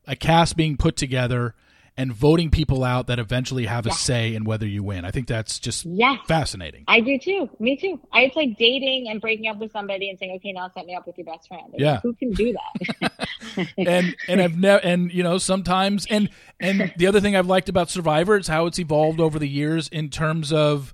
a 0.06 0.16
cast 0.16 0.58
being 0.58 0.76
put 0.76 0.98
together 0.98 1.56
and 2.00 2.14
voting 2.14 2.50
people 2.50 2.86
out 2.86 3.08
that 3.08 3.20
eventually 3.20 3.66
have 3.66 3.86
a 3.86 3.92
say 3.92 4.34
in 4.34 4.46
whether 4.46 4.66
you 4.66 4.82
win. 4.82 5.04
I 5.04 5.12
think 5.12 5.28
that's 5.28 5.60
just 5.60 5.86
yes. 5.86 6.18
fascinating. 6.26 6.86
I 6.88 7.02
do 7.02 7.20
too. 7.20 7.50
Me 7.60 7.76
too. 7.76 8.00
I, 8.14 8.22
it's 8.22 8.38
like 8.38 8.58
dating 8.58 9.10
and 9.10 9.20
breaking 9.20 9.48
up 9.48 9.58
with 9.58 9.74
somebody 9.74 10.10
and 10.10 10.18
saying, 10.18 10.32
"Okay, 10.38 10.54
now 10.54 10.70
set 10.70 10.86
me 10.86 10.96
up 10.96 11.06
with 11.06 11.18
your 11.18 11.26
best 11.26 11.50
friend." 11.50 11.64
Like, 11.74 11.82
yeah, 11.82 12.00
who 12.00 12.14
can 12.14 12.32
do 12.32 12.54
that? 12.54 13.12
and 13.78 14.16
and 14.30 14.42
I've 14.42 14.58
never 14.58 14.80
and 14.80 15.14
you 15.14 15.24
know 15.24 15.38
sometimes 15.38 16.08
and 16.10 16.30
and 16.62 16.94
the 16.96 17.06
other 17.06 17.20
thing 17.20 17.36
I've 17.36 17.48
liked 17.48 17.68
about 17.68 17.90
Survivor 17.90 18.38
is 18.38 18.48
how 18.48 18.66
it's 18.66 18.80
evolved 18.80 19.20
over 19.20 19.38
the 19.38 19.50
years 19.50 19.90
in 19.90 20.08
terms 20.10 20.54
of 20.54 20.94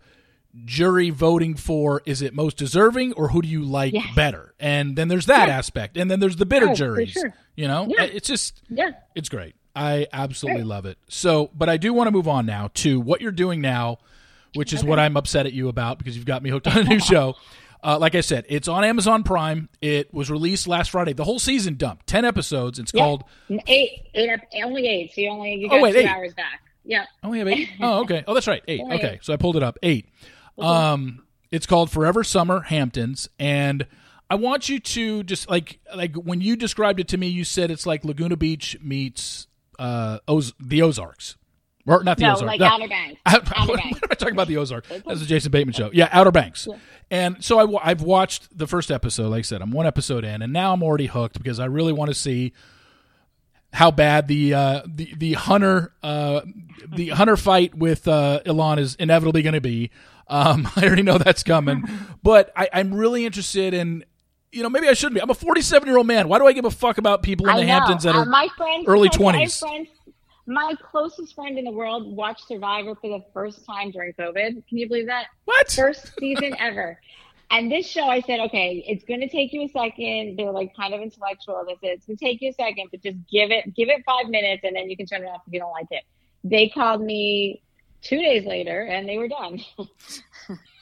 jury 0.64 1.12
voting 1.12 1.54
for 1.54 2.02
is 2.08 2.24
it 2.24 2.34
most 2.34 2.58
deserving 2.58 3.14
or 3.14 3.28
who 3.28 3.44
do 3.44 3.48
you 3.48 3.62
like 3.62 3.94
yes. 3.94 4.08
better 4.16 4.56
and 4.58 4.96
then 4.96 5.10
there's 5.10 5.26
that 5.26 5.50
yeah. 5.50 5.58
aspect 5.58 5.98
and 5.98 6.10
then 6.10 6.22
there's 6.22 6.38
the 6.38 6.46
bitter 6.46 6.70
oh, 6.70 6.74
juries 6.74 7.12
sure. 7.12 7.34
you 7.58 7.68
know 7.68 7.86
yeah. 7.90 8.04
it's 8.06 8.30
just 8.30 8.62
yeah 8.70 8.92
it's 9.16 9.28
great 9.28 9.54
I 9.76 10.08
absolutely 10.14 10.64
love 10.64 10.86
it. 10.86 10.98
So, 11.10 11.52
but 11.54 11.70
I 11.70 11.78
do 11.78 11.94
want 11.94 12.08
to 12.08 12.12
move 12.12 12.28
on 12.28 12.46
now 12.46 12.70
to 12.76 13.00
what 13.00 13.22
you're 13.22 13.32
doing 13.32 13.62
now, 13.62 13.98
which 14.54 14.72
is 14.72 14.80
okay. 14.80 14.88
what 14.88 15.00
I'm 15.00 15.18
upset 15.18 15.46
at 15.46 15.54
you 15.54 15.68
about 15.68 15.98
because 15.98 16.16
you've 16.16 16.26
got 16.26 16.42
me 16.42 16.50
hooked 16.50 16.68
on 16.68 16.78
a 16.78 16.84
new 16.84 17.00
show. 17.02 17.36
Uh, 17.84 18.00
like 18.00 18.16
I 18.16 18.22
said, 18.22 18.46
it's 18.50 18.68
on 18.68 18.84
Amazon 18.84 19.24
Prime. 19.24 19.70
It 19.82 20.12
was 20.12 20.32
released 20.32 20.68
last 20.68 20.90
Friday. 20.90 21.14
The 21.14 21.24
whole 21.24 21.38
season 21.38 21.76
dumped, 21.76 22.08
ten 22.08 22.26
episodes. 22.26 22.80
It's 22.80 22.92
called 22.92 23.26
eight, 23.68 24.08
eight, 24.16 24.30
only 24.64 24.88
eight. 24.88 25.14
So 25.14 25.22
you 25.22 25.30
only 25.30 25.56
you 25.56 25.70
got 25.70 25.80
oh, 25.80 25.84
wait, 25.84 25.92
two 25.92 26.00
eight. 26.00 26.08
hours 26.08 26.34
back. 26.34 26.62
Yeah. 26.84 27.06
Only 27.24 27.40
have 27.40 27.48
eight. 27.48 27.70
Oh, 27.82 28.02
okay. 28.02 28.24
Oh, 28.28 28.34
that's 28.34 28.48
right. 28.48 28.64
Eight. 28.68 28.82
okay, 28.82 29.16
eight. 29.16 29.26
so 29.26 29.34
I 29.34 29.38
pulled 29.38 29.58
it 29.58 29.64
up. 29.64 29.78
Eight. 29.84 30.10
Um, 30.58 31.26
it's 31.52 31.66
called 31.66 31.92
Forever 31.92 32.24
Summer 32.24 32.62
Hamptons, 32.62 33.30
and 33.38 33.86
I 34.30 34.36
want 34.36 34.70
you 34.70 34.80
to 34.80 35.24
just 35.24 35.50
like 35.50 35.80
like 35.94 36.16
when 36.16 36.42
you 36.42 36.56
described 36.56 37.00
it 37.00 37.08
to 37.10 37.18
me, 37.18 37.28
you 37.28 37.44
said 37.44 37.70
it's 37.70 37.86
like 37.86 38.04
Laguna 38.04 38.38
Beach 38.38 38.78
meets 38.82 39.48
uh, 39.80 40.20
Oz- 40.28 40.54
the 40.60 40.82
Ozarks. 40.82 41.38
Or 41.88 42.04
not 42.04 42.18
the 42.18 42.24
no, 42.24 42.34
Ozarks. 42.34 42.48
Like 42.48 42.60
no. 42.60 42.66
Outer 42.66 42.88
Banks. 42.88 43.22
Outer 43.26 43.72
what, 43.72 43.80
Banks. 43.80 44.00
am 44.02 44.10
I 44.10 44.16
talking 44.16 44.34
about? 44.34 44.48
The 44.48 44.58
Ozarks. 44.58 44.90
That's 44.90 45.20
the 45.20 45.26
Jason 45.26 45.52
Bateman 45.52 45.74
show. 45.74 45.92
Yeah, 45.94 46.10
Outer 46.12 46.32
Banks. 46.32 46.68
Yeah. 46.70 46.78
And 47.12 47.44
so 47.44 47.60
I, 47.60 47.90
I've 47.92 48.02
watched 48.02 48.58
the 48.58 48.66
first 48.66 48.90
episode. 48.90 49.30
Like 49.30 49.40
I 49.40 49.42
said, 49.44 49.62
I'm 49.62 49.72
one 49.72 49.86
episode 49.86 50.24
in, 50.24 50.42
and 50.42 50.52
now 50.52 50.74
I'm 50.74 50.82
already 50.82 51.06
hooked 51.06 51.38
because 51.38 51.60
I 51.60 51.66
really 51.66 51.94
want 51.94 52.10
to 52.10 52.16
see 52.16 52.54
how 53.76 53.92
bad 53.92 54.28
the 54.28 54.54
uh, 54.54 54.82
the 54.88 55.14
the 55.16 55.34
hunter 55.34 55.94
uh, 56.02 56.42
the 56.88 57.10
hunter 57.10 57.38
fight 57.38 57.76
with 57.76 58.08
uh, 58.08 58.40
Elan 58.46 58.80
is 58.80 58.96
inevitably 58.96 59.44
going 59.44 59.54
to 59.54 59.62
be. 59.62 59.92
Um, 60.28 60.68
I 60.76 60.86
already 60.86 61.04
know 61.04 61.18
that's 61.18 61.44
coming, 61.44 61.84
but 62.24 62.52
I, 62.56 62.70
I'm 62.74 62.94
really 62.94 63.26
interested 63.26 63.74
in 63.74 64.06
you 64.56 64.64
know, 64.64 64.70
maybe 64.70 64.88
I 64.88 64.94
shouldn't 64.94 65.16
be. 65.16 65.22
I'm 65.22 65.30
a 65.30 65.36
47 65.36 65.88
year 65.88 65.98
old 65.98 66.08
man. 66.08 66.30
Why 66.30 66.40
do 66.40 66.48
I 66.48 66.54
give 66.54 66.66
a 66.66 66.72
fuck 66.72 66.98
about 66.98 67.22
people 67.22 67.48
in 67.50 67.58
the 67.58 67.66
Hamptons 67.66 68.04
that 68.04 68.16
uh, 68.16 68.20
are 68.20 68.26
my 68.26 68.48
friends, 68.56 68.86
early 68.88 69.10
20s? 69.10 69.62
My, 69.62 69.88
my 70.48 70.74
closest 70.82 71.36
friend 71.36 71.58
in 71.60 71.66
the 71.66 71.72
world 71.72 72.16
watched 72.16 72.48
Survivor 72.48 72.96
for 72.96 73.10
the 73.10 73.24
first 73.34 73.66
time 73.66 73.92
during 73.92 74.14
COVID. 74.14 74.66
Can 74.68 74.78
you 74.78 74.88
believe 74.88 75.08
that? 75.08 75.28
What? 75.44 75.70
First 75.70 76.18
season 76.18 76.56
ever. 76.60 77.00
And 77.52 77.72
this 77.72 77.86
show, 77.86 78.08
I 78.08 78.22
said, 78.22 78.40
okay, 78.40 78.84
it's 78.88 79.04
going 79.04 79.20
to 79.20 79.28
take 79.28 79.54
you 79.54 79.64
a 79.64 79.68
second. 79.68 80.38
They're 80.38 80.52
like 80.52 80.76
kind 80.76 80.94
of 80.94 81.02
intellectual. 81.02 81.64
They 81.68 81.76
said 81.76 81.98
it's 81.98 82.06
going 82.06 82.18
to 82.18 82.26
take 82.26 82.42
you 82.42 82.50
a 82.50 82.54
second, 82.54 82.88
but 82.92 83.04
just 83.04 83.18
give 83.30 83.52
it, 83.52 83.76
give 83.76 83.90
it 83.90 84.04
five 84.06 84.30
minutes, 84.30 84.64
and 84.64 84.76
then 84.76 84.90
you 84.90 84.98
can 84.98 85.06
turn 85.06 85.22
it 85.22 85.28
off 85.28 85.42
if 85.46 85.54
you 85.54 85.60
don't 85.60 85.72
like 85.72 85.88
it. 85.92 86.04
They 86.44 86.70
called 86.70 87.02
me 87.02 87.62
two 88.02 88.18
days 88.18 88.46
later, 88.46 88.82
and 88.82 89.08
they 89.08 89.18
were 89.18 89.28
done. 89.28 89.60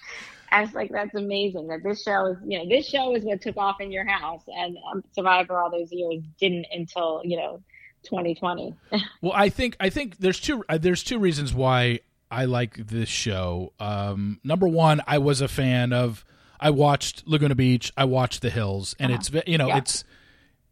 I 0.54 0.62
was 0.62 0.74
like, 0.74 0.92
that's 0.92 1.16
amazing 1.16 1.68
that 1.70 1.82
this 1.84 2.04
show 2.04 2.28
is, 2.28 2.38
you 2.46 2.60
know, 2.60 2.70
this 2.70 2.88
show 2.88 3.16
is 3.16 3.24
what 3.24 3.42
took 3.42 3.58
off 3.58 3.82
in 3.82 3.92
your 3.92 4.06
house, 4.06 4.44
and 4.48 4.78
um, 4.92 5.04
Survivor 5.14 5.60
all 5.60 5.72
those 5.72 5.92
years 5.92 6.24
didn't 6.40 6.68
until 6.72 7.22
you 7.24 7.38
know 7.38 7.60
2020. 8.04 8.76
well, 9.22 9.34
I 9.34 9.50
think 9.50 9.76
I 9.80 9.90
think 9.90 10.18
there's 10.18 10.40
two 10.40 10.64
uh, 10.70 10.78
there's 10.78 11.04
two 11.04 11.18
reasons 11.18 11.56
why 11.56 12.02
I 12.30 12.46
like 12.46 12.76
this 12.76 13.10
show. 13.10 13.74
Um, 13.80 14.40
number 14.44 14.68
one, 14.68 15.02
I 15.08 15.18
was 15.18 15.42
a 15.42 15.48
fan 15.48 15.92
of. 15.92 16.24
I 16.60 16.70
watched 16.70 17.28
Laguna 17.28 17.56
Beach. 17.56 17.92
I 17.98 18.06
watched 18.06 18.44
The 18.44 18.52
Hills, 18.52 18.96
and 19.00 19.12
uh-huh. 19.12 19.22
it's 19.34 19.48
you 19.48 19.58
know 19.58 19.70
yeah. 19.70 19.78
it's 19.78 20.04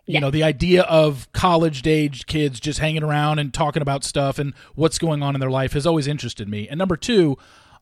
you 0.06 0.14
yeah. 0.14 0.20
know 0.20 0.30
the 0.30 0.44
idea 0.44 0.84
of 0.84 1.28
college 1.34 1.88
age 1.88 2.28
kids 2.28 2.60
just 2.60 2.78
hanging 2.78 3.04
around 3.04 3.40
and 3.40 3.52
talking 3.52 3.82
about 3.82 4.04
stuff 4.04 4.38
and 4.38 4.54
what's 4.76 5.00
going 5.00 5.24
on 5.24 5.34
in 5.34 5.42
their 5.42 5.50
life 5.50 5.74
has 5.74 5.88
always 5.88 6.06
interested 6.06 6.48
me. 6.48 6.68
And 6.68 6.78
number 6.78 6.98
two, 6.98 7.40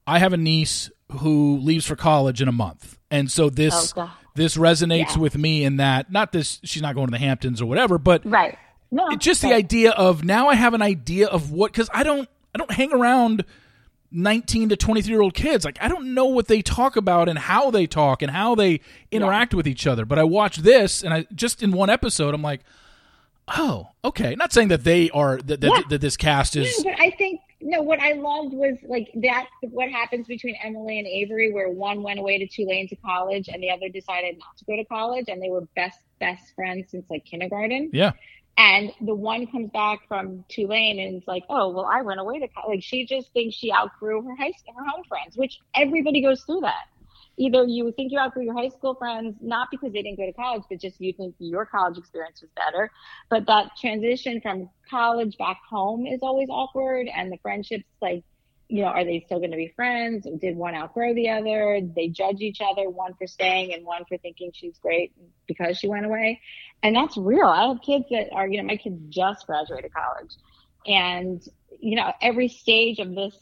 I 0.10 0.20
have 0.20 0.34
a 0.34 0.38
niece 0.38 0.90
who 1.20 1.58
leaves 1.58 1.86
for 1.86 1.96
college 1.96 2.42
in 2.42 2.48
a 2.48 2.52
month, 2.54 2.98
and 3.12 3.32
so 3.32 3.50
this 3.50 3.94
Oh, 3.96 4.12
this 4.36 4.58
resonates 4.58 5.16
Yeah. 5.16 5.20
with 5.20 5.38
me 5.38 5.64
in 5.64 5.78
that 5.78 6.12
not 6.12 6.32
this 6.32 6.60
she's 6.64 6.82
not 6.82 6.96
going 6.96 7.08
to 7.08 7.12
the 7.12 7.18
Hamptons 7.18 7.62
or 7.62 7.66
whatever, 7.66 7.98
but 7.98 8.22
Right. 8.26 8.58
No. 8.92 9.08
it's 9.10 9.24
just 9.24 9.42
the 9.42 9.54
idea 9.54 9.92
of 9.92 10.24
now 10.24 10.48
I 10.50 10.56
have 10.56 10.74
an 10.74 10.82
idea 10.82 11.28
of 11.28 11.52
what 11.52 11.72
because 11.72 11.90
I 11.94 12.04
don't 12.04 12.28
I 12.56 12.58
don't 12.58 12.72
hang 12.72 12.92
around 12.94 13.46
19 14.12 14.70
to 14.70 14.76
23 14.76 15.12
year 15.12 15.22
old 15.22 15.36
kids 15.36 15.64
like 15.64 15.78
I 15.82 15.88
don't 15.88 16.16
know 16.16 16.26
what 16.26 16.48
they 16.48 16.64
talk 16.64 16.96
about 16.96 17.30
and 17.30 17.38
how 17.38 17.70
they 17.70 17.86
talk 17.86 18.24
and 18.24 18.32
how 18.32 18.56
they 18.56 18.80
interact 19.12 19.54
with 19.54 19.68
each 19.68 19.86
other 19.86 20.04
but 20.06 20.18
I 20.18 20.24
watch 20.24 20.58
this 20.58 21.04
and 21.04 21.14
I 21.14 21.28
just 21.36 21.62
in 21.62 21.72
one 21.72 21.92
episode 21.92 22.34
I'm 22.34 22.42
like 22.42 22.62
oh 23.56 23.90
okay 24.04 24.34
not 24.36 24.52
saying 24.54 24.70
that 24.70 24.84
they 24.84 25.12
are 25.12 25.38
that 25.38 25.62
that, 25.62 25.72
Yeah. 25.72 25.82
that 25.90 26.02
this 26.02 26.18
cast 26.18 26.56
is 26.56 26.84
No, 26.84 26.92
but 26.92 27.00
I 27.00 27.12
think 27.12 27.42
no. 27.62 27.82
What 27.82 28.00
I 28.00 28.14
loved 28.14 28.54
was 28.54 28.78
like 28.84 29.10
that. 29.22 29.48
What 29.62 29.90
happens 29.90 30.28
between 30.28 30.56
Emily 30.64 31.00
and 31.00 31.08
Avery, 31.08 31.52
where 31.52 31.70
one 31.70 32.04
went 32.04 32.20
away 32.20 32.38
to 32.40 32.48
Tulane 32.48 32.88
to 32.90 32.96
college, 32.98 33.48
and 33.48 33.62
the 33.62 33.70
other 33.70 33.90
decided 33.90 34.38
not 34.38 34.58
to 34.58 34.66
go 34.66 34.76
to 34.76 34.86
college, 34.86 35.26
and 35.28 35.42
they 35.42 35.50
were 35.50 35.62
best 35.76 36.00
best 36.20 36.54
friends 36.56 36.92
since 36.92 37.06
like 37.10 37.26
kindergarten. 37.26 37.90
yeah 37.94 38.12
And 38.58 38.92
the 39.02 39.16
one 39.16 39.48
comes 39.48 39.70
back 39.72 40.08
from 40.08 40.44
Tulane 40.50 41.00
and 41.00 41.18
is 41.22 41.28
like, 41.28 41.44
"Oh, 41.50 41.70
well, 41.70 41.86
I 41.86 42.02
went 42.02 42.20
away 42.20 42.40
to 42.40 42.48
college." 42.48 42.78
Like 42.78 42.84
she 42.84 43.06
just 43.06 43.32
thinks 43.34 43.56
she 43.56 43.72
outgrew 43.72 44.22
her 44.24 44.36
high 44.36 44.52
school, 44.52 44.74
her 44.78 44.86
home 44.86 45.04
friends, 45.08 45.38
which 45.38 45.60
everybody 45.76 46.22
goes 46.22 46.44
through 46.44 46.62
that. 46.62 46.86
Either 47.40 47.64
you 47.66 47.92
think 47.96 48.12
you're 48.12 48.22
out 48.22 48.28
outgrew 48.28 48.44
your 48.44 48.54
high 48.56 48.70
school 48.70 48.96
friends, 48.96 49.36
not 49.42 49.70
because 49.72 49.92
they 49.94 50.02
didn't 50.02 50.18
go 50.18 50.26
to 50.26 50.34
college, 50.34 50.64
but 50.70 50.80
just 50.80 51.00
you 51.00 51.14
think 51.14 51.34
your 51.40 51.66
college 51.66 51.98
experience 51.98 52.42
was 52.42 52.52
better. 52.56 52.92
But 53.30 53.48
that 53.48 53.72
transition 53.80 54.42
from 54.42 54.70
college 54.90 55.38
back 55.38 55.60
home 55.70 56.06
is 56.06 56.20
always 56.22 56.50
awkward, 56.50 57.08
and 57.08 57.32
the 57.32 57.38
friendships, 57.38 57.86
like, 58.02 58.24
you 58.68 58.84
know, 58.84 58.90
are 58.90 59.04
they 59.04 59.24
still 59.26 59.40
going 59.40 59.50
to 59.52 59.58
be 59.58 59.74
friends? 59.76 60.28
Did 60.40 60.56
one 60.56 60.76
outgrow 60.76 61.16
the 61.16 61.30
other? 61.30 61.82
They 61.96 62.10
judge 62.10 62.42
each 62.42 62.62
other, 62.62 62.88
one 62.88 63.16
for 63.16 63.26
staying 63.26 63.74
and 63.74 63.84
one 63.84 64.04
for 64.08 64.18
thinking 64.20 64.52
she's 64.54 64.78
great 64.78 65.12
because 65.48 65.80
she 65.80 65.88
went 65.88 66.06
away 66.06 66.40
and 66.84 66.96
that's 66.96 67.18
real. 67.18 67.48
I 67.48 67.68
have 67.68 67.82
kids 67.82 68.06
that 68.12 68.32
are, 68.34 68.48
you 68.48 68.62
know, 68.62 68.68
my 68.68 68.78
kids 68.78 69.00
just 69.10 69.46
graduated 69.46 69.92
college, 69.94 70.32
and 70.86 71.42
you 71.80 71.96
know, 71.96 72.12
every 72.22 72.48
stage 72.48 73.00
of 73.00 73.16
this 73.16 73.36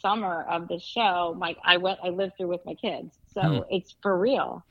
summer 0.00 0.44
of 0.48 0.68
the 0.68 0.78
show, 0.78 1.36
like 1.38 1.56
I 1.64 1.76
went, 1.78 1.98
I 2.02 2.08
lived 2.08 2.34
through 2.36 2.48
with 2.48 2.64
my 2.64 2.74
kids, 2.74 3.16
so 3.32 3.40
Hmm. 3.40 3.74
it's 3.74 3.94
for 4.02 4.18
real. 4.18 4.64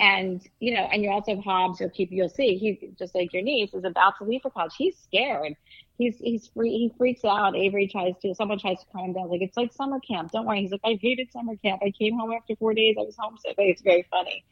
And 0.00 0.40
you 0.60 0.74
know, 0.74 0.88
and 0.92 1.02
you 1.02 1.10
also 1.10 1.34
have 1.34 1.44
Hobbs, 1.44 1.80
or 1.80 1.88
keep 1.88 2.12
you'll 2.12 2.28
see, 2.28 2.56
he 2.56 2.90
just 2.98 3.14
like 3.14 3.32
your 3.32 3.42
niece 3.42 3.74
is 3.74 3.84
about 3.84 4.16
to 4.18 4.24
leave 4.24 4.42
for 4.42 4.50
college. 4.50 4.74
He's 4.78 4.96
scared. 4.96 5.54
He's 5.98 6.18
he's 6.18 6.46
free. 6.46 6.70
He 6.70 6.92
freaks 6.96 7.24
out. 7.24 7.56
Avery 7.56 7.88
tries 7.88 8.14
to. 8.22 8.32
Someone 8.34 8.60
tries 8.60 8.78
to 8.78 8.86
calm 8.92 9.06
him 9.06 9.12
down. 9.14 9.28
Like 9.28 9.42
it's 9.42 9.56
like 9.56 9.72
summer 9.72 9.98
camp. 9.98 10.30
Don't 10.30 10.46
worry. 10.46 10.60
He's 10.60 10.70
like 10.70 10.80
I 10.84 10.98
hated 11.02 11.32
summer 11.32 11.56
camp. 11.56 11.82
I 11.84 11.90
came 11.90 12.16
home 12.16 12.32
after 12.32 12.54
four 12.56 12.74
days. 12.74 12.94
I 12.96 13.02
was 13.02 13.16
homesick. 13.18 13.56
Like, 13.58 13.68
it's 13.70 13.82
very 13.82 14.06
funny, 14.08 14.44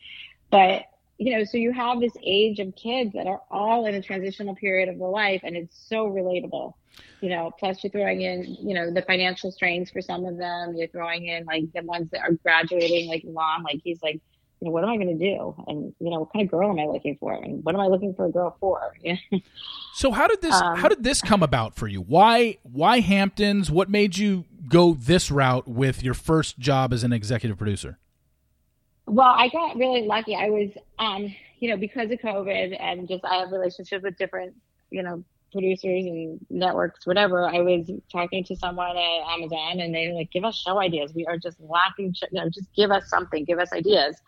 but 0.50 0.86
you 1.18 1.36
know, 1.36 1.44
so 1.44 1.56
you 1.56 1.72
have 1.72 2.00
this 2.00 2.12
age 2.22 2.58
of 2.58 2.74
kids 2.76 3.12
that 3.14 3.26
are 3.26 3.40
all 3.50 3.86
in 3.86 3.94
a 3.94 4.02
transitional 4.02 4.54
period 4.54 4.88
of 4.88 4.98
their 4.98 5.08
life, 5.08 5.40
and 5.44 5.56
it's 5.56 5.76
so 5.88 6.06
relatable. 6.08 6.74
You 7.20 7.30
know, 7.30 7.50
plus 7.58 7.82
you're 7.82 7.90
throwing 7.90 8.22
in, 8.22 8.44
you 8.60 8.74
know, 8.74 8.90
the 8.90 9.02
financial 9.02 9.50
strains 9.50 9.90
for 9.90 10.00
some 10.02 10.24
of 10.26 10.36
them. 10.36 10.74
You're 10.76 10.88
throwing 10.88 11.26
in 11.26 11.44
like 11.44 11.64
the 11.74 11.82
ones 11.82 12.10
that 12.12 12.20
are 12.20 12.32
graduating, 12.32 13.08
like 13.08 13.22
Lon, 13.24 13.62
like 13.62 13.80
he's 13.82 14.02
like, 14.02 14.20
you 14.60 14.66
know, 14.66 14.70
what 14.70 14.84
am 14.84 14.90
I 14.90 14.96
going 14.96 15.18
to 15.18 15.24
do? 15.24 15.54
And 15.66 15.94
you 16.00 16.10
know, 16.10 16.20
what 16.20 16.32
kind 16.32 16.44
of 16.46 16.50
girl 16.50 16.70
am 16.70 16.78
I 16.78 16.86
looking 16.86 17.16
for? 17.18 17.32
And 17.32 17.64
what 17.64 17.74
am 17.74 17.80
I 17.80 17.86
looking 17.86 18.14
for 18.14 18.26
a 18.26 18.30
girl 18.30 18.56
for? 18.60 18.80
So 19.94 20.10
how 20.10 20.26
did 20.26 20.42
this 20.42 20.54
Um, 20.54 20.76
how 20.76 20.88
did 20.88 21.02
this 21.02 21.22
come 21.22 21.42
about 21.42 21.74
for 21.74 21.88
you 21.88 22.02
why 22.02 22.58
why 22.62 23.00
Hamptons 23.00 23.70
what 23.70 23.88
made 23.88 24.18
you 24.18 24.44
go 24.68 24.92
this 24.92 25.30
route 25.30 25.66
with 25.66 26.02
your 26.02 26.12
first 26.12 26.58
job 26.58 26.92
as 26.92 27.02
an 27.02 27.14
executive 27.14 27.56
producer 27.56 27.98
Well, 29.06 29.34
I 29.36 29.48
got 29.48 29.76
really 29.76 30.06
lucky. 30.06 30.34
I 30.34 30.50
was, 30.50 30.70
um, 30.98 31.34
you 31.60 31.70
know, 31.70 31.76
because 31.76 32.10
of 32.10 32.18
COVID 32.18 32.76
and 32.80 33.08
just 33.08 33.24
I 33.24 33.36
have 33.36 33.52
relationships 33.52 34.02
with 34.02 34.18
different, 34.18 34.54
you 34.90 35.02
know, 35.02 35.24
producers 35.52 36.04
and 36.06 36.44
networks, 36.50 37.06
whatever. 37.06 37.48
I 37.48 37.60
was 37.60 37.90
talking 38.10 38.44
to 38.44 38.56
someone 38.56 38.96
at 38.96 39.32
Amazon 39.32 39.80
and 39.80 39.94
they 39.94 40.08
were 40.08 40.14
like, 40.14 40.30
give 40.32 40.44
us 40.44 40.56
show 40.56 40.80
ideas. 40.80 41.12
We 41.14 41.24
are 41.26 41.38
just 41.38 41.58
lacking, 41.60 42.14
you 42.30 42.40
know, 42.40 42.50
just 42.50 42.72
give 42.74 42.90
us 42.90 43.08
something, 43.08 43.44
give 43.44 43.58
us 43.58 43.72
ideas. 43.72 44.20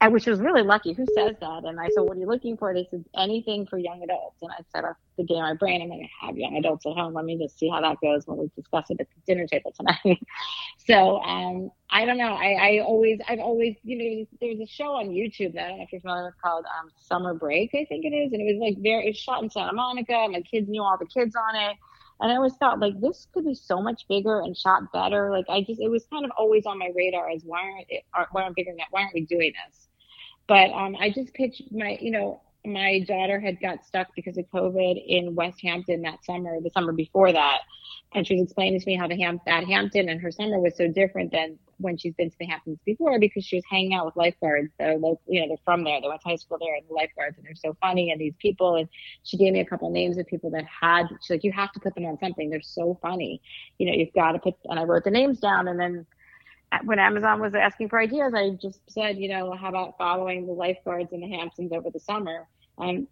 And 0.00 0.12
which 0.12 0.26
was 0.26 0.38
really 0.38 0.62
lucky. 0.62 0.92
Who 0.92 1.04
says 1.12 1.34
that? 1.40 1.64
And 1.64 1.80
I 1.80 1.88
said, 1.88 2.02
what 2.02 2.16
are 2.16 2.20
you 2.20 2.26
looking 2.26 2.56
for? 2.56 2.72
They 2.72 2.86
said, 2.88 3.04
anything 3.16 3.66
for 3.66 3.78
young 3.78 4.00
adults. 4.04 4.36
And 4.42 4.52
I 4.52 4.62
set 4.72 4.84
up 4.84 4.96
the 5.16 5.24
game 5.24 5.40
my 5.40 5.54
brain. 5.54 5.82
I'm 5.82 5.88
going 5.88 6.02
to 6.02 6.26
have 6.26 6.36
young 6.36 6.56
adults 6.56 6.86
at 6.86 6.92
home. 6.92 7.14
Let 7.14 7.24
me 7.24 7.36
just 7.36 7.58
see 7.58 7.68
how 7.68 7.80
that 7.80 7.96
goes 8.00 8.24
when 8.24 8.38
we 8.38 8.48
discuss 8.54 8.90
it 8.90 9.00
at 9.00 9.08
the 9.08 9.20
dinner 9.26 9.48
table 9.48 9.72
tonight. 9.76 10.20
so, 10.86 11.20
um, 11.22 11.72
I 11.90 12.04
don't 12.04 12.16
know. 12.16 12.32
I, 12.34 12.52
I 12.52 12.78
always, 12.86 13.18
I've 13.26 13.40
always, 13.40 13.74
you 13.82 13.98
know, 13.98 14.26
there's 14.40 14.60
a 14.60 14.66
show 14.66 14.92
on 14.92 15.08
YouTube 15.08 15.54
that 15.54 15.64
I 15.64 15.68
don't 15.70 15.78
know 15.78 15.84
if 15.84 15.92
you're 15.92 16.00
familiar 16.00 16.26
with 16.26 16.40
called 16.40 16.64
um, 16.66 16.90
Summer 16.96 17.34
Break, 17.34 17.70
I 17.74 17.84
think 17.88 18.04
it 18.04 18.14
is. 18.14 18.32
And 18.32 18.40
it 18.40 18.54
was 18.54 18.60
like 18.60 18.80
very, 18.80 19.08
it's 19.08 19.18
shot 19.18 19.42
in 19.42 19.50
Santa 19.50 19.72
Monica. 19.72 20.28
My 20.30 20.42
kids 20.42 20.68
knew 20.68 20.82
all 20.82 20.96
the 20.96 21.06
kids 21.06 21.34
on 21.34 21.56
it. 21.56 21.76
And 22.20 22.30
I 22.30 22.36
always 22.36 22.54
thought 22.54 22.78
like 22.78 23.00
this 23.00 23.26
could 23.32 23.46
be 23.46 23.54
so 23.54 23.80
much 23.82 24.06
bigger 24.08 24.40
and 24.40 24.56
shot 24.56 24.92
better. 24.92 25.30
Like 25.30 25.46
I 25.48 25.62
just, 25.62 25.80
it 25.80 25.88
was 25.88 26.06
kind 26.06 26.24
of 26.24 26.30
always 26.36 26.66
on 26.66 26.78
my 26.78 26.90
radar 26.94 27.28
as 27.30 27.42
why 27.44 27.62
aren't 27.62 27.86
it, 27.88 28.04
why 28.30 28.42
aren't 28.42 28.56
bigger? 28.56 28.72
Why 28.90 29.02
aren't 29.02 29.14
we 29.14 29.22
doing 29.22 29.52
this? 29.66 29.87
But 30.48 30.70
um, 30.72 30.96
I 30.98 31.10
just 31.10 31.34
pitched 31.34 31.70
my, 31.70 31.98
you 32.00 32.10
know, 32.10 32.40
my 32.64 33.00
daughter 33.06 33.38
had 33.38 33.60
got 33.60 33.84
stuck 33.84 34.08
because 34.16 34.36
of 34.38 34.46
COVID 34.52 35.02
in 35.06 35.34
West 35.34 35.60
Hampton 35.62 36.02
that 36.02 36.24
summer, 36.24 36.60
the 36.60 36.70
summer 36.70 36.92
before 36.92 37.32
that. 37.32 37.58
And 38.14 38.26
she 38.26 38.34
was 38.34 38.44
explaining 38.44 38.80
to 38.80 38.86
me 38.86 38.96
how 38.96 39.06
the 39.06 39.20
Ham- 39.20 39.40
that 39.46 39.64
Hampton 39.64 40.08
and 40.08 40.20
her 40.20 40.30
summer 40.30 40.58
was 40.58 40.76
so 40.76 40.88
different 40.88 41.30
than 41.30 41.58
when 41.76 41.96
she's 41.96 42.14
been 42.14 42.30
to 42.30 42.36
the 42.40 42.46
Hamptons 42.46 42.78
before 42.84 43.18
because 43.20 43.44
she 43.44 43.56
was 43.56 43.64
hanging 43.70 43.94
out 43.94 44.06
with 44.06 44.16
lifeguards. 44.16 44.72
They're 44.78 44.94
local, 44.94 45.20
you 45.28 45.40
know, 45.40 45.48
they're 45.48 45.58
from 45.64 45.84
there. 45.84 46.00
They 46.00 46.08
went 46.08 46.22
to 46.22 46.28
high 46.28 46.36
school 46.36 46.58
there 46.58 46.74
and 46.74 46.88
the 46.88 46.94
lifeguards 46.94 47.36
and 47.36 47.46
they're 47.46 47.54
so 47.54 47.76
funny 47.80 48.10
and 48.10 48.20
these 48.20 48.34
people. 48.38 48.76
And 48.76 48.88
she 49.22 49.36
gave 49.36 49.52
me 49.52 49.60
a 49.60 49.64
couple 49.66 49.90
names 49.90 50.18
of 50.18 50.26
people 50.26 50.50
that 50.50 50.64
had, 50.64 51.06
she's 51.20 51.30
like, 51.30 51.44
you 51.44 51.52
have 51.52 51.72
to 51.72 51.80
put 51.80 51.94
them 51.94 52.06
on 52.06 52.18
something. 52.18 52.50
They're 52.50 52.60
so 52.62 52.98
funny. 53.00 53.40
You 53.78 53.86
know, 53.86 53.92
you've 53.92 54.14
got 54.14 54.32
to 54.32 54.38
put, 54.38 54.54
and 54.64 54.80
I 54.80 54.84
wrote 54.84 55.04
the 55.04 55.10
names 55.10 55.38
down 55.38 55.68
and 55.68 55.78
then 55.78 56.06
when 56.84 56.98
Amazon 56.98 57.40
was 57.40 57.54
asking 57.54 57.88
for 57.88 57.98
ideas, 57.98 58.34
I 58.34 58.50
just 58.60 58.80
said, 58.90 59.18
you 59.18 59.28
know, 59.28 59.52
how 59.54 59.68
about 59.68 59.96
following 59.98 60.46
the 60.46 60.52
lifeguards 60.52 61.12
in 61.12 61.20
the 61.20 61.28
Hamptons 61.28 61.72
over 61.72 61.90
the 61.90 62.00
summer? 62.00 62.48
And, 62.78 63.06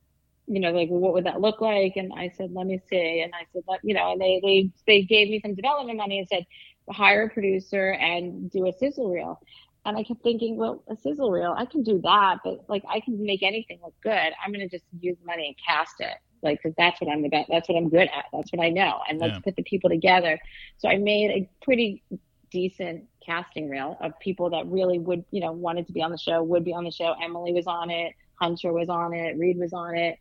you 0.46 0.60
know, 0.60 0.70
like, 0.70 0.88
well, 0.90 1.00
what 1.00 1.12
would 1.14 1.24
that 1.26 1.40
look 1.40 1.60
like? 1.60 1.94
And 1.96 2.12
I 2.16 2.28
said, 2.36 2.52
let 2.52 2.66
me 2.66 2.80
see. 2.88 3.20
And 3.22 3.34
I 3.34 3.46
said, 3.52 3.62
let, 3.68 3.80
you 3.82 3.94
know, 3.94 4.12
and 4.12 4.20
they, 4.20 4.40
they, 4.42 4.70
they 4.86 5.02
gave 5.02 5.28
me 5.28 5.40
some 5.40 5.54
development 5.54 5.98
money 5.98 6.18
and 6.18 6.28
said, 6.28 6.44
hire 6.90 7.24
a 7.24 7.30
producer 7.30 7.92
and 7.92 8.50
do 8.50 8.66
a 8.68 8.72
sizzle 8.72 9.10
reel. 9.10 9.40
And 9.84 9.96
I 9.96 10.02
kept 10.02 10.22
thinking, 10.22 10.56
well, 10.56 10.82
a 10.88 10.96
sizzle 10.96 11.30
reel, 11.30 11.54
I 11.56 11.64
can 11.64 11.82
do 11.82 12.00
that, 12.02 12.38
but 12.44 12.68
like, 12.68 12.82
I 12.88 13.00
can 13.00 13.24
make 13.24 13.42
anything 13.42 13.78
look 13.82 13.94
good. 14.02 14.32
I'm 14.44 14.52
going 14.52 14.68
to 14.68 14.68
just 14.68 14.84
use 15.00 15.16
money 15.24 15.46
and 15.46 15.56
cast 15.66 15.94
it. 16.00 16.16
Like, 16.42 16.62
cause 16.62 16.72
that's 16.76 17.00
what 17.00 17.10
I'm 17.10 17.22
the 17.22 17.28
best. 17.28 17.48
That's 17.50 17.68
what 17.68 17.76
I'm 17.78 17.88
good 17.88 18.08
at. 18.08 18.26
That's 18.32 18.52
what 18.52 18.64
I 18.64 18.70
know. 18.70 19.00
And 19.08 19.18
let's 19.18 19.32
Yeah. 19.34 19.40
put 19.42 19.56
the 19.56 19.62
people 19.62 19.90
together. 19.90 20.38
So 20.78 20.88
I 20.88 20.98
made 20.98 21.30
a 21.30 21.48
pretty 21.64 22.02
decent 22.56 23.04
casting 23.24 23.68
reel 23.68 23.98
of 24.00 24.18
people 24.18 24.48
that 24.48 24.66
really 24.66 24.98
would, 24.98 25.22
you 25.30 25.42
know, 25.42 25.52
wanted 25.52 25.86
to 25.86 25.92
be 25.92 26.02
on 26.02 26.10
the 26.10 26.16
show, 26.16 26.42
would 26.42 26.64
be 26.64 26.72
on 26.72 26.84
the 26.84 26.90
show. 26.90 27.14
Emily 27.22 27.52
was 27.52 27.66
on 27.66 27.90
it, 27.90 28.14
Hunter 28.40 28.72
was 28.72 28.88
on 28.88 29.12
it, 29.12 29.36
Reed 29.38 29.58
was 29.58 29.74
on 29.74 29.94
it. 29.94 30.18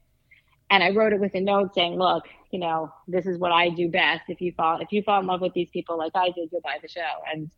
And 0.69 0.83
I 0.83 0.89
wrote 0.89 1.13
it 1.13 1.21
with 1.21 1.33
a 1.33 1.39
note 1.39 1.73
saying, 1.73 1.97
look, 1.97 2.25
you 2.51 2.59
know, 2.59 2.91
this 3.07 3.25
is 3.25 3.37
what 3.37 3.53
I 3.53 3.69
do 3.69 3.87
best. 3.87 4.23
If 4.27 4.41
you 4.41 4.51
fall 4.51 4.81
if 4.81 4.91
you 4.91 5.01
fall 5.01 5.21
in 5.21 5.27
love 5.27 5.39
with 5.39 5.53
these 5.53 5.69
people 5.69 5.97
like 5.97 6.11
I 6.13 6.31
did, 6.31 6.49
you'll 6.51 6.59
buy 6.61 6.77
the 6.81 6.89
show. 6.89 7.13
And 7.31 7.49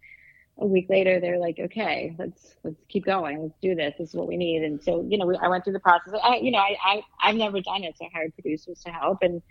a 0.60 0.68
week 0.68 0.86
later 0.90 1.20
they're 1.20 1.40
like, 1.40 1.58
okay, 1.60 2.16
let's 2.20 2.56
let's 2.64 2.84
keep 2.88 3.04
going. 3.04 3.42
Let's 3.42 3.58
do 3.60 3.74
this. 3.74 3.96
This 3.98 4.10
is 4.10 4.16
what 4.16 4.28
we 4.28 4.38
need. 4.38 4.62
And 4.62 4.84
so, 4.84 5.04
you 5.10 5.18
know, 5.18 5.26
we, 5.26 5.38
I 5.38 5.48
went 5.48 5.64
through 5.64 5.74
the 5.74 5.80
process. 5.80 6.14
I, 6.24 6.36
you 6.36 6.52
know, 6.52 6.60
I, 6.60 6.78
I 6.84 7.02
I've 7.24 7.36
never 7.36 7.62
done 7.62 7.84
it, 7.84 7.98
so 7.98 8.06
I 8.06 8.10
hired 8.14 8.36
producers 8.36 8.80
to 8.86 8.92
help 8.92 9.20
and 9.24 9.42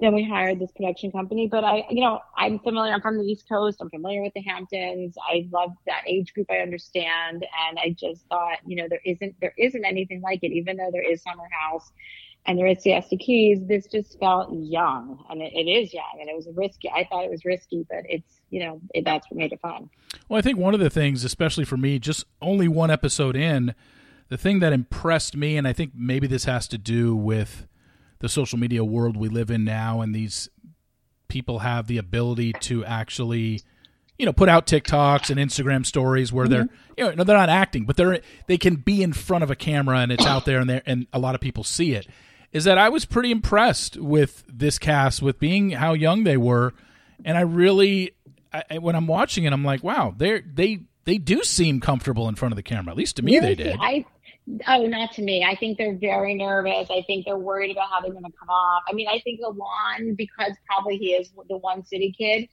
then 0.00 0.14
we 0.14 0.24
hired 0.24 0.58
this 0.58 0.72
production 0.72 1.12
company. 1.12 1.48
But 1.48 1.64
I, 1.64 1.84
you 1.90 2.00
know, 2.00 2.20
I'm 2.36 2.58
familiar. 2.58 2.92
I'm 2.92 3.00
from 3.00 3.18
the 3.18 3.24
East 3.24 3.48
Coast. 3.48 3.78
I'm 3.80 3.90
familiar 3.90 4.22
with 4.22 4.34
the 4.34 4.42
Hamptons. 4.42 5.16
I 5.30 5.48
love 5.52 5.70
that 5.86 6.02
age 6.06 6.34
group. 6.34 6.50
I 6.50 6.58
understand, 6.58 7.46
and 7.68 7.78
I 7.78 7.94
just 7.98 8.26
thought, 8.28 8.58
you 8.66 8.76
know, 8.76 8.86
there 8.88 9.00
isn't 9.04 9.34
there 9.40 9.54
isn't 9.58 9.84
anything 9.84 10.20
like 10.20 10.40
it. 10.42 10.52
Even 10.52 10.76
though 10.76 10.90
there 10.92 11.08
is 11.08 11.22
Summer 11.22 11.48
House, 11.50 11.92
and 12.46 12.58
there 12.58 12.66
is 12.66 12.82
Siesta 12.82 13.16
Keys, 13.16 13.60
this 13.66 13.86
just 13.86 14.18
felt 14.18 14.50
young, 14.52 15.24
and 15.30 15.40
it, 15.40 15.52
it 15.54 15.68
is 15.68 15.94
young, 15.94 16.18
and 16.20 16.28
it 16.28 16.36
was 16.36 16.46
risky. 16.54 16.90
I 16.90 17.04
thought 17.04 17.24
it 17.24 17.30
was 17.30 17.44
risky, 17.44 17.86
but 17.88 18.00
it's, 18.08 18.40
you 18.50 18.60
know, 18.60 18.80
it, 18.92 19.04
that's 19.04 19.30
what 19.30 19.38
made 19.38 19.52
it 19.52 19.60
fun. 19.60 19.88
Well, 20.28 20.38
I 20.38 20.42
think 20.42 20.58
one 20.58 20.74
of 20.74 20.80
the 20.80 20.90
things, 20.90 21.24
especially 21.24 21.64
for 21.64 21.76
me, 21.76 21.98
just 21.98 22.24
only 22.42 22.68
one 22.68 22.90
episode 22.90 23.34
in, 23.34 23.74
the 24.28 24.36
thing 24.36 24.58
that 24.60 24.72
impressed 24.72 25.36
me, 25.36 25.56
and 25.56 25.66
I 25.66 25.72
think 25.72 25.92
maybe 25.94 26.26
this 26.26 26.44
has 26.44 26.68
to 26.68 26.78
do 26.78 27.16
with 27.16 27.66
the 28.24 28.28
social 28.30 28.58
media 28.58 28.82
world 28.82 29.18
we 29.18 29.28
live 29.28 29.50
in 29.50 29.64
now, 29.64 30.00
and 30.00 30.14
these 30.14 30.48
people 31.28 31.58
have 31.58 31.88
the 31.88 31.98
ability 31.98 32.54
to 32.54 32.82
actually, 32.86 33.60
you 34.18 34.24
know, 34.24 34.32
put 34.32 34.48
out 34.48 34.66
TikToks 34.66 35.28
and 35.28 35.38
Instagram 35.38 35.84
stories 35.84 36.32
where 36.32 36.48
they're, 36.48 36.64
mm-hmm. 36.64 36.94
you 36.96 37.16
know, 37.16 37.22
they're 37.24 37.36
not 37.36 37.50
acting, 37.50 37.84
but 37.84 37.98
they're 37.98 38.20
they 38.46 38.56
can 38.56 38.76
be 38.76 39.02
in 39.02 39.12
front 39.12 39.44
of 39.44 39.50
a 39.50 39.54
camera 39.54 39.98
and 39.98 40.10
it's 40.10 40.24
out 40.24 40.46
there, 40.46 40.58
and 40.58 40.70
there, 40.70 40.82
and 40.86 41.06
a 41.12 41.18
lot 41.18 41.34
of 41.34 41.42
people 41.42 41.64
see 41.64 41.92
it. 41.92 42.06
Is 42.50 42.64
that 42.64 42.78
I 42.78 42.88
was 42.88 43.04
pretty 43.04 43.30
impressed 43.30 43.98
with 43.98 44.42
this 44.48 44.78
cast, 44.78 45.20
with 45.20 45.38
being 45.38 45.72
how 45.72 45.92
young 45.92 46.24
they 46.24 46.38
were, 46.38 46.72
and 47.26 47.36
I 47.36 47.42
really 47.42 48.14
I, 48.54 48.78
when 48.78 48.96
I'm 48.96 49.06
watching 49.06 49.44
it, 49.44 49.52
I'm 49.52 49.64
like, 49.64 49.84
wow, 49.84 50.14
they 50.16 50.40
they 50.40 50.80
they 51.04 51.18
do 51.18 51.42
seem 51.42 51.78
comfortable 51.80 52.26
in 52.30 52.36
front 52.36 52.52
of 52.52 52.56
the 52.56 52.62
camera. 52.62 52.92
At 52.92 52.96
least 52.96 53.16
to 53.16 53.22
me, 53.22 53.38
they 53.38 53.54
did. 53.54 53.76
I, 53.78 54.06
oh, 54.66 54.86
not 54.86 55.12
to 55.12 55.22
me. 55.22 55.44
I 55.44 55.56
think 55.56 55.78
they're 55.78 55.96
very 55.96 56.34
nervous. 56.34 56.88
I 56.90 57.02
think 57.06 57.24
they're 57.24 57.38
worried 57.38 57.70
about 57.70 57.88
how 57.90 58.00
they're 58.00 58.12
going 58.12 58.24
to 58.24 58.32
come 58.38 58.48
off. 58.48 58.82
I 58.88 58.92
mean, 58.92 59.08
I 59.08 59.20
think 59.20 59.40
Elan, 59.40 60.14
because 60.14 60.52
probably 60.66 60.96
he 60.96 61.12
is 61.12 61.30
the 61.48 61.56
one 61.56 61.84
city 61.84 62.14
kid, 62.16 62.48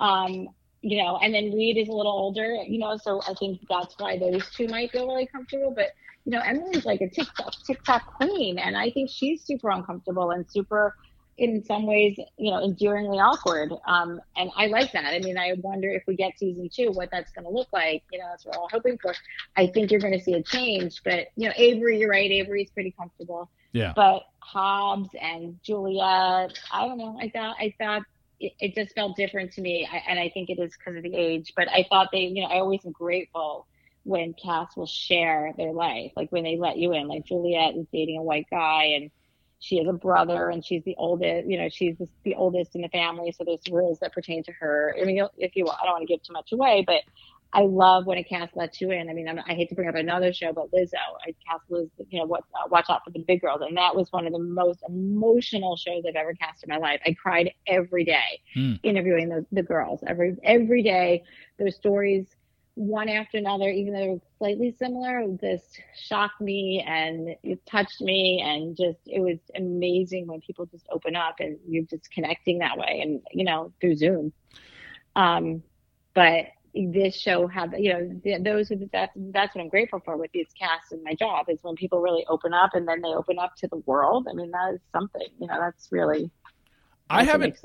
um, 0.00 0.48
you 0.82 1.02
know, 1.02 1.18
and 1.18 1.34
then 1.34 1.52
Reed 1.52 1.78
is 1.78 1.88
a 1.88 1.92
little 1.92 2.12
older, 2.12 2.56
you 2.66 2.78
know, 2.78 2.96
so 2.96 3.20
I 3.28 3.34
think 3.34 3.60
that's 3.68 3.94
why 3.98 4.18
those 4.18 4.48
two 4.50 4.68
might 4.68 4.90
feel 4.90 5.06
really 5.06 5.26
comfortable. 5.26 5.72
But 5.74 5.92
you 6.24 6.32
know, 6.32 6.40
Emily's 6.40 6.84
like 6.84 7.00
a 7.00 7.08
TikTok 7.08 7.52
TikTok 7.66 8.14
queen, 8.14 8.58
and 8.58 8.76
I 8.76 8.90
think 8.90 9.10
she's 9.10 9.42
super 9.42 9.70
uncomfortable 9.70 10.30
and 10.30 10.44
super 10.50 10.94
in 11.36 11.64
some 11.64 11.86
ways, 11.86 12.16
you 12.36 12.50
know, 12.50 12.62
endearingly 12.62 13.18
awkward. 13.18 13.72
Um, 13.86 14.20
and 14.36 14.50
I 14.56 14.66
like 14.66 14.92
that. 14.92 15.14
I 15.14 15.18
mean, 15.18 15.36
I 15.36 15.54
wonder 15.58 15.90
if 15.90 16.04
we 16.06 16.16
get 16.16 16.38
season 16.38 16.68
two, 16.72 16.92
what 16.92 17.10
that's 17.10 17.32
going 17.32 17.44
to 17.44 17.50
look 17.50 17.68
like. 17.72 18.04
You 18.12 18.20
know, 18.20 18.26
that's 18.30 18.44
what 18.44 18.56
we're 18.56 18.62
all 18.62 18.68
hoping 18.70 18.98
for. 18.98 19.14
I 19.56 19.66
think 19.66 19.90
you're 19.90 20.00
going 20.00 20.16
to 20.16 20.24
see 20.24 20.34
a 20.34 20.42
change. 20.42 21.02
But 21.04 21.28
you 21.36 21.48
know, 21.48 21.54
Avery, 21.56 21.98
you're 21.98 22.10
right. 22.10 22.30
Avery's 22.30 22.70
pretty 22.70 22.92
comfortable. 22.92 23.50
Yeah. 23.72 23.92
But 23.96 24.22
Hobbs 24.38 25.10
and 25.20 25.58
Juliet, 25.62 26.58
I 26.72 26.86
don't 26.86 26.98
know. 26.98 27.18
I 27.20 27.28
thought 27.30 27.56
I 27.58 27.74
thought 27.78 28.02
it, 28.38 28.52
it 28.60 28.74
just 28.74 28.94
felt 28.94 29.16
different 29.16 29.52
to 29.54 29.60
me, 29.60 29.88
I, 29.90 30.02
and 30.08 30.18
I 30.18 30.28
think 30.28 30.50
it 30.50 30.58
is 30.58 30.72
because 30.76 30.96
of 30.96 31.02
the 31.02 31.16
age. 31.16 31.52
But 31.56 31.68
I 31.68 31.84
thought 31.88 32.10
they, 32.12 32.20
you 32.20 32.42
know, 32.42 32.48
I 32.48 32.60
always 32.60 32.84
am 32.84 32.92
grateful 32.92 33.66
when 34.04 34.34
cast 34.34 34.76
will 34.76 34.86
share 34.86 35.52
their 35.56 35.72
life, 35.72 36.12
like 36.14 36.30
when 36.30 36.44
they 36.44 36.56
let 36.56 36.76
you 36.76 36.92
in. 36.92 37.08
Like 37.08 37.24
Juliet 37.24 37.74
is 37.74 37.86
dating 37.92 38.18
a 38.18 38.22
white 38.22 38.46
guy 38.50 38.92
and 38.96 39.10
she 39.64 39.78
has 39.78 39.86
a 39.88 39.92
brother 39.92 40.50
and 40.50 40.62
she's 40.64 40.84
the 40.84 40.94
oldest, 40.98 41.48
you 41.48 41.56
know, 41.56 41.70
she's 41.70 41.96
the, 41.96 42.06
the 42.22 42.34
oldest 42.34 42.74
in 42.74 42.82
the 42.82 42.88
family. 42.88 43.32
So 43.32 43.44
there's 43.44 43.62
rules 43.70 43.98
that 44.00 44.12
pertain 44.12 44.42
to 44.44 44.52
her. 44.52 44.94
I 45.00 45.04
mean, 45.04 45.26
if 45.38 45.56
you, 45.56 45.66
I 45.66 45.84
don't 45.84 45.92
want 45.92 46.02
to 46.02 46.06
give 46.06 46.22
too 46.22 46.34
much 46.34 46.52
away, 46.52 46.84
but 46.86 47.00
I 47.54 47.62
love 47.62 48.04
when 48.04 48.18
a 48.18 48.24
cast 48.24 48.54
lets 48.56 48.80
you 48.82 48.90
in. 48.90 49.08
I 49.08 49.14
mean, 49.14 49.26
I'm, 49.26 49.38
i 49.38 49.54
hate 49.54 49.70
to 49.70 49.74
bring 49.74 49.88
up 49.88 49.94
another 49.94 50.34
show, 50.34 50.52
but 50.52 50.70
Lizzo, 50.70 50.96
I 51.26 51.34
cast 51.48 51.62
Liz, 51.70 51.88
you 52.10 52.18
know, 52.18 52.26
what, 52.26 52.42
uh, 52.52 52.68
Watch 52.68 52.86
Out 52.90 53.04
for 53.04 53.10
the 53.10 53.20
Big 53.20 53.40
Girls. 53.40 53.62
And 53.62 53.74
that 53.78 53.96
was 53.96 54.12
one 54.12 54.26
of 54.26 54.34
the 54.34 54.38
most 54.38 54.80
emotional 54.86 55.76
shows 55.76 56.02
I've 56.06 56.16
ever 56.16 56.34
cast 56.34 56.62
in 56.62 56.68
my 56.68 56.76
life. 56.76 57.00
I 57.06 57.14
cried 57.14 57.52
every 57.66 58.04
day 58.04 58.42
mm. 58.54 58.78
interviewing 58.82 59.30
the, 59.30 59.46
the 59.50 59.62
girls 59.62 60.00
every, 60.06 60.36
every 60.42 60.82
day. 60.82 61.22
Their 61.58 61.70
stories, 61.70 62.26
one 62.74 63.08
after 63.08 63.38
another, 63.38 63.68
even 63.68 63.92
though 63.92 64.00
they're 64.00 64.28
slightly 64.38 64.74
similar, 64.78 65.26
this 65.40 65.62
shocked 65.96 66.40
me 66.40 66.84
and 66.86 67.36
it 67.42 67.64
touched 67.66 68.00
me 68.00 68.42
and 68.44 68.76
just 68.76 68.98
it 69.06 69.20
was 69.20 69.38
amazing 69.56 70.26
when 70.26 70.40
people 70.40 70.66
just 70.66 70.86
open 70.90 71.14
up 71.14 71.36
and 71.38 71.58
you're 71.68 71.84
just 71.84 72.10
connecting 72.10 72.58
that 72.58 72.76
way 72.76 73.00
and 73.02 73.20
you 73.32 73.44
know 73.44 73.72
through 73.80 73.96
Zoom. 73.96 74.32
Um, 75.14 75.62
but 76.14 76.46
this 76.74 77.16
show 77.16 77.46
had 77.46 77.72
you 77.78 77.92
know 77.92 78.40
those 78.40 78.72
are 78.72 78.76
that's 78.92 79.12
that's 79.16 79.54
what 79.54 79.62
I'm 79.62 79.68
grateful 79.68 80.00
for 80.04 80.16
with 80.16 80.32
these 80.32 80.48
casts 80.58 80.90
and 80.90 81.04
my 81.04 81.14
job 81.14 81.46
is 81.48 81.58
when 81.62 81.76
people 81.76 82.00
really 82.00 82.26
open 82.28 82.52
up 82.52 82.70
and 82.74 82.88
then 82.88 83.00
they 83.00 83.08
open 83.08 83.38
up 83.38 83.54
to 83.58 83.68
the 83.68 83.76
world. 83.86 84.26
I 84.28 84.34
mean 84.34 84.50
that 84.50 84.74
is 84.74 84.80
something 84.92 85.28
you 85.38 85.46
know 85.46 85.60
that's 85.60 85.88
really 85.92 86.30
I 87.10 87.24
haven't. 87.24 87.56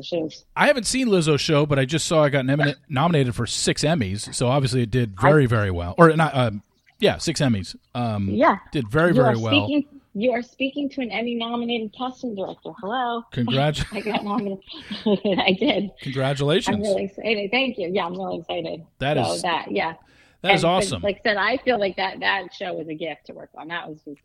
I 0.56 0.68
haven't 0.68 0.86
seen 0.86 1.08
Lizzo's 1.08 1.42
show, 1.42 1.66
but 1.66 1.80
I 1.80 1.86
just 1.86 2.08
saw 2.08 2.24
I 2.24 2.30
got 2.30 2.46
nominated 2.90 3.36
for 3.36 3.48
six 3.48 3.84
Emmys. 3.84 4.34
So 4.34 4.48
obviously 4.48 4.84
it 4.84 4.92
did 4.92 5.20
very, 5.20 5.46
very 5.46 5.72
well. 5.72 5.96
Or 5.98 6.10
not? 6.16 6.36
Um, 6.36 6.64
yeah, 7.00 7.18
six 7.18 7.40
Emmys. 7.40 7.76
Um, 7.96 8.30
yeah, 8.30 8.58
did 8.72 8.90
very, 8.90 9.14
very 9.14 9.38
well. 9.38 9.66
Speaking, 9.66 10.02
you 10.14 10.32
are 10.32 10.42
speaking 10.42 10.90
to 10.90 11.02
an 11.02 11.12
Emmy-nominated 11.12 11.94
casting 11.98 12.36
director. 12.36 12.72
Hello. 12.80 13.24
Congratulations. 13.32 13.88
I 14.08 14.12
got 14.12 14.24
nominated. 14.24 14.60
I 15.40 15.56
did. 15.58 15.92
Congratulations. 16.02 16.76
I'm 16.76 16.82
really 16.82 17.06
excited. 17.06 17.52
Thank 17.52 17.78
you. 17.78 17.90
Yeah, 17.94 18.06
I'm 18.06 18.16
really 18.18 18.40
excited. 18.40 18.86
That 19.00 19.18
so 19.18 19.34
is 19.34 19.42
that. 19.44 19.72
Yeah. 19.72 19.94
That 20.42 20.56
is 20.56 20.64
awesome. 20.64 21.02
Like 21.02 21.22
I 21.26 21.30
said, 21.30 21.38
I 21.38 21.58
feel 21.58 21.80
like 21.80 21.98
that 21.98 22.20
that 22.22 22.54
show 22.54 22.74
was 22.74 22.88
a 22.88 22.94
gift 22.94 23.28
to 23.28 23.34
work 23.34 23.50
on. 23.56 23.68
That 23.70 23.90
was 23.90 24.00
just 24.04 24.22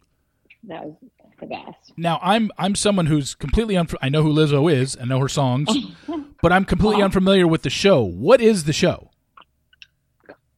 that 0.65 0.85
was 0.85 0.95
the 1.41 1.47
best. 1.47 1.93
Now 1.97 2.19
I'm 2.23 2.51
I'm 2.59 2.75
someone 2.75 3.07
who's 3.07 3.35
completely 3.35 3.75
unf- 3.75 3.95
I 4.03 4.09
know 4.09 4.23
who 4.23 4.33
Lizzo 4.33 4.73
is, 4.73 4.97
I 5.01 5.05
know 5.05 5.19
her 5.19 5.29
songs, 5.29 5.69
but 6.43 6.53
I'm 6.53 6.65
completely 6.65 6.97
uh-huh. 6.97 7.07
unfamiliar 7.07 7.47
with 7.47 7.63
the 7.63 7.71
show. 7.71 8.03
What 8.03 8.41
is 8.41 8.65
the 8.65 8.73
show? 8.73 9.11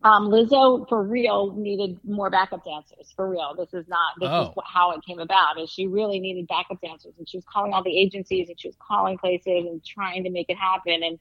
Um, 0.07 0.29
Lizzo, 0.29 0.89
for 0.89 1.03
real, 1.03 1.53
needed 1.57 1.99
more 2.05 2.31
backup 2.31 2.65
dancers. 2.65 3.13
For 3.17 3.29
real, 3.29 3.57
this 3.59 3.75
is 3.75 3.89
not 3.89 4.13
this 4.21 4.29
oh. 4.31 4.43
is 4.43 4.65
how 4.65 4.93
it 4.93 5.05
came 5.05 5.19
about. 5.19 5.61
Is 5.61 5.69
she 5.69 5.89
really 5.89 6.21
needed 6.21 6.47
backup 6.47 6.81
dancers, 6.81 7.15
and 7.19 7.29
she 7.29 7.37
was 7.37 7.45
calling 7.53 7.73
all 7.73 7.83
the 7.83 7.99
agencies, 7.99 8.49
and 8.49 8.61
she 8.61 8.69
was 8.69 8.77
calling 8.81 9.19
places 9.19 9.67
and 9.67 9.85
trying 9.85 10.23
to 10.23 10.31
make 10.31 10.47
it 10.49 10.57
happen. 10.57 11.03
And 11.03 11.19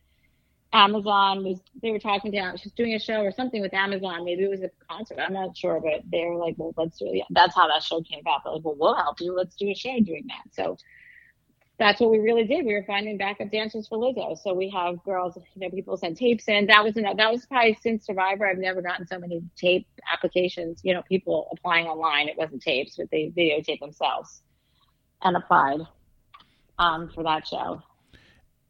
Amazon 0.76 1.42
was 1.46 1.62
they 1.82 1.92
were 1.92 2.00
talking 2.00 2.34
to 2.34 2.38
she 2.58 2.66
was 2.66 2.74
doing 2.76 2.94
a 2.96 3.00
show 3.00 3.22
or 3.22 3.32
something 3.32 3.62
with 3.62 3.74
Amazon. 3.74 4.26
Maybe 4.26 4.44
it 4.44 4.50
was 4.50 4.62
a 4.62 4.70
concert. 4.90 5.20
I'm 5.20 5.32
not 5.32 5.56
sure, 5.56 5.80
but 5.80 6.02
they 6.12 6.26
were 6.26 6.36
like, 6.36 6.56
"Well, 6.58 6.74
let's 6.76 7.00
do 7.00 7.06
it." 7.06 7.16
Yeah, 7.16 7.24
that's 7.30 7.56
how 7.56 7.70
that 7.70 7.82
show 7.82 8.02
came 8.02 8.20
about. 8.20 8.44
They're 8.44 8.54
like, 8.54 8.66
"Well, 8.66 8.76
we'll 8.78 8.94
help 8.94 9.22
you. 9.22 9.34
Let's 9.34 9.56
do 9.56 9.70
a 9.70 9.74
show 9.74 9.98
doing 10.02 10.28
that." 10.28 10.54
So 10.54 10.78
that's 11.80 12.02
what 12.02 12.12
we 12.12 12.20
really 12.20 12.44
did. 12.44 12.66
We 12.66 12.74
were 12.74 12.84
finding 12.84 13.18
backup 13.18 13.52
dancers 13.52 13.88
for 13.88 13.98
Lizzo. 13.98 14.38
So 14.38 14.54
we 14.54 14.70
have 14.70 15.02
girls, 15.06 15.38
you 15.38 15.62
know, 15.62 15.70
people 15.70 15.96
send 15.96 16.18
tapes 16.18 16.50
in. 16.50 16.66
That 16.66 16.84
was. 16.84 16.96
That 16.96 17.32
was 17.32 17.46
probably 17.46 17.78
since 17.82 18.06
Survivor. 18.06 18.46
I've 18.46 18.58
never 18.58 18.82
gotten 18.82 19.08
so 19.08 19.18
many 19.18 19.44
tape 19.56 19.88
applications. 20.12 20.82
You 20.84 20.94
know, 20.94 21.04
people 21.04 21.48
applying 21.54 21.86
online. 21.86 22.28
It 22.28 22.38
wasn't 22.38 22.62
tapes, 22.62 22.98
but 22.98 23.10
they 23.12 23.32
videotape 23.36 23.80
themselves 23.80 24.42
and 25.22 25.38
applied 25.38 25.80
um, 26.80 27.10
for 27.16 27.24
that 27.24 27.48
show. 27.48 27.82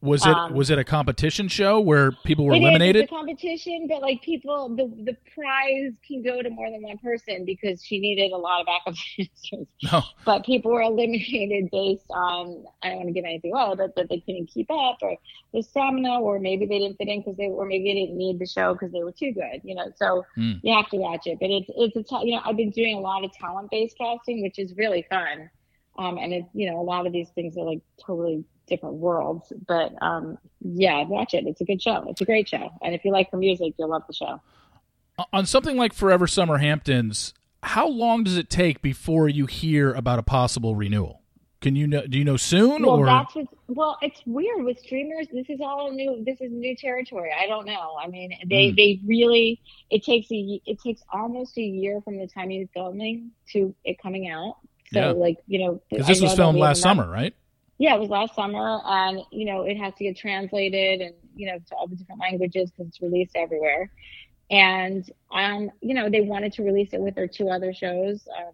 Was 0.05 0.25
it 0.25 0.29
um, 0.29 0.53
was 0.53 0.69
it 0.69 0.77
a 0.77 0.83
competition 0.83 1.47
show 1.47 1.79
where 1.79 2.11
people 2.23 2.45
were 2.45 2.53
eliminated? 2.53 3.03
It's 3.03 3.11
a 3.11 3.15
competition, 3.15 3.87
but 3.89 4.01
like 4.01 4.21
people, 4.21 4.69
the 4.69 4.85
the 5.03 5.17
prize 5.33 5.93
can 6.07 6.21
go 6.21 6.41
to 6.41 6.49
more 6.49 6.69
than 6.69 6.83
one 6.83 6.99
person 6.99 7.43
because 7.43 7.83
she 7.83 7.99
needed 7.99 8.31
a 8.31 8.37
lot 8.37 8.61
of 8.61 8.67
backup 8.67 8.93
dancers. 9.17 9.67
No. 9.91 10.03
But 10.25 10.45
people 10.45 10.71
were 10.71 10.81
eliminated 10.81 11.69
based 11.71 12.05
on 12.09 12.65
I 12.83 12.89
don't 12.89 12.97
want 12.97 13.07
to 13.09 13.13
give 13.13 13.25
anything 13.25 13.51
away, 13.51 13.73
but 13.75 13.95
that 13.95 14.09
they 14.09 14.19
couldn't 14.19 14.47
keep 14.47 14.69
up 14.71 14.97
or 15.01 15.17
their 15.53 15.63
stamina, 15.63 16.19
or 16.19 16.39
maybe 16.39 16.65
they 16.65 16.79
didn't 16.79 16.97
fit 16.97 17.07
in 17.07 17.21
because 17.21 17.37
they 17.37 17.47
or 17.47 17.65
maybe 17.65 17.85
they 17.85 18.05
didn't 18.05 18.17
need 18.17 18.39
the 18.39 18.45
show 18.45 18.73
because 18.73 18.91
they 18.91 19.03
were 19.03 19.11
too 19.11 19.31
good. 19.31 19.61
You 19.63 19.75
know, 19.75 19.91
so 19.95 20.25
mm. 20.37 20.59
you 20.63 20.73
have 20.73 20.89
to 20.89 20.97
watch 20.97 21.25
it. 21.25 21.39
But 21.39 21.49
it's 21.49 21.69
it's 21.75 21.95
a 21.95 22.03
t- 22.03 22.27
you 22.29 22.35
know 22.35 22.41
I've 22.45 22.57
been 22.57 22.71
doing 22.71 22.95
a 22.95 23.01
lot 23.01 23.23
of 23.23 23.33
talent 23.33 23.71
based 23.71 23.97
casting, 23.97 24.43
which 24.43 24.59
is 24.59 24.73
really 24.77 25.05
fun. 25.09 25.49
Um, 25.97 26.17
and 26.17 26.33
it, 26.33 26.45
you 26.53 26.69
know, 26.69 26.79
a 26.79 26.83
lot 26.83 27.07
of 27.07 27.13
these 27.13 27.29
things 27.29 27.57
are 27.57 27.63
like 27.63 27.81
totally 28.05 28.43
different 28.67 28.95
worlds. 28.95 29.51
But 29.67 29.93
um, 30.01 30.37
yeah, 30.61 31.03
watch 31.05 31.33
it. 31.33 31.45
It's 31.47 31.61
a 31.61 31.65
good 31.65 31.81
show. 31.81 32.05
It's 32.09 32.21
a 32.21 32.25
great 32.25 32.47
show. 32.47 32.71
And 32.81 32.93
if 32.93 33.05
you 33.05 33.11
like 33.11 33.31
her 33.31 33.37
music, 33.37 33.73
you'll 33.77 33.89
love 33.89 34.03
the 34.07 34.13
show. 34.13 34.41
On 35.31 35.45
something 35.45 35.77
like 35.77 35.93
Forever 35.93 36.27
Summer 36.27 36.57
Hamptons, 36.57 37.33
how 37.63 37.87
long 37.87 38.23
does 38.23 38.37
it 38.37 38.49
take 38.49 38.81
before 38.81 39.29
you 39.29 39.45
hear 39.45 39.93
about 39.93 40.19
a 40.19 40.23
possible 40.23 40.75
renewal? 40.75 41.21
Can 41.61 41.75
you 41.75 41.87
know? 41.87 42.05
Do 42.05 42.19
you 42.19 42.23
know 42.23 42.37
soon? 42.37 42.83
Well, 42.83 42.97
or? 42.97 43.05
that's 43.05 43.33
what, 43.33 43.47
well, 43.67 43.97
it's 44.01 44.21
weird 44.27 44.63
with 44.63 44.77
streamers. 44.77 45.27
This 45.33 45.49
is 45.49 45.61
all 45.61 45.91
new. 45.91 46.23
This 46.23 46.39
is 46.39 46.51
new 46.51 46.75
territory. 46.75 47.31
I 47.35 47.47
don't 47.47 47.65
know. 47.65 47.95
I 47.99 48.07
mean, 48.07 48.37
they 48.45 48.67
mm. 48.67 48.75
they 48.75 48.99
really 49.03 49.59
it 49.89 50.03
takes 50.03 50.31
a 50.31 50.61
it 50.65 50.79
takes 50.79 51.01
almost 51.11 51.57
a 51.57 51.63
year 51.63 52.01
from 52.01 52.17
the 52.17 52.27
time 52.27 52.51
you're 52.51 52.67
filming 52.67 53.31
to 53.53 53.73
it 53.83 53.99
coming 53.99 54.29
out. 54.29 54.57
So 54.93 54.99
yeah. 54.99 55.11
like 55.13 55.37
you 55.47 55.65
know, 55.65 55.81
because 55.89 56.05
this 56.05 56.21
was 56.21 56.35
filmed 56.35 56.59
last 56.59 56.81
summer, 56.81 57.09
right? 57.09 57.33
Yeah, 57.77 57.95
it 57.95 57.99
was 57.99 58.09
last 58.09 58.35
summer, 58.35 58.79
and 58.85 59.21
you 59.31 59.45
know 59.45 59.63
it 59.63 59.77
has 59.77 59.93
to 59.95 60.03
get 60.05 60.17
translated 60.17 61.01
and 61.01 61.13
you 61.35 61.47
know 61.47 61.57
to 61.57 61.75
all 61.75 61.87
the 61.87 61.95
different 61.95 62.21
languages 62.21 62.71
because 62.71 62.87
it's 62.87 63.01
released 63.01 63.35
everywhere. 63.35 63.91
And 64.49 65.09
um, 65.31 65.71
you 65.81 65.93
know 65.93 66.09
they 66.09 66.21
wanted 66.21 66.53
to 66.53 66.63
release 66.63 66.93
it 66.93 67.01
with 67.01 67.15
their 67.15 67.27
two 67.27 67.49
other 67.49 67.73
shows, 67.73 68.27
um, 68.37 68.53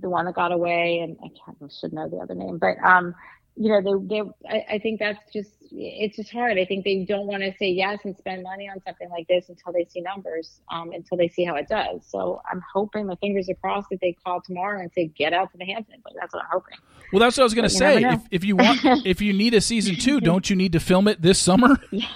the 0.00 0.08
one 0.08 0.24
that 0.24 0.34
got 0.34 0.52
away, 0.52 1.00
and 1.00 1.16
I 1.22 1.28
can't 1.44 1.56
I 1.62 1.66
should 1.68 1.92
know 1.92 2.08
the 2.08 2.16
other 2.16 2.34
name, 2.34 2.58
but 2.58 2.76
um, 2.84 3.14
you 3.56 3.68
know, 3.70 3.80
they, 4.08 4.20
they, 4.20 4.22
I, 4.48 4.74
I 4.74 4.78
think 4.78 4.98
that's 4.98 5.18
just, 5.32 5.50
it's 5.76 6.16
just 6.16 6.30
hard. 6.30 6.58
I 6.58 6.64
think 6.64 6.84
they 6.84 7.04
don't 7.04 7.26
want 7.26 7.42
to 7.42 7.52
say 7.58 7.68
yes 7.68 8.00
and 8.04 8.16
spend 8.16 8.42
money 8.42 8.68
on 8.68 8.80
something 8.86 9.08
like 9.10 9.26
this 9.26 9.48
until 9.48 9.72
they 9.72 9.84
see 9.84 10.00
numbers, 10.00 10.60
um, 10.70 10.92
until 10.92 11.16
they 11.16 11.28
see 11.28 11.44
how 11.44 11.56
it 11.56 11.68
does. 11.68 12.02
So 12.06 12.40
I'm 12.50 12.62
hoping 12.72 13.06
my 13.06 13.16
fingers 13.16 13.48
are 13.48 13.54
crossed 13.54 13.90
that 13.90 14.00
they 14.00 14.16
call 14.24 14.40
tomorrow 14.40 14.80
and 14.80 14.90
say, 14.92 15.06
get 15.06 15.32
out 15.32 15.50
to 15.52 15.58
the 15.58 15.64
Hamptons. 15.64 16.02
Like, 16.04 16.14
that's 16.20 16.32
what 16.32 16.44
I'm 16.44 16.50
hoping. 16.52 16.78
Well, 17.12 17.20
that's 17.20 17.36
what 17.36 17.42
I 17.42 17.44
was 17.44 17.54
going 17.54 17.68
to 17.68 17.74
say. 17.74 18.04
If, 18.04 18.20
if 18.30 18.44
you 18.44 18.56
want, 18.56 18.80
if 18.84 19.20
you 19.20 19.32
need 19.32 19.54
a 19.54 19.60
season 19.60 19.96
two, 19.96 20.20
don't 20.20 20.48
you 20.48 20.56
need 20.56 20.72
to 20.72 20.80
film 20.80 21.08
it 21.08 21.20
this 21.20 21.38
summer? 21.38 21.80
Yeah. 21.90 22.08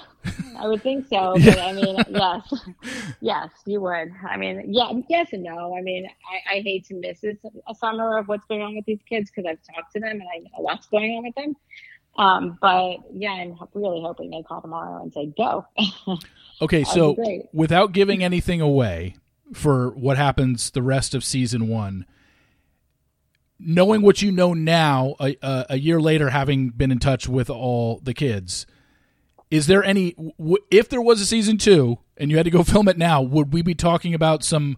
I 0.58 0.66
would 0.66 0.82
think 0.82 1.06
so. 1.08 1.34
But 1.42 1.58
I 1.58 1.72
mean, 1.72 1.96
yes, 2.10 2.54
yes, 3.20 3.50
you 3.66 3.80
would. 3.80 4.12
I 4.28 4.36
mean, 4.36 4.64
yeah, 4.66 4.90
yes 5.08 5.28
and 5.32 5.44
no. 5.44 5.76
I 5.76 5.80
mean, 5.80 6.06
I, 6.06 6.56
I 6.56 6.60
hate 6.60 6.86
to 6.86 6.94
miss 6.94 7.20
this, 7.20 7.36
a 7.68 7.74
summer 7.74 8.18
of 8.18 8.26
what's 8.26 8.44
going 8.46 8.62
on 8.62 8.74
with 8.74 8.84
these 8.84 9.00
kids 9.08 9.30
because 9.30 9.48
I've 9.48 9.60
talked 9.74 9.92
to 9.92 10.00
them 10.00 10.10
and 10.10 10.22
I 10.22 10.38
know 10.38 10.50
what's 10.56 10.86
going 10.88 11.16
on 11.16 11.24
with 11.24 11.34
them. 11.36 11.54
Um, 12.18 12.58
but 12.60 12.98
yeah, 13.14 13.30
I'm 13.30 13.56
really 13.74 14.02
hoping 14.02 14.30
they 14.30 14.42
call 14.42 14.60
tomorrow 14.60 15.02
and 15.02 15.12
say 15.12 15.32
go. 15.36 15.66
okay, 16.60 16.84
so 16.84 17.16
without 17.52 17.92
giving 17.92 18.22
anything 18.22 18.60
away 18.60 19.16
for 19.54 19.90
what 19.90 20.16
happens 20.16 20.70
the 20.70 20.82
rest 20.82 21.14
of 21.14 21.24
season 21.24 21.68
one, 21.68 22.04
knowing 23.58 24.02
what 24.02 24.20
you 24.20 24.32
know 24.32 24.52
now, 24.52 25.14
a, 25.20 25.36
a, 25.40 25.66
a 25.70 25.78
year 25.78 26.00
later, 26.00 26.30
having 26.30 26.70
been 26.70 26.90
in 26.90 26.98
touch 26.98 27.28
with 27.28 27.48
all 27.48 28.00
the 28.02 28.12
kids 28.12 28.66
is 29.50 29.66
there 29.66 29.82
any 29.82 30.12
w- 30.38 30.58
if 30.70 30.88
there 30.88 31.00
was 31.00 31.20
a 31.20 31.26
season 31.26 31.58
two 31.58 31.98
and 32.16 32.30
you 32.30 32.36
had 32.36 32.44
to 32.44 32.50
go 32.50 32.62
film 32.64 32.88
it 32.88 32.98
now, 32.98 33.22
would 33.22 33.52
we 33.52 33.62
be 33.62 33.74
talking 33.74 34.14
about 34.14 34.44
some 34.44 34.76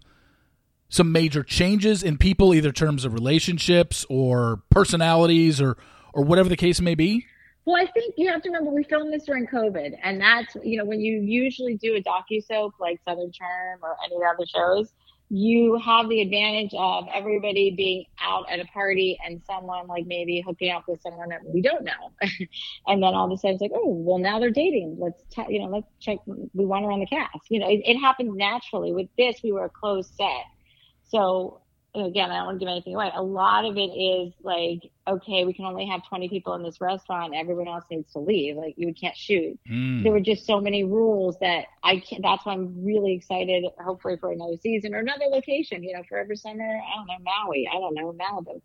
some 0.89 1.13
major 1.13 1.45
changes 1.45 2.03
in 2.03 2.19
people, 2.19 2.53
either 2.53 2.73
terms 2.73 3.05
of 3.05 3.15
relationships 3.15 4.05
or 4.09 4.63
personalities 4.71 5.61
or 5.61 5.77
or 6.13 6.25
whatever 6.25 6.49
the 6.49 6.57
case 6.57 6.81
may 6.81 6.95
be? 6.95 7.27
Well, 7.67 7.81
I 7.81 7.87
think 7.91 8.15
you 8.17 8.29
have 8.29 8.43
to 8.43 8.49
remember 8.49 8.71
we 8.71 8.85
filmed 8.85 9.13
this 9.13 9.25
during 9.25 9.47
COVID, 9.47 9.97
and 10.03 10.21
that's 10.21 10.57
you 10.63 10.79
know 10.79 10.85
when 10.85 11.01
you 11.01 11.21
usually 11.21 11.77
do 11.77 11.95
a 11.95 12.03
docu 12.03 12.45
soap 12.45 12.75
like 12.81 13.01
Southern 13.05 13.31
Charm 13.33 13.81
or 13.83 13.97
any 14.05 14.17
of 14.17 14.21
the 14.23 14.27
other 14.27 14.47
shows, 14.47 14.93
you 15.29 15.79
have 15.79 16.09
the 16.09 16.23
advantage 16.23 16.73
of 16.77 17.07
everybody 17.15 17.71
being 17.71 18.07
out 18.21 18.51
at 18.51 18.61
a 18.61 18.65
party 18.67 19.19
and 19.25 19.43
someone 19.47 19.87
like 19.87 20.07
maybe 20.07 20.41
hooking 20.41 20.73
up 20.73 20.85
with 20.89 21.03
someone 21.03 21.29
that 21.29 21.45
we 21.45 21.61
don't 21.61 21.85
know, 21.85 22.11
and 22.87 23.03
then 23.03 23.15
all 23.15 23.27
of 23.27 23.33
a 23.33 23.37
sudden 23.37 23.55
it's 23.55 23.63
like, 23.63 23.73
oh, 23.75 23.89
well 23.89 24.19
now 24.19 24.39
they're 24.39 24.51
dating. 24.51 24.97
Let's 24.99 25.23
t- 25.31 25.47
you 25.51 25.61
know 25.61 25.67
let's 25.67 25.87
check. 26.01 26.19
We 26.27 26.65
want 26.65 26.87
her 26.87 26.91
on 26.91 27.01
the 27.01 27.07
cast. 27.07 27.51
You 27.51 27.61
know, 27.61 27.69
it, 27.69 27.83
it 27.85 27.99
happened 27.99 28.35
naturally. 28.37 28.93
With 28.95 29.09
this, 29.19 29.37
we 29.45 29.53
were 29.53 29.67
a 29.67 29.71
closed 29.71 30.15
set, 30.17 30.47
so 31.05 31.61
again, 31.95 32.31
I 32.31 32.37
don't 32.37 32.47
want 32.47 32.61
to 32.61 32.65
give 32.65 32.71
anything 32.71 32.95
away. 32.95 33.11
A 33.15 33.23
lot 33.23 33.65
of 33.65 33.77
it 33.77 33.91
is 33.91 34.33
like, 34.43 34.91
okay, 35.07 35.45
we 35.45 35.53
can 35.53 35.65
only 35.65 35.87
have 35.87 36.07
20 36.09 36.29
people 36.29 36.55
in 36.55 36.63
this 36.63 36.81
restaurant. 36.81 37.35
Everyone 37.35 37.69
else 37.69 37.85
needs 37.91 38.13
to 38.13 38.21
leave. 38.21 38.57
Like 38.57 38.75
you 38.77 38.95
can't 38.95 39.17
shoot. 39.17 39.59
Mm. 39.71 40.03
There 40.03 40.13
were 40.13 40.21
just 40.21 40.47
so 40.47 40.61
many 40.61 40.85
rules 40.85 41.37
that 41.41 41.67
I 41.83 41.99
can't, 41.99 42.23
that's 42.23 42.47
why 42.47 42.53
I'm 42.53 42.85
really 42.85 43.13
excited, 43.13 43.65
hopefully 43.85 44.17
for 44.17 44.31
another 44.33 44.57
season 44.57 44.95
or 44.95 44.99
another 44.99 45.27
location, 45.27 45.83
you 45.83 45.95
know, 45.95 46.03
Forever 46.09 46.35
Summer, 46.35 46.65
I 46.65 46.97
don't 46.97 47.07
know, 47.07 47.31
Maui, 47.45 47.69
I 47.69 47.75
don't 47.75 47.95
know, 47.95 48.13
Malibu. 48.13 48.61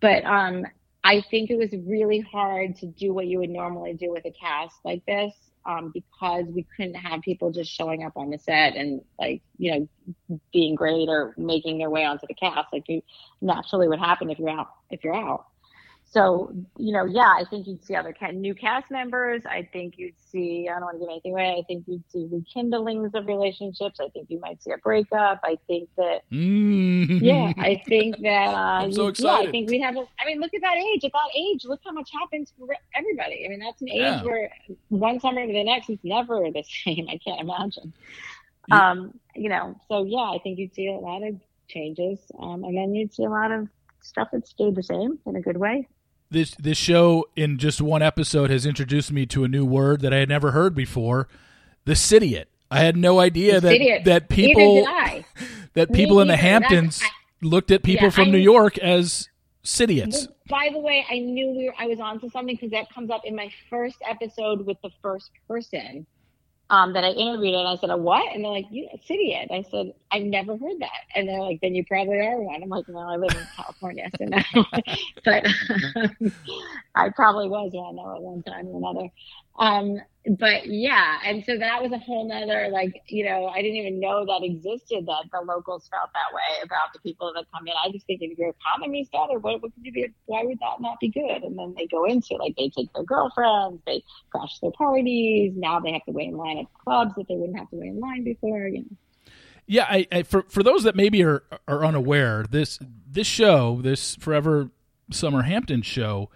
But, 0.00 0.24
um, 0.24 0.64
I 1.06 1.22
think 1.30 1.50
it 1.50 1.58
was 1.58 1.68
really 1.86 2.20
hard 2.20 2.76
to 2.76 2.86
do 2.86 3.12
what 3.12 3.26
you 3.26 3.38
would 3.38 3.50
normally 3.50 3.92
do 3.92 4.10
with 4.10 4.24
a 4.24 4.30
cast 4.30 4.76
like 4.84 5.04
this 5.04 5.34
um, 5.66 5.90
because 5.92 6.46
we 6.46 6.66
couldn't 6.76 6.94
have 6.94 7.20
people 7.22 7.50
just 7.50 7.70
showing 7.70 8.04
up 8.04 8.12
on 8.16 8.30
the 8.30 8.38
set 8.38 8.76
and 8.76 9.00
like 9.18 9.42
you 9.58 9.88
know 10.28 10.38
being 10.52 10.74
great 10.74 11.08
or 11.08 11.34
making 11.36 11.78
their 11.78 11.90
way 11.90 12.04
onto 12.04 12.26
the 12.26 12.34
cast. 12.34 12.72
Like 12.72 12.84
you 12.88 13.02
naturally 13.40 13.88
would 13.88 13.98
happen 13.98 14.30
if 14.30 14.38
you're 14.38 14.50
out 14.50 14.70
if 14.90 15.02
you're 15.04 15.16
out 15.16 15.46
so, 16.14 16.54
you 16.78 16.92
know, 16.92 17.06
yeah, 17.06 17.34
I 17.36 17.44
think 17.50 17.66
you'd 17.66 17.84
see 17.84 17.96
other 17.96 18.14
new 18.32 18.54
cast 18.54 18.88
members. 18.88 19.42
I 19.46 19.68
think 19.72 19.94
you'd 19.96 20.14
see, 20.30 20.68
I 20.70 20.74
don't 20.74 20.84
want 20.84 20.94
to 20.94 21.00
give 21.00 21.08
anything 21.08 21.32
away. 21.32 21.56
I 21.58 21.64
think 21.66 21.86
you'd 21.88 22.08
see 22.08 22.28
rekindlings 22.30 23.16
of 23.16 23.26
relationships. 23.26 23.98
I 23.98 24.10
think 24.10 24.30
you 24.30 24.38
might 24.38 24.62
see 24.62 24.70
a 24.70 24.78
breakup. 24.78 25.40
I 25.42 25.58
think 25.66 25.88
that, 25.96 26.20
mm. 26.30 27.20
yeah, 27.20 27.52
I 27.58 27.82
think 27.88 28.20
that, 28.22 28.28
uh, 28.54 28.92
so 28.92 29.12
yeah, 29.18 29.32
I 29.32 29.50
think 29.50 29.68
we'd 29.68 29.80
have, 29.80 29.96
a, 29.96 30.06
I 30.20 30.24
mean, 30.24 30.38
look 30.38 30.54
at 30.54 30.60
that 30.60 30.76
age. 30.76 31.04
At 31.04 31.10
that 31.10 31.30
age, 31.36 31.64
look 31.64 31.80
how 31.84 31.90
much 31.90 32.10
happens 32.12 32.52
for 32.56 32.68
everybody. 32.94 33.44
I 33.44 33.48
mean, 33.48 33.58
that's 33.58 33.82
an 33.82 33.88
age 33.88 33.98
Yeah. 33.98 34.22
where 34.22 34.52
one 34.90 35.18
summer 35.18 35.44
to 35.44 35.52
the 35.52 35.64
next, 35.64 35.90
is 35.90 35.98
never 36.04 36.48
the 36.48 36.62
same. 36.84 37.08
I 37.10 37.18
can't 37.18 37.40
imagine. 37.40 37.92
Yeah. 38.68 38.90
Um, 38.90 39.18
you 39.34 39.48
know, 39.48 39.80
so 39.88 40.04
yeah, 40.04 40.30
I 40.32 40.38
think 40.44 40.60
you'd 40.60 40.76
see 40.76 40.86
a 40.86 40.92
lot 40.92 41.24
of 41.24 41.34
changes. 41.66 42.20
Um, 42.40 42.62
and 42.62 42.76
then 42.76 42.94
you'd 42.94 43.12
see 43.12 43.24
a 43.24 43.30
lot 43.30 43.50
of 43.50 43.66
stuff 44.00 44.28
that 44.32 44.46
stayed 44.46 44.76
the 44.76 44.82
same 44.84 45.18
in 45.26 45.34
a 45.34 45.40
good 45.40 45.56
way. 45.56 45.88
This 46.30 46.54
this 46.56 46.78
show 46.78 47.26
in 47.36 47.58
just 47.58 47.80
one 47.80 48.02
episode 48.02 48.50
has 48.50 48.66
introduced 48.66 49.12
me 49.12 49.26
to 49.26 49.44
a 49.44 49.48
new 49.48 49.64
word 49.64 50.00
that 50.00 50.12
I 50.12 50.18
had 50.18 50.28
never 50.28 50.50
heard 50.52 50.74
before, 50.74 51.28
the 51.84 51.92
cityot. 51.92 52.44
I 52.70 52.80
had 52.80 52.96
no 52.96 53.20
idea 53.20 53.60
that 53.60 54.02
that 54.04 54.28
people 54.28 54.84
that 55.74 55.90
Me 55.90 55.96
people 55.96 56.20
in 56.20 56.28
the 56.28 56.36
Hamptons 56.36 57.00
I- 57.02 57.08
looked 57.42 57.70
at 57.70 57.82
people 57.82 58.04
Yeah, 58.06 58.10
from 58.10 58.28
I- 58.28 58.32
New 58.32 58.38
York 58.38 58.78
as. 58.78 59.28
Well, 59.66 60.28
by 60.50 60.68
the 60.70 60.78
way, 60.78 61.06
I 61.10 61.20
knew 61.20 61.48
we 61.56 61.64
were, 61.64 61.74
I 61.78 61.86
was 61.86 61.98
onto 61.98 62.28
something 62.28 62.54
because 62.54 62.70
that 62.72 62.92
comes 62.92 63.08
up 63.10 63.22
in 63.24 63.34
my 63.34 63.50
first 63.70 63.96
episode 64.06 64.66
with 64.66 64.76
the 64.82 64.90
first 65.00 65.30
person 65.48 66.06
um, 66.70 66.94
that 66.94 67.04
I 67.04 67.10
interviewed, 67.10 67.54
and 67.54 67.68
I 67.68 67.76
said, 67.76 67.90
"A 67.90 67.96
what?" 67.96 68.34
And 68.34 68.44
they're 68.44 68.50
like, 68.50 68.66
"You 68.70 68.88
city 69.04 69.34
it." 69.34 69.50
I 69.52 69.62
said, 69.70 69.92
"I've 70.10 70.22
never 70.22 70.56
heard 70.56 70.80
that," 70.80 70.90
and 71.14 71.28
they're 71.28 71.40
like, 71.40 71.60
"Then 71.60 71.74
you 71.74 71.84
probably 71.84 72.18
are 72.18 72.40
one." 72.40 72.62
I'm 72.62 72.68
like, 72.68 72.88
"No, 72.88 72.98
I 73.00 73.16
live 73.16 73.34
in 73.34 73.46
California, 73.54 74.10
so 74.16 74.24
no." 74.24 74.38
but 75.24 75.46
I 76.94 77.10
probably 77.10 77.48
was 77.48 77.70
one 77.72 77.96
though 77.96 78.16
at 78.16 78.22
one 78.22 78.42
time 78.42 78.66
or 78.68 78.78
another. 78.78 79.08
Um, 79.58 79.98
but 80.38 80.66
yeah, 80.66 81.18
and 81.24 81.44
so 81.44 81.58
that 81.58 81.82
was 81.82 81.92
a 81.92 81.98
whole 81.98 82.26
nother 82.26 82.68
like, 82.72 83.02
you 83.08 83.24
know, 83.26 83.46
I 83.46 83.60
didn't 83.60 83.76
even 83.76 84.00
know 84.00 84.24
that 84.24 84.40
existed 84.42 85.04
that 85.06 85.24
the 85.30 85.40
locals 85.44 85.86
felt 85.88 86.10
that 86.14 86.34
way 86.34 86.62
about 86.62 86.94
the 86.94 87.00
people 87.00 87.30
that 87.34 87.44
come 87.52 87.66
in. 87.66 87.74
I 87.84 87.90
just 87.92 88.06
think 88.06 88.22
if 88.22 88.38
your 88.38 88.54
economy's 88.58 89.08
better, 89.10 89.38
what, 89.38 89.62
what 89.62 89.74
could 89.74 89.84
you 89.84 89.92
be 89.92 90.06
why 90.24 90.42
would 90.42 90.58
that 90.60 90.80
not 90.80 90.98
be 90.98 91.10
good? 91.10 91.42
And 91.42 91.58
then 91.58 91.74
they 91.76 91.86
go 91.86 92.06
into 92.06 92.36
like 92.36 92.54
they 92.56 92.70
take 92.70 92.90
their 92.94 93.04
girlfriends, 93.04 93.82
they 93.86 94.02
crash 94.30 94.58
their 94.60 94.72
parties, 94.72 95.52
now 95.56 95.78
they 95.78 95.92
have 95.92 96.04
to 96.06 96.12
wait 96.12 96.28
in 96.28 96.36
line 96.38 96.58
at 96.58 96.66
clubs 96.82 97.14
that 97.16 97.28
they 97.28 97.36
wouldn't 97.36 97.58
have 97.58 97.68
to 97.68 97.76
wait 97.76 97.88
in 97.88 98.00
line 98.00 98.24
before, 98.24 98.66
you 98.66 98.80
know. 98.80 98.96
Yeah, 99.66 99.86
I, 99.88 100.06
I 100.10 100.22
for 100.22 100.44
for 100.48 100.62
those 100.62 100.84
that 100.84 100.96
maybe 100.96 101.22
are 101.22 101.42
are 101.68 101.84
unaware, 101.84 102.44
this 102.48 102.78
this 103.06 103.26
show, 103.26 103.80
this 103.82 104.16
Forever 104.16 104.70
Summer 105.10 105.42
Hampton 105.42 105.82
show, 105.82 106.30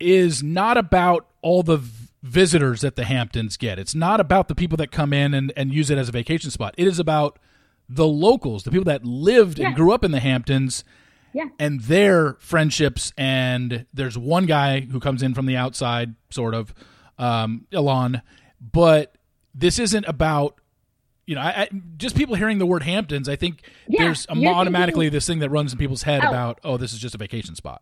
is 0.00 0.42
not 0.42 0.76
about 0.76 1.26
all 1.40 1.62
the 1.62 1.82
visitors 2.22 2.80
that 2.82 2.96
the 2.96 3.04
Hamptons 3.04 3.56
get. 3.56 3.78
It's 3.78 3.94
not 3.94 4.20
about 4.20 4.48
the 4.48 4.54
people 4.54 4.76
that 4.78 4.90
come 4.92 5.12
in 5.12 5.34
and, 5.34 5.52
and 5.56 5.72
use 5.74 5.90
it 5.90 5.98
as 5.98 6.08
a 6.08 6.12
vacation 6.12 6.50
spot. 6.50 6.74
It 6.78 6.86
is 6.86 6.98
about 6.98 7.38
the 7.88 8.06
locals, 8.06 8.62
the 8.64 8.70
people 8.70 8.84
that 8.84 9.04
lived 9.04 9.58
and 9.58 9.74
grew 9.74 9.92
up 9.92 10.04
in 10.04 10.12
the 10.12 10.20
Hamptons, 10.20 10.84
Yeah. 11.34 11.46
and 11.58 11.80
their 11.82 12.34
friendships. 12.34 13.12
And 13.18 13.86
there's 13.92 14.16
one 14.16 14.46
guy 14.46 14.80
who 14.80 15.00
comes 15.00 15.22
in 15.22 15.34
from 15.34 15.46
the 15.46 15.56
outside, 15.56 16.14
sort 16.30 16.54
of, 16.54 16.72
um, 17.18 17.66
Elon, 17.72 18.22
but 18.60 19.16
this 19.54 19.78
isn't 19.78 20.06
about. 20.06 20.56
You 21.24 21.36
know, 21.36 21.40
I, 21.40 21.62
I, 21.62 21.68
just 21.98 22.16
people 22.16 22.34
hearing 22.34 22.58
the 22.58 22.66
word 22.66 22.82
Hamptons, 22.82 23.28
I 23.28 23.36
think 23.36 23.62
Yeah, 23.86 24.04
there's 24.04 24.26
thinking- 24.26 24.48
automatically 24.48 25.08
this 25.08 25.24
thing 25.24 25.38
that 25.38 25.50
runs 25.50 25.72
in 25.72 25.78
people's 25.78 26.02
head 26.02 26.20
Oh. 26.24 26.28
about, 26.28 26.58
oh, 26.64 26.76
this 26.76 26.92
is 26.92 26.98
just 26.98 27.14
a 27.14 27.18
vacation 27.18 27.54
spot. 27.54 27.80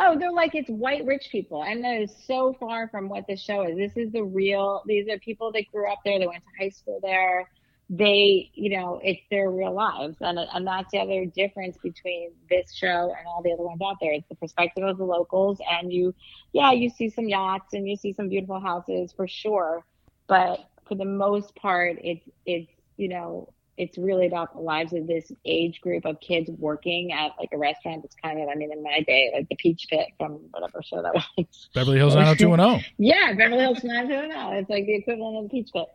Oh, 0.00 0.16
they're 0.18 0.32
like 0.32 0.54
it's 0.54 0.70
white 0.70 1.04
rich 1.04 1.28
people, 1.32 1.64
and 1.64 1.82
that 1.84 2.00
is 2.00 2.14
so 2.26 2.54
far 2.60 2.88
from 2.88 3.08
what 3.08 3.26
this 3.26 3.40
show 3.40 3.62
is. 3.62 3.76
This 3.76 3.96
is 3.96 4.12
the 4.12 4.22
real. 4.22 4.82
These 4.86 5.08
are 5.08 5.18
people 5.18 5.50
that 5.52 5.64
grew 5.72 5.90
up 5.90 5.98
there. 6.04 6.18
They 6.18 6.26
went 6.26 6.42
to 6.44 6.64
high 6.64 6.70
school 6.70 7.00
there. 7.02 7.50
They, 7.90 8.50
you 8.54 8.78
know, 8.78 9.00
it's 9.02 9.22
their 9.30 9.50
real 9.50 9.72
lives, 9.72 10.18
and 10.20 10.38
and 10.38 10.66
that's 10.66 10.92
the 10.92 10.98
other 10.98 11.24
difference 11.26 11.78
between 11.82 12.30
this 12.48 12.72
show 12.72 13.12
and 13.18 13.26
all 13.26 13.42
the 13.42 13.52
other 13.52 13.64
ones 13.64 13.80
out 13.84 13.96
there. 14.00 14.12
It's 14.12 14.28
the 14.28 14.36
perspective 14.36 14.84
of 14.84 14.98
the 14.98 15.04
locals, 15.04 15.58
and 15.68 15.92
you, 15.92 16.14
yeah, 16.52 16.70
you 16.70 16.90
see 16.90 17.10
some 17.10 17.28
yachts 17.28 17.72
and 17.72 17.88
you 17.88 17.96
see 17.96 18.12
some 18.12 18.28
beautiful 18.28 18.60
houses 18.60 19.12
for 19.12 19.26
sure, 19.26 19.84
but 20.28 20.60
for 20.86 20.94
the 20.94 21.06
most 21.06 21.56
part, 21.56 21.98
it's 22.02 22.28
it's 22.46 22.70
you 22.98 23.08
know 23.08 23.48
it's 23.78 23.96
really 23.96 24.26
about 24.26 24.52
the 24.52 24.60
lives 24.60 24.92
of 24.92 25.06
this 25.06 25.30
age 25.44 25.80
group 25.80 26.04
of 26.04 26.18
kids 26.20 26.50
working 26.58 27.12
at 27.12 27.30
like 27.38 27.50
a 27.52 27.58
restaurant 27.58 28.02
that's 28.02 28.16
kind 28.16 28.42
of, 28.42 28.48
I 28.48 28.56
mean, 28.56 28.72
in 28.72 28.82
my 28.82 29.00
day, 29.06 29.30
like 29.32 29.48
the 29.48 29.54
Peach 29.54 29.86
Pit 29.88 30.08
from 30.18 30.32
whatever 30.50 30.82
show 30.82 31.00
that 31.00 31.14
was. 31.36 31.68
Beverly 31.74 31.96
Hills 31.96 32.16
90210. 32.16 32.84
yeah, 32.98 33.32
Beverly 33.34 33.62
Hills 33.62 33.84
90210. 33.84 34.56
It's 34.58 34.70
like 34.70 34.84
the 34.84 34.96
equivalent 34.96 35.38
of 35.38 35.42
the 35.44 35.48
Peach 35.50 35.70
Pit. 35.72 35.86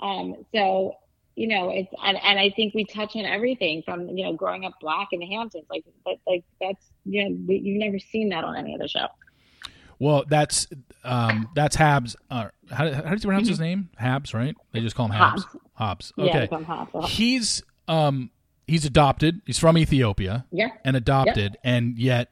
Um, 0.00 0.36
so, 0.54 0.94
you 1.36 1.48
know, 1.48 1.68
it's, 1.68 1.92
and, 2.02 2.16
and 2.16 2.38
I 2.38 2.50
think 2.50 2.74
we 2.74 2.86
touch 2.86 3.14
on 3.14 3.26
everything 3.26 3.82
from, 3.82 4.08
you 4.08 4.24
know, 4.24 4.32
growing 4.32 4.64
up 4.64 4.72
black 4.80 5.08
in 5.12 5.20
the 5.20 5.26
Hamptons. 5.26 5.66
Like, 5.68 5.84
but 6.06 6.14
like 6.26 6.44
that's, 6.62 6.84
you 7.04 7.28
know, 7.28 7.36
we, 7.46 7.58
you've 7.58 7.78
never 7.78 7.98
seen 7.98 8.30
that 8.30 8.44
on 8.44 8.56
any 8.56 8.74
other 8.74 8.88
show. 8.88 9.06
Well, 9.98 10.24
that's 10.28 10.66
um, 11.04 11.48
that's 11.54 11.76
Habs. 11.76 12.14
Uh, 12.30 12.48
how, 12.70 12.92
how 12.92 13.00
do 13.02 13.14
you 13.14 13.18
pronounce 13.20 13.48
his 13.48 13.60
name? 13.60 13.90
Habs, 14.00 14.34
right? 14.34 14.54
They 14.72 14.80
just 14.80 14.94
call 14.96 15.06
him 15.06 15.12
Habs. 15.12 15.42
Hobbs. 15.42 15.46
Hobbs. 15.74 16.12
Yeah, 16.16 16.24
Okay. 16.44 16.48
on 16.54 16.64
Hobbs. 16.64 17.10
He's 17.10 17.62
um 17.88 18.30
he's 18.66 18.84
adopted. 18.84 19.40
He's 19.46 19.58
from 19.58 19.76
Ethiopia 19.78 20.44
Yeah. 20.52 20.68
and 20.84 20.96
adopted, 20.96 21.56
and 21.64 21.98
yet 21.98 22.30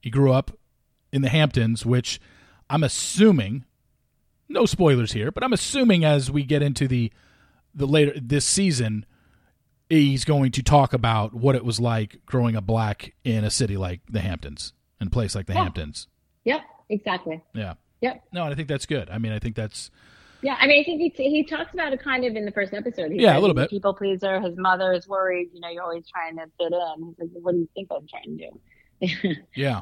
he 0.00 0.10
grew 0.10 0.32
up 0.32 0.50
in 1.12 1.22
the 1.22 1.28
Hamptons, 1.28 1.84
which 1.86 2.20
I'm 2.70 2.82
assuming. 2.82 3.64
No 4.48 4.66
spoilers 4.66 5.12
here, 5.12 5.30
but 5.32 5.42
I'm 5.42 5.54
assuming 5.54 6.04
as 6.04 6.30
we 6.30 6.42
get 6.44 6.60
into 6.62 6.86
the 6.86 7.10
the 7.74 7.86
later 7.86 8.12
this 8.20 8.44
season, 8.44 9.06
he's 9.88 10.26
going 10.26 10.52
to 10.52 10.62
talk 10.62 10.92
about 10.92 11.32
what 11.32 11.54
it 11.54 11.64
was 11.64 11.80
like 11.80 12.18
growing 12.26 12.54
up 12.54 12.66
black 12.66 13.14
in 13.24 13.44
a 13.44 13.50
city 13.50 13.78
like 13.78 14.00
the 14.10 14.20
Hamptons, 14.20 14.74
in 15.00 15.06
a 15.06 15.10
place 15.10 15.34
like 15.34 15.46
the 15.46 15.54
Yeah. 15.54 15.62
Hamptons. 15.62 16.06
Yep. 16.44 16.60
Exactly. 16.92 17.42
Yeah. 17.54 17.74
Yep. 18.02 18.22
No, 18.32 18.42
and 18.44 18.52
I 18.52 18.54
think 18.54 18.68
that's 18.68 18.86
good. 18.86 19.08
I 19.10 19.18
mean, 19.18 19.32
I 19.32 19.38
think 19.38 19.56
that's 19.56 19.90
Yeah, 20.42 20.56
I 20.60 20.66
mean, 20.66 20.80
I 20.80 20.84
think 20.84 21.00
he 21.16 21.30
he 21.30 21.42
talks 21.44 21.72
about 21.72 21.92
it 21.92 22.02
kind 22.02 22.24
of 22.24 22.36
in 22.36 22.44
the 22.44 22.52
first 22.52 22.74
episode. 22.74 23.12
He 23.12 23.22
Yeah, 23.22 23.38
a 23.38 23.40
little 23.40 23.54
bit. 23.54 23.70
People 23.70 23.94
pleaser. 23.94 24.40
His 24.40 24.56
mother 24.56 24.92
is 24.92 25.08
worried. 25.08 25.48
You 25.54 25.60
know, 25.60 25.68
you're 25.70 25.82
always 25.82 26.04
trying 26.08 26.36
to 26.36 26.44
fit 26.58 26.72
in. 26.72 27.04
He's 27.06 27.18
like, 27.18 27.42
"What 27.42 27.52
do 27.52 27.58
you 27.58 27.68
think 27.74 27.88
I'm 27.90 28.06
trying 28.06 28.38
to 28.38 28.50
do?" 28.50 29.34
yeah. 29.56 29.80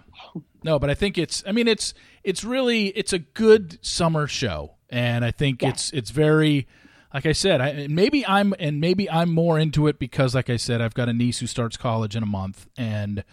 No, 0.62 0.78
but 0.78 0.88
I 0.90 0.94
think 0.94 1.18
it's 1.18 1.42
I 1.46 1.52
mean 1.52 1.66
it's 1.68 1.92
it's 2.24 2.44
really 2.44 2.86
it's 2.88 3.12
a 3.12 3.18
good 3.18 3.78
summer 3.84 4.26
show 4.26 4.76
and 4.88 5.24
I 5.24 5.30
think 5.30 5.62
Yeah. 5.62 5.70
it's 5.70 5.90
it's 5.92 6.10
very 6.10 6.66
like 7.12 7.26
I 7.26 7.32
said, 7.32 7.60
I 7.60 7.86
maybe 7.90 8.24
I'm 8.26 8.54
and 8.58 8.80
maybe 8.80 9.10
I'm 9.10 9.32
more 9.34 9.58
into 9.58 9.88
it 9.88 9.98
because 9.98 10.34
like 10.34 10.48
I 10.48 10.56
said 10.56 10.80
I've 10.80 10.94
got 10.94 11.08
a 11.08 11.12
niece 11.12 11.40
who 11.40 11.46
starts 11.46 11.76
college 11.76 12.14
in 12.16 12.22
a 12.22 12.26
month 12.26 12.66
and 12.78 13.24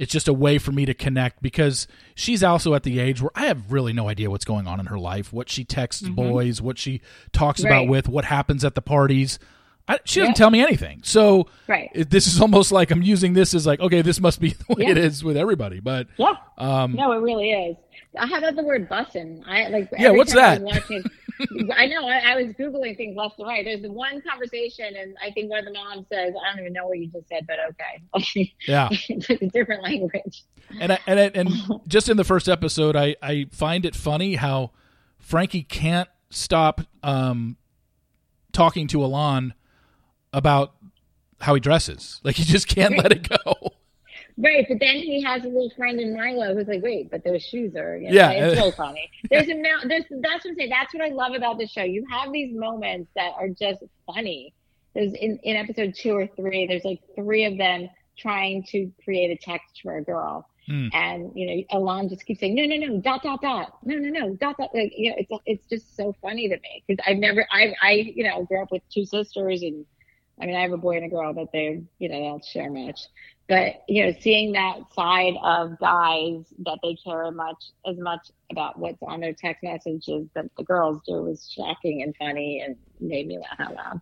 it's 0.00 0.10
just 0.10 0.28
a 0.28 0.32
way 0.32 0.56
for 0.56 0.72
me 0.72 0.86
to 0.86 0.94
connect 0.94 1.42
because 1.42 1.86
she's 2.14 2.42
also 2.42 2.72
at 2.72 2.84
the 2.84 2.98
age 2.98 3.20
where 3.20 3.30
I 3.34 3.44
have 3.46 3.70
really 3.70 3.92
no 3.92 4.08
idea 4.08 4.30
what's 4.30 4.46
going 4.46 4.66
on 4.66 4.80
in 4.80 4.86
her 4.86 4.98
life, 4.98 5.30
what 5.30 5.50
she 5.50 5.62
texts 5.62 6.04
mm-hmm. 6.04 6.14
boys, 6.14 6.62
what 6.62 6.78
she 6.78 7.02
talks 7.34 7.62
right. 7.62 7.70
about 7.70 7.86
with, 7.86 8.08
what 8.08 8.24
happens 8.24 8.64
at 8.64 8.74
the 8.74 8.80
parties. 8.80 9.38
I, 9.86 9.98
she 10.06 10.20
doesn't 10.20 10.30
yeah. 10.30 10.36
tell 10.36 10.48
me 10.48 10.62
anything. 10.62 11.02
So 11.04 11.48
right. 11.66 11.90
It, 11.92 12.08
this 12.08 12.26
is 12.26 12.40
almost 12.40 12.72
like 12.72 12.90
I'm 12.90 13.02
using 13.02 13.34
this 13.34 13.52
as 13.52 13.66
like, 13.66 13.80
okay, 13.80 14.00
this 14.00 14.20
must 14.20 14.40
be 14.40 14.50
the 14.68 14.74
way 14.74 14.84
yeah. 14.84 14.92
it 14.92 14.96
is 14.96 15.22
with 15.22 15.36
everybody. 15.36 15.80
But 15.80 16.06
yeah, 16.16 16.36
um, 16.56 16.94
no, 16.94 17.12
it 17.12 17.18
really 17.18 17.50
is. 17.50 17.76
I 18.18 18.26
have 18.26 18.56
the 18.56 18.62
word 18.62 18.88
bussin'. 18.88 19.46
I 19.46 19.68
like. 19.68 19.90
Yeah, 19.98 20.12
what's 20.12 20.32
that? 20.32 20.62
Watching, 20.62 21.04
I 21.76 21.86
know. 21.86 22.06
I, 22.06 22.32
I, 22.32 22.36
was 22.36 22.54
googling 22.54 22.96
things 22.96 23.16
left 23.16 23.38
and 23.38 23.48
right. 23.48 23.64
There's 23.64 23.82
the 23.82 23.90
one 23.90 24.20
conversation, 24.22 24.94
and 24.96 25.16
I 25.22 25.30
think 25.30 25.50
one 25.50 25.60
of 25.60 25.64
the 25.64 25.72
moms 25.72 26.06
says, 26.12 26.34
"I 26.34 26.50
don't 26.50 26.60
even 26.60 26.72
know 26.72 26.86
what 26.86 26.98
you 26.98 27.08
just 27.08 27.28
said, 27.28 27.46
but 27.46 27.56
okay." 27.70 28.52
Yeah, 28.66 28.88
it's 28.90 29.30
a 29.30 29.46
different 29.46 29.82
language. 29.82 30.44
And 30.80 30.92
I, 30.92 30.98
and 31.06 31.18
I, 31.18 31.30
and 31.34 31.50
just 31.86 32.08
in 32.08 32.16
the 32.16 32.24
first 32.24 32.48
episode, 32.48 32.96
I 32.96 33.16
I 33.22 33.46
find 33.50 33.84
it 33.84 33.94
funny 33.94 34.36
how 34.36 34.72
Frankie 35.18 35.62
can't 35.62 36.08
stop 36.30 36.82
um, 37.02 37.56
talking 38.52 38.86
to 38.88 39.04
Alon 39.04 39.54
about 40.32 40.74
how 41.40 41.54
he 41.54 41.60
dresses. 41.60 42.20
Like 42.22 42.36
he 42.36 42.44
just 42.44 42.68
can't 42.68 42.96
let 42.96 43.12
it 43.12 43.28
go. 43.28 43.69
Right, 44.42 44.64
but 44.66 44.78
then 44.80 44.96
he 44.96 45.22
has 45.22 45.44
a 45.44 45.48
little 45.48 45.70
friend 45.76 46.00
in 46.00 46.16
Milo 46.16 46.54
who's 46.54 46.66
like, 46.66 46.82
"Wait, 46.82 47.10
but 47.10 47.22
those 47.24 47.42
shoes 47.42 47.76
are 47.76 47.96
you 47.96 48.08
know, 48.08 48.14
yeah." 48.14 48.30
It's 48.30 48.58
so 48.58 48.70
funny. 48.76 49.10
There's 49.28 49.48
a 49.48 49.62
there's 49.86 50.04
that's 50.08 50.44
what 50.44 50.50
I'm 50.50 50.56
saying. 50.56 50.70
That's 50.70 50.94
what 50.94 51.02
I 51.02 51.08
love 51.10 51.34
about 51.34 51.58
the 51.58 51.66
show. 51.66 51.82
You 51.82 52.06
have 52.10 52.32
these 52.32 52.56
moments 52.56 53.10
that 53.16 53.32
are 53.38 53.48
just 53.48 53.82
funny. 54.06 54.54
There's 54.94 55.12
in 55.12 55.38
in 55.42 55.56
episode 55.56 55.94
two 55.94 56.14
or 56.16 56.26
three. 56.26 56.66
There's 56.66 56.84
like 56.84 57.00
three 57.14 57.44
of 57.44 57.58
them 57.58 57.90
trying 58.16 58.64
to 58.70 58.90
create 59.04 59.30
a 59.30 59.36
text 59.36 59.80
for 59.82 59.98
a 59.98 60.02
girl, 60.02 60.48
mm. 60.68 60.88
and 60.94 61.32
you 61.34 61.46
know, 61.46 61.78
Elan 61.78 62.08
just 62.08 62.24
keeps 62.24 62.40
saying, 62.40 62.54
"No, 62.54 62.64
no, 62.64 62.76
no, 62.76 63.00
dot 63.00 63.22
dot 63.22 63.42
dot, 63.42 63.78
no, 63.84 63.96
no, 63.96 64.08
no, 64.08 64.34
dot 64.36 64.56
dot." 64.56 64.70
Like 64.72 64.94
you 64.96 65.10
know, 65.10 65.16
it's 65.18 65.32
it's 65.44 65.66
just 65.68 65.96
so 65.96 66.14
funny 66.22 66.48
to 66.48 66.56
me 66.56 66.82
because 66.86 67.04
I've 67.06 67.18
never 67.18 67.46
I 67.50 67.74
I 67.82 67.92
you 67.92 68.24
know 68.24 68.42
grew 68.44 68.62
up 68.62 68.72
with 68.72 68.82
two 68.90 69.04
sisters 69.04 69.62
and 69.62 69.84
I 70.40 70.46
mean, 70.46 70.56
I 70.56 70.62
have 70.62 70.72
a 70.72 70.78
boy 70.78 70.96
and 70.96 71.04
a 71.04 71.08
girl, 71.08 71.32
but 71.32 71.52
they, 71.52 71.82
you 71.98 72.08
know, 72.08 72.14
they 72.14 72.24
don't 72.24 72.44
share 72.44 72.70
much. 72.70 73.00
But 73.50 73.82
you 73.88 74.06
know, 74.06 74.12
seeing 74.20 74.52
that 74.52 74.78
side 74.94 75.34
of 75.42 75.76
guys 75.80 76.44
that 76.60 76.78
they 76.84 76.96
care 77.04 77.30
much 77.32 77.64
as 77.84 77.98
much 77.98 78.30
about 78.50 78.78
what's 78.78 79.02
on 79.02 79.20
their 79.20 79.32
text 79.32 79.64
messages 79.64 80.28
that 80.34 80.46
the 80.56 80.62
girls 80.62 81.00
do 81.04 81.22
was 81.22 81.50
shocking 81.52 82.02
and 82.02 82.14
funny 82.16 82.62
and 82.64 82.76
made 83.00 83.26
me 83.26 83.38
laugh 83.38 83.58
out 83.58 83.74
loud. 83.74 84.00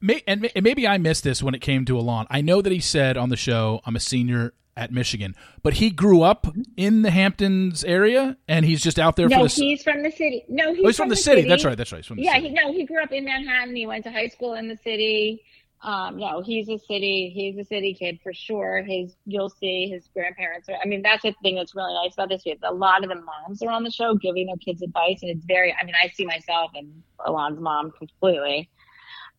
May, 0.00 0.22
and 0.26 0.50
maybe 0.60 0.88
I 0.88 0.98
missed 0.98 1.22
this 1.22 1.40
when 1.40 1.54
it 1.54 1.60
came 1.60 1.84
to 1.84 1.96
Alon. 1.96 2.26
I 2.30 2.40
know 2.40 2.62
that 2.62 2.72
he 2.72 2.80
said 2.80 3.16
on 3.16 3.28
the 3.28 3.36
show, 3.36 3.80
"I'm 3.84 3.94
a 3.94 4.00
senior 4.00 4.54
at 4.76 4.90
Michigan," 4.90 5.36
but 5.62 5.74
he 5.74 5.90
grew 5.90 6.22
up 6.22 6.48
in 6.76 7.02
the 7.02 7.12
Hamptons 7.12 7.84
area, 7.84 8.38
and 8.48 8.64
he's 8.64 8.82
just 8.82 8.98
out 8.98 9.14
there. 9.14 9.28
No, 9.28 9.46
for 9.46 9.54
the... 9.54 9.54
he's 9.54 9.84
from 9.84 10.02
the 10.02 10.10
city. 10.10 10.44
No, 10.48 10.74
he's, 10.74 10.84
oh, 10.84 10.88
he's 10.88 10.96
from, 10.96 11.04
from, 11.04 11.10
the, 11.10 11.16
city. 11.16 11.42
city. 11.42 11.48
That's 11.48 11.64
right. 11.64 11.76
That's 11.76 11.92
right. 11.92 11.98
He's 11.98 12.06
from 12.06 12.16
the 12.16 12.24
yeah, 12.24 12.38
he, 12.38 12.48
no, 12.48 12.72
he 12.72 12.86
grew 12.86 13.02
up 13.02 13.12
in 13.12 13.24
Manhattan. 13.24 13.76
He 13.76 13.86
went 13.86 14.02
to 14.04 14.10
high 14.10 14.28
school 14.28 14.54
in 14.54 14.66
the 14.66 14.78
city. 14.78 15.44
Um, 15.82 16.18
no, 16.18 16.42
he's 16.42 16.68
a 16.68 16.78
city, 16.78 17.32
he's 17.34 17.56
a 17.56 17.64
city 17.64 17.94
kid 17.94 18.20
for 18.22 18.34
sure. 18.34 18.82
His, 18.82 19.16
you'll 19.24 19.48
see 19.48 19.88
his 19.88 20.08
grandparents 20.12 20.68
are, 20.68 20.76
I 20.82 20.86
mean, 20.86 21.00
that's 21.00 21.22
the 21.22 21.34
thing 21.42 21.54
that's 21.54 21.74
really 21.74 21.94
nice 21.94 22.12
about 22.12 22.28
this. 22.28 22.42
We 22.44 22.50
have 22.50 22.58
A 22.64 22.74
lot 22.74 23.02
of 23.02 23.08
the 23.08 23.16
moms 23.16 23.62
are 23.62 23.70
on 23.70 23.82
the 23.82 23.90
show 23.90 24.14
giving 24.14 24.46
their 24.46 24.56
kids 24.56 24.82
advice 24.82 25.20
and 25.22 25.30
it's 25.30 25.44
very, 25.46 25.74
I 25.80 25.86
mean, 25.86 25.94
I 25.94 26.08
see 26.08 26.26
myself 26.26 26.72
and 26.74 27.02
Alon's 27.24 27.60
mom 27.60 27.92
completely. 27.92 28.68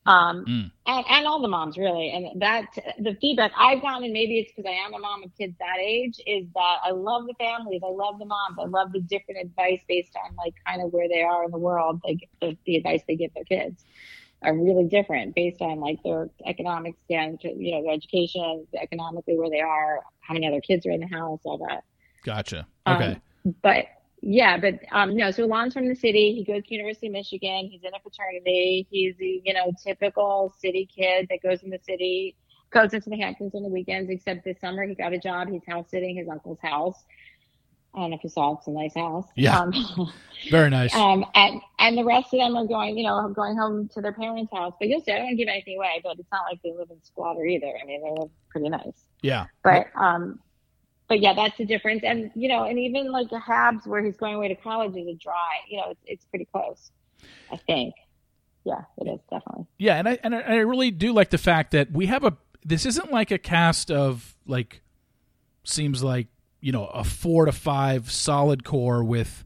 Um, 0.08 0.46
mm. 0.50 0.72
and, 0.88 1.06
and 1.12 1.28
all 1.28 1.44
the 1.44 1.48
moms 1.48 1.78
really. 1.78 2.10
And 2.10 2.42
that, 2.42 2.66
the 2.98 3.16
feedback 3.22 3.52
I've 3.56 3.84
gotten, 3.84 4.06
and 4.06 4.14
maybe 4.14 4.39
it's 4.39 4.52
because 4.52 4.68
I 4.68 4.84
am 4.84 4.96
a 4.96 5.00
mom 5.00 5.22
of 5.22 5.30
kids 5.38 5.56
that 5.60 5.78
age, 5.80 6.20
is 6.26 6.48
that 6.56 6.78
I 6.84 6.89
love 6.89 7.28
the 7.28 7.36
families. 7.36 7.82
I 7.86 7.92
love 7.92 8.18
the 8.18 8.26
moms. 8.26 8.58
I 8.60 8.66
love 8.66 8.94
the 8.94 9.02
different 9.02 9.42
advice 9.42 9.82
based 9.88 10.16
on 10.26 10.36
like 10.38 10.56
kind 10.66 10.82
of 10.82 10.92
where 10.92 11.08
they 11.08 11.22
are 11.22 11.44
in 11.44 11.52
the 11.52 11.60
world, 11.60 12.02
like 12.04 12.28
the, 12.42 12.58
the 12.66 12.78
advice 12.78 13.04
they 13.08 13.16
give 13.16 13.32
their 13.36 13.44
kids 13.44 13.86
are 14.44 14.56
really 14.56 14.86
different 14.86 15.36
based 15.36 15.62
on 15.62 15.80
like 15.80 16.02
their 16.04 16.30
economic 16.46 16.96
stand, 17.06 17.39
you 17.44 17.72
know, 17.72 17.84
their 17.84 17.94
education, 17.94 18.66
economically 18.80 19.38
where 19.38 19.50
they 19.50 19.62
are, 19.62 20.02
how 20.22 20.34
many 20.34 20.48
other 20.48 20.62
kids 20.62 20.86
are 20.86 20.92
in 20.92 21.00
the 21.00 21.08
house, 21.08 21.39
all 21.46 21.58
that. 21.58 21.84
Gotcha. 22.26 22.68
Okay. 22.88 23.18
Um, 23.46 23.56
but 23.62 23.86
yeah, 24.22 24.58
but 24.60 24.80
um, 24.92 25.16
no. 25.16 25.32
So 25.32 25.44
Elan's 25.44 25.74
from 25.74 25.88
the 25.88 25.96
city. 25.96 26.36
He 26.36 26.44
goes 26.44 26.64
to 26.64 26.74
University 26.74 27.08
of 27.08 27.14
Michigan. 27.14 27.70
He's 27.72 27.82
in 27.84 27.94
a 27.94 28.00
fraternity. 28.00 28.88
He's 28.89 29.16
you 29.20 29.54
know 29.54 29.72
typical 29.84 30.54
city 30.60 30.88
kid 30.96 31.28
that 31.30 31.39
goes 31.42 31.64
in 31.64 31.72
the 31.72 31.80
city, 31.80 32.36
goes 32.70 32.94
into 32.94 33.10
the 33.10 33.18
Hamptons 33.18 33.56
on 33.56 33.64
the 33.64 33.70
weekends. 33.70 34.12
Except 34.12 34.44
this 34.46 34.60
summer 34.60 34.86
he 34.86 34.94
got 34.94 35.14
a 35.14 35.20
job. 35.20 35.50
He's 35.50 35.66
house 35.68 35.89
sitting 35.89 36.16
his 36.16 36.30
uncle's 36.30 36.60
house. 36.62 37.04
I 37.94 38.00
don't 38.00 38.12
know 38.12 38.16
if 38.16 38.24
you 38.24 38.30
saw 38.30 38.58
it's 38.58 38.68
a 38.68 38.72
nice 38.72 38.94
house. 38.96 39.26
Yeah. 39.36 39.60
Um, 39.60 40.12
Very 40.50 40.70
nice. 40.70 40.96
Um, 40.96 41.26
and, 41.36 41.62
and 41.78 41.98
the 41.98 42.06
rest 42.06 42.34
of 42.34 42.39
them 42.39 42.56
are 42.56 42.66
going, 42.66 42.98
you 42.98 43.04
know, 43.04 43.28
going 43.30 43.58
home 43.58 43.89
to 43.89 44.02
their 44.02 44.14
parents' 44.14 44.52
house. 44.54 44.74
But 44.80 44.88
you'll 44.88 45.02
see, 45.02 45.12
I 45.12 45.20
don't 45.20 45.36
give 45.36 45.50
anything 45.50 45.78
away, 45.78 46.02
but 46.04 46.18
it's 46.18 46.32
not 46.32 46.44
like 46.50 46.62
they 46.64 46.72
live 46.72 46.89
in 46.89 47.04
squatter 47.04 47.46
either. 47.46 47.74
I 47.82 47.86
mean, 47.86 48.02
they 48.02 48.22
live 48.22 48.32
pretty 48.50 48.70
nice. 48.70 49.06
Yeah. 49.22 49.48
But, 49.64 49.88
um, 49.96 50.39
but 51.10 51.20
yeah, 51.20 51.34
that's 51.34 51.58
the 51.58 51.66
difference. 51.66 52.04
And, 52.04 52.32
you 52.34 52.48
know, 52.48 52.64
and 52.64 52.80
even 52.80 53.12
like 53.12 53.30
the 53.30 53.39
Habs 53.39 53.86
where 53.86 54.02
he's 54.02 54.16
going 54.16 54.36
away 54.36 54.48
to 54.48 54.56
college 54.56 54.96
is 54.96 55.08
a 55.08 55.16
dry, 55.16 55.58
you 55.70 55.78
know, 55.78 55.89
it's, 55.92 56.02
it's 56.06 56.26
pretty 56.26 56.46
close, 56.46 56.92
I 57.52 57.58
think. 57.58 57.94
Yeah, 58.64 58.82
it 59.00 59.08
is 59.10 59.20
definitely. 59.30 59.66
Yeah. 59.78 59.98
And 59.98 60.08
I, 60.08 60.20
and 60.24 60.34
I 60.34 60.58
really 60.58 60.92
do 60.92 61.12
like 61.12 61.30
the 61.30 61.38
fact 61.38 61.72
that 61.72 61.92
we 61.92 62.06
have 62.06 62.24
a, 62.24 62.38
this 62.64 62.86
isn't 62.86 63.12
like 63.12 63.32
a 63.32 63.38
cast 63.38 63.92
of 63.92 64.36
like, 64.46 64.82
seems 65.64 66.02
like 66.02 66.28
you 66.62 66.72
know 66.72 66.86
a 66.86 67.03
four 67.03 67.45
to 67.45 67.51
five 67.51 68.12
solid 68.12 68.64
core 68.64 69.03
with 69.03 69.43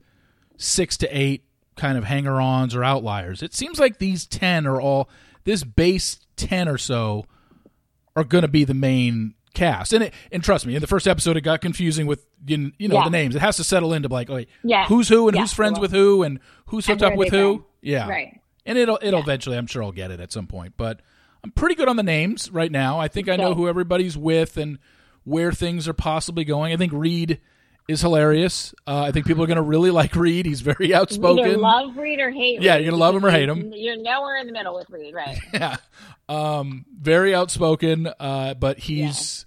six 0.57 0.97
to 0.97 1.07
eight 1.07 1.43
kind 1.76 1.97
of 1.97 2.03
hanger-ons 2.03 2.76
or 2.76 2.84
outliers. 2.84 3.41
It 3.41 3.53
seems 3.53 3.80
like 3.80 3.97
these 3.97 4.26
ten 4.26 4.68
are 4.68 4.80
all 4.80 5.09
this 5.43 5.63
base 5.63 6.20
ten 6.36 6.68
or 6.68 6.78
so 6.78 7.26
are 8.16 8.24
going 8.24 8.43
to 8.43 8.47
be 8.47 8.63
the 8.63 8.74
main 8.74 9.34
cast. 9.53 9.93
And 9.93 10.05
it, 10.05 10.13
and 10.32 10.43
trust 10.43 10.66
me, 10.66 10.76
in 10.76 10.82
the 10.82 10.88
first 10.88 11.07
episode, 11.07 11.38
it 11.38 11.41
got 11.41 11.61
confusing 11.61 12.05
with 12.05 12.26
you 12.45 12.57
know 12.57 12.72
yeah. 12.80 13.03
the 13.03 13.09
names. 13.09 13.36
It 13.36 13.39
has 13.39 13.57
to 13.57 13.63
settle 13.63 13.93
into 13.93 14.07
like, 14.09 14.30
oh, 14.30 14.45
yeah. 14.63 14.86
who's 14.86 15.09
who 15.09 15.28
and 15.28 15.36
yeah. 15.36 15.41
who's 15.41 15.53
friends 15.53 15.80
with 15.80 15.91
who 15.91 16.24
and 16.24 16.39
who's 16.68 16.86
hooked 16.86 17.01
up 17.01 17.16
with 17.16 17.30
who. 17.30 17.55
Friends. 17.55 17.70
Yeah, 17.82 18.07
right. 18.07 18.39
And 18.66 18.78
it'll 18.78 18.99
it'll 19.01 19.22
eventually, 19.22 19.57
I'm 19.57 19.68
sure, 19.68 19.84
I'll 19.84 19.91
get 19.91 20.11
it 20.11 20.20
at 20.20 20.32
some 20.32 20.47
point. 20.47 20.74
But 20.78 21.01
I'm 21.43 21.51
pretty 21.51 21.76
good 21.76 21.88
on 21.88 21.95
the 21.95 22.03
names 22.03 22.51
right 22.51 22.72
now. 22.72 22.99
I 22.99 23.07
think 23.07 23.30
I 23.30 23.36
know 23.36 23.53
who 23.53 23.68
everybody's 23.68 24.18
with 24.18 24.57
and 24.57 24.80
where 25.26 25.51
things 25.51 25.88
are 25.88 25.93
possibly 25.93 26.45
going. 26.45 26.71
I 26.71 26.78
think 26.78 26.93
Reed 26.93 27.39
is 27.88 28.01
hilarious. 28.01 28.73
Uh, 28.88 29.01
I 29.01 29.11
think 29.11 29.26
people 29.26 29.43
are 29.43 29.47
going 29.47 29.57
to 29.57 29.61
really 29.61 29.91
like 29.91 30.15
Reed. 30.15 30.45
He's 30.45 30.61
very 30.61 30.93
outspoken. 30.93 31.45
Either 31.45 31.57
love 31.57 31.97
Reed 31.97 32.19
or 32.19 32.32
hate. 32.32 32.61
Yeah, 32.61 32.76
you're 32.76 32.91
going 32.91 32.91
to 32.91 32.97
love 32.97 33.15
him 33.15 33.26
or 33.26 33.32
hate 33.32 33.49
him. 33.49 33.73
You're 33.73 33.97
nowhere 33.97 34.38
in 34.38 34.47
the 34.47 34.53
middle 34.53 34.76
with 34.76 34.89
Reed, 34.89 35.13
right? 35.13 35.38
Yeah, 35.53 35.78
um, 36.30 36.86
very 36.97 37.36
outspoken. 37.36 38.07
Uh, 38.19 38.53
but 38.55 38.80
he's 38.80 39.45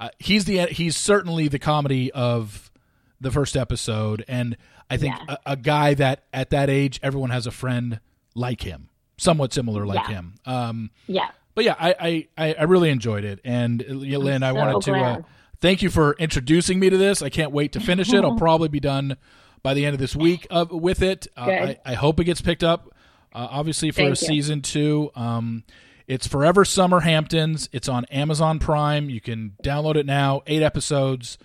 yeah. 0.00 0.06
uh, 0.06 0.10
he's 0.18 0.44
the 0.44 0.66
he's 0.66 0.96
certainly 0.96 1.48
the 1.48 1.58
comedy 1.58 2.10
of 2.12 2.70
the 3.20 3.30
first 3.30 3.56
episode, 3.56 4.24
and 4.28 4.56
I 4.90 4.96
think 4.96 5.16
yeah. 5.16 5.36
a, 5.46 5.52
a, 5.52 5.56
guy 5.56 5.94
that 5.94 6.24
at 6.32 6.50
that 6.50 6.68
age 6.70 7.00
everyone 7.02 7.30
has 7.30 7.46
a 7.46 7.50
friend 7.50 8.00
like 8.34 8.62
him, 8.62 8.88
somewhat 9.18 9.52
similar 9.52 9.86
like 9.86 10.08
yeah. 10.08 10.14
him. 10.14 10.34
Um, 10.46 10.90
yeah 11.06 11.30
but 11.54 11.64
yeah, 11.64 11.74
I, 11.78 12.28
I, 12.36 12.54
I 12.58 12.62
really 12.64 12.90
enjoyed 12.90 13.24
it. 13.24 13.40
And 13.44 13.82
uh, 13.82 13.92
Lynne, 13.94 14.40
so 14.40 14.46
I 14.46 14.52
wanted 14.52 14.82
to 14.82 14.94
uh, 14.94 15.22
thank 15.60 15.82
you 15.82 15.90
for 15.90 16.14
introducing 16.14 16.78
me 16.78 16.90
to 16.90 16.96
this. 16.96 17.22
I 17.22 17.28
can't 17.28 17.52
wait 17.52 17.72
to 17.72 17.80
finish 17.80 18.12
it. 18.12 18.24
I'll 18.24 18.36
probably 18.38 18.68
be 18.68 18.80
done 18.80 19.16
by 19.62 19.74
the 19.74 19.84
end 19.86 19.94
of 19.94 20.00
this 20.00 20.16
week 20.16 20.46
uh, 20.50 20.66
with 20.70 21.02
it. 21.02 21.26
Uh, 21.36 21.42
I, 21.42 21.78
I, 21.84 21.94
hope 21.94 22.20
it 22.20 22.24
gets 22.24 22.40
picked 22.40 22.64
up, 22.64 22.88
uh, 23.32 23.48
obviously, 23.50 23.90
for 23.90 24.02
thank 24.02 24.12
a 24.12 24.16
season 24.16 24.58
you. 24.58 24.62
two. 24.62 25.10
Um, 25.14 25.64
it's 26.06 26.26
Forever 26.26 26.64
Summer 26.64 27.00
Hamptons. 27.00 27.68
It's 27.72 27.88
on 27.88 28.04
Amazon 28.06 28.58
Prime. 28.58 29.08
You 29.08 29.20
can 29.20 29.56
download 29.62 29.96
it 29.96 30.06
now, 30.06 30.42
eight 30.46 30.62
episodes. 30.62 31.38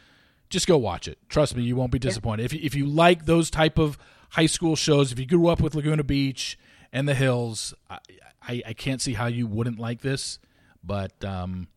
Just 0.50 0.68
go 0.68 0.78
watch 0.78 1.08
it. 1.08 1.18
Trust 1.30 1.56
me, 1.56 1.64
you 1.64 1.76
won't 1.76 1.92
be 1.92 2.00
disappointed. 2.00 2.52
Yeah. 2.52 2.58
If, 2.60 2.66
if 2.66 2.76
you 2.76 2.86
like 2.86 3.26
those 3.26 3.50
type 3.50 3.78
of 3.78 3.98
high 4.30 4.46
school 4.46 4.76
shows, 4.76 5.12
if 5.12 5.20
you 5.20 5.26
grew 5.26 5.48
up 5.48 5.62
with 5.62 5.76
Laguna 5.76 6.04
Beach 6.04 6.58
and 6.92 7.08
the 7.08 7.14
Hills, 7.14 7.74
I, 7.90 8.00
I, 8.48 8.62
I 8.68 8.74
can't 8.74 9.02
see 9.02 9.14
how 9.14 9.28
you 9.28 9.48
wouldn't 9.48 9.80
like 9.80 10.02
this. 10.02 10.40
But 10.84 11.24
um, 11.26 11.68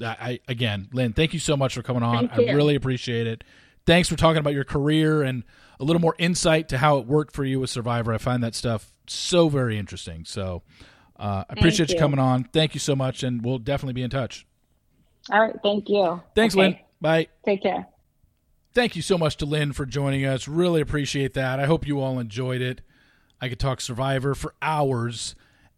I, 0.00 0.06
I 0.06 0.40
again, 0.48 0.88
Lynne, 0.92 1.12
thank 1.12 1.34
you 1.34 1.40
so 1.40 1.56
much 1.56 1.74
for 1.74 1.82
coming 1.82 2.02
on. 2.02 2.30
I 2.30 2.52
really 2.52 2.74
appreciate 2.74 3.26
it. 3.26 3.44
Thanks 3.86 4.08
for 4.08 4.16
talking 4.16 4.38
about 4.38 4.54
your 4.54 4.64
career 4.64 5.22
and 5.22 5.44
a 5.78 5.84
little 5.84 6.00
more 6.00 6.14
insight 6.18 6.68
to 6.70 6.78
how 6.78 6.98
it 6.98 7.06
worked 7.06 7.34
for 7.34 7.44
you 7.44 7.60
with 7.60 7.70
Survivor. 7.70 8.14
I 8.14 8.18
find 8.18 8.42
that 8.42 8.54
stuff 8.54 8.92
so 9.06 9.48
very 9.48 9.78
interesting. 9.78 10.24
So 10.24 10.62
uh, 11.18 11.44
I 11.48 11.52
appreciate 11.52 11.90
you. 11.90 11.94
you. 11.94 12.00
coming 12.00 12.18
on. 12.18 12.44
Thank 12.44 12.74
you 12.74 12.80
so 12.80 12.96
much, 12.96 13.22
and 13.22 13.44
we'll 13.44 13.58
definitely 13.58 13.92
be 13.92 14.02
in 14.02 14.10
touch. 14.10 14.46
All 15.30 15.40
right, 15.40 15.54
thank 15.62 15.88
you. 15.88 16.22
Thanks, 16.34 16.54
okay. 16.54 16.62
Lynne. 16.62 16.78
Bye. 17.00 17.28
Take 17.44 17.62
care. 17.62 17.86
Thank 18.72 18.96
you 18.96 19.02
so 19.02 19.16
much 19.16 19.36
to 19.36 19.46
Lynne 19.46 19.72
for 19.72 19.86
joining 19.86 20.24
us. 20.24 20.48
Really 20.48 20.80
appreciate 20.80 21.34
that. 21.34 21.60
I 21.60 21.66
hope 21.66 21.86
you 21.86 22.00
all 22.00 22.18
enjoyed 22.18 22.60
it. 22.60 22.80
I 23.40 23.48
could 23.48 23.60
talk 23.60 23.80
Survivor 23.80 24.34
for 24.34 24.54
hours. 24.60 25.34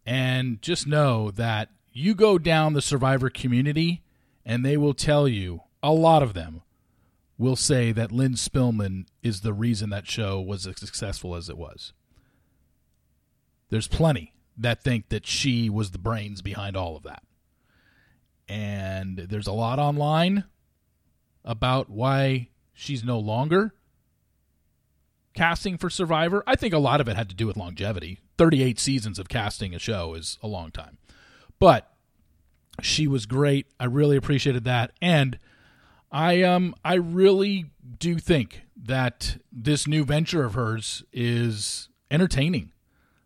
And 0.07 0.61
just 0.61 0.87
know 0.87 1.31
that 1.31 1.69
you 1.91 2.15
go 2.15 2.37
down 2.37 2.71
the 2.71 2.81
survivor 2.81 3.29
community 3.29 4.03
and 4.45 4.65
they 4.65 4.77
will 4.77 4.93
tell 4.93 5.27
you, 5.27 5.63
a 5.83 5.91
lot 5.91 6.23
of 6.23 6.33
them, 6.33 6.61
will 7.37 7.57
say 7.57 7.91
that 7.91 8.11
Lynne 8.11 8.33
Spillman 8.35 9.05
is 9.21 9.41
the 9.41 9.53
reason 9.53 9.89
that 9.89 10.07
show 10.07 10.39
was 10.39 10.65
as 10.65 10.79
successful 10.79 11.35
as 11.35 11.49
it 11.49 11.57
was. 11.57 11.91
There's 13.69 13.89
plenty 13.89 14.33
that 14.57 14.81
think 14.81 15.09
that 15.09 15.27
she 15.27 15.69
was 15.69 15.91
the 15.91 15.99
brains 15.99 16.41
behind 16.41 16.77
all 16.77 16.95
of 16.95 17.03
that. 17.03 17.23
And 18.47 19.17
there's 19.17 19.45
a 19.45 19.51
lot 19.51 19.77
online 19.77 20.45
about 21.43 21.89
why 21.89 22.47
she's 22.73 23.03
no 23.03 23.19
longer 23.19 23.73
casting 25.37 25.77
for 25.77 25.89
Survivor. 25.89 26.43
I 26.47 26.55
think 26.55 26.73
a 26.73 26.79
lot 26.79 26.99
of 26.99 27.07
it 27.07 27.15
had 27.15 27.29
to 27.29 27.35
do 27.35 27.45
with 27.45 27.57
longevity. 27.57 28.19
38 28.39 28.79
seasons 28.79 29.19
of 29.19 29.29
casting 29.29 29.75
a 29.75 29.79
show 29.79 30.15
is 30.15 30.39
a 30.41 30.47
long 30.47 30.71
time. 30.71 30.97
But 31.59 31.91
she 32.81 33.07
was 33.07 33.27
great. 33.27 33.67
I 33.79 33.85
really 33.85 34.17
appreciated 34.17 34.63
that. 34.63 34.93
And 34.99 35.37
I 36.11 36.41
um 36.41 36.73
I 36.83 36.95
really 36.95 37.65
do 37.99 38.17
think 38.17 38.63
that 38.75 39.37
this 39.51 39.87
new 39.87 40.03
venture 40.03 40.43
of 40.43 40.55
hers 40.55 41.03
is 41.13 41.89
entertaining. 42.09 42.71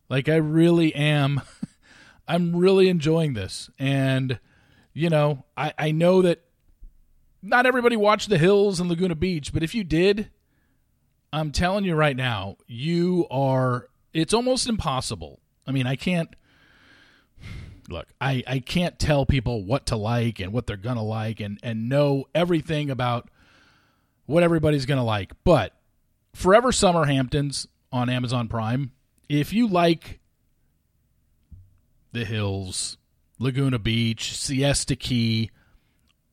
Like 0.09 0.28
I 0.28 0.36
really 0.36 0.93
am 0.93 1.41
I'm 2.28 2.55
really 2.55 2.89
enjoying 2.89 3.34
this. 3.34 3.70
And 3.80 4.38
you 4.93 5.09
know, 5.09 5.45
I, 5.55 5.74
I 5.78 5.91
know 5.91 6.22
that 6.24 6.43
not 7.41 7.66
everybody 7.66 7.95
watched 7.95 8.30
The 8.30 8.38
Hills 8.38 8.82
and 8.82 8.89
Laguna 8.89 9.16
Beach, 9.16 9.53
but 9.53 9.64
if 9.64 9.74
you 9.74 9.86
did, 9.86 10.30
I'm 11.34 11.51
telling 11.51 11.86
you 11.86 11.95
right 11.95 12.15
now, 12.15 12.57
you 12.67 13.27
are 13.32 13.88
it's 14.13 14.34
almost 14.34 14.67
impossible. 14.67 15.39
I 15.65 15.71
mean, 15.71 15.88
I 15.88 15.95
can't 15.95 16.29
look, 17.89 18.07
I, 18.19 18.43
I 18.47 18.59
can't 18.59 18.97
tell 18.97 19.25
people 19.25 19.63
what 19.63 19.88
to 19.88 19.95
like 19.95 20.39
and 20.39 20.51
what 20.53 20.67
they're 20.67 20.77
gonna 20.77 21.03
like 21.03 21.39
and, 21.39 21.59
and 21.63 21.89
know 21.89 22.25
everything 22.34 22.89
about 22.89 23.29
what 24.25 24.43
everybody's 24.43 24.86
gonna 24.86 25.03
like. 25.03 25.32
But 25.43 25.73
Forever 26.34 26.71
Summer 26.71 27.05
Hamptons 27.05 27.67
on 27.91 28.09
Amazon 28.09 28.47
Prime, 28.47 28.91
if 29.29 29.53
you 29.53 29.67
like 29.67 30.19
the 32.11 32.25
hills, 32.25 32.97
Laguna 33.39 33.79
Beach, 33.79 34.38
Siesta 34.38 34.95
Key, 34.95 35.51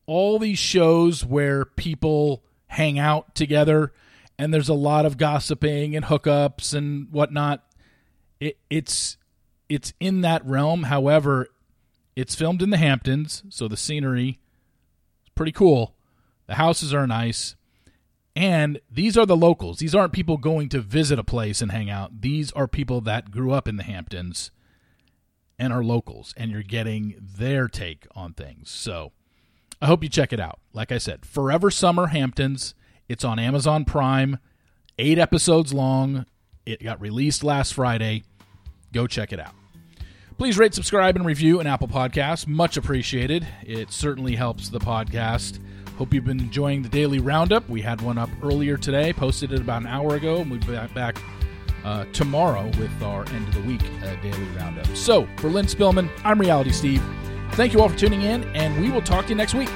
all 0.06 0.38
these 0.38 0.58
shows 0.58 1.24
where 1.24 1.64
people 1.64 2.42
hang 2.66 2.98
out 2.98 3.34
together 3.34 3.92
and 4.38 4.54
there's 4.54 4.68
a 4.68 4.74
lot 4.74 5.04
of 5.04 5.16
gossiping 5.16 5.96
and 5.96 6.06
hookups 6.06 6.72
and 6.74 7.10
whatnot. 7.10 7.64
It, 8.40 8.56
it's 8.70 9.16
it's 9.68 9.92
in 10.00 10.20
that 10.22 10.44
realm. 10.46 10.84
However, 10.84 11.48
it's 12.16 12.34
filmed 12.34 12.62
in 12.62 12.70
the 12.70 12.76
Hamptons, 12.76 13.42
so 13.48 13.68
the 13.68 13.76
scenery 13.76 14.38
is 15.24 15.30
pretty 15.34 15.52
cool. 15.52 15.94
The 16.46 16.54
houses 16.54 16.94
are 16.94 17.06
nice. 17.06 17.54
And 18.34 18.80
these 18.88 19.18
are 19.18 19.26
the 19.26 19.36
locals. 19.36 19.78
These 19.78 19.96
aren't 19.96 20.12
people 20.12 20.36
going 20.36 20.68
to 20.68 20.80
visit 20.80 21.18
a 21.18 21.24
place 21.24 21.60
and 21.60 21.72
hang 21.72 21.90
out. 21.90 22.20
These 22.20 22.52
are 22.52 22.68
people 22.68 23.00
that 23.00 23.32
grew 23.32 23.50
up 23.50 23.66
in 23.66 23.76
the 23.76 23.82
Hamptons 23.82 24.52
and 25.58 25.72
are 25.72 25.82
locals, 25.82 26.34
and 26.36 26.52
you're 26.52 26.62
getting 26.62 27.16
their 27.20 27.66
take 27.66 28.06
on 28.14 28.32
things. 28.32 28.70
So 28.70 29.10
I 29.82 29.86
hope 29.86 30.04
you 30.04 30.08
check 30.08 30.32
it 30.32 30.38
out. 30.38 30.60
Like 30.72 30.92
I 30.92 30.98
said, 30.98 31.26
Forever 31.26 31.70
Summer 31.70 32.06
Hamptons. 32.06 32.74
It's 33.08 33.24
on 33.24 33.38
Amazon 33.38 33.84
Prime, 33.84 34.38
eight 34.98 35.18
episodes 35.18 35.72
long. 35.72 36.26
It 36.66 36.82
got 36.82 37.00
released 37.00 37.42
last 37.42 37.74
Friday. 37.74 38.24
Go 38.92 39.06
check 39.06 39.32
it 39.32 39.40
out. 39.40 39.54
Please 40.36 40.56
rate, 40.56 40.74
subscribe, 40.74 41.16
and 41.16 41.24
review 41.24 41.58
an 41.58 41.66
Apple 41.66 41.88
Podcast. 41.88 42.46
Much 42.46 42.76
appreciated. 42.76 43.46
It 43.62 43.90
certainly 43.90 44.36
helps 44.36 44.68
the 44.68 44.78
podcast. 44.78 45.58
Hope 45.96 46.14
you've 46.14 46.26
been 46.26 46.38
enjoying 46.38 46.82
the 46.82 46.88
daily 46.88 47.18
roundup. 47.18 47.68
We 47.68 47.82
had 47.82 48.00
one 48.00 48.18
up 48.18 48.30
earlier 48.42 48.76
today, 48.76 49.12
posted 49.12 49.52
it 49.52 49.60
about 49.60 49.82
an 49.82 49.88
hour 49.88 50.14
ago, 50.14 50.36
and 50.42 50.50
we'll 50.50 50.60
be 50.60 50.94
back 50.94 51.20
uh, 51.84 52.04
tomorrow 52.12 52.66
with 52.78 53.02
our 53.02 53.28
end 53.30 53.48
of 53.48 53.54
the 53.54 53.62
week 53.62 53.82
uh, 54.04 54.14
daily 54.22 54.44
roundup. 54.56 54.86
So, 54.96 55.26
for 55.38 55.48
Lynne 55.48 55.66
Spillman, 55.66 56.08
I'm 56.22 56.40
Reality 56.40 56.70
Steve. 56.70 57.02
Thank 57.52 57.72
you 57.72 57.80
all 57.80 57.88
for 57.88 57.98
tuning 57.98 58.22
in, 58.22 58.44
and 58.54 58.80
we 58.80 58.90
will 58.90 59.02
talk 59.02 59.24
to 59.24 59.30
you 59.30 59.36
next 59.36 59.54
week. 59.54 59.70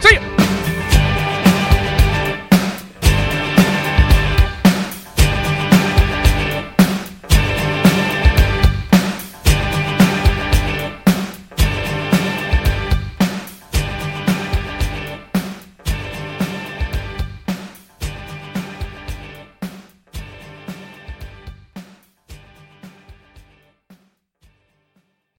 See 0.00 0.16
ya! 0.16 0.63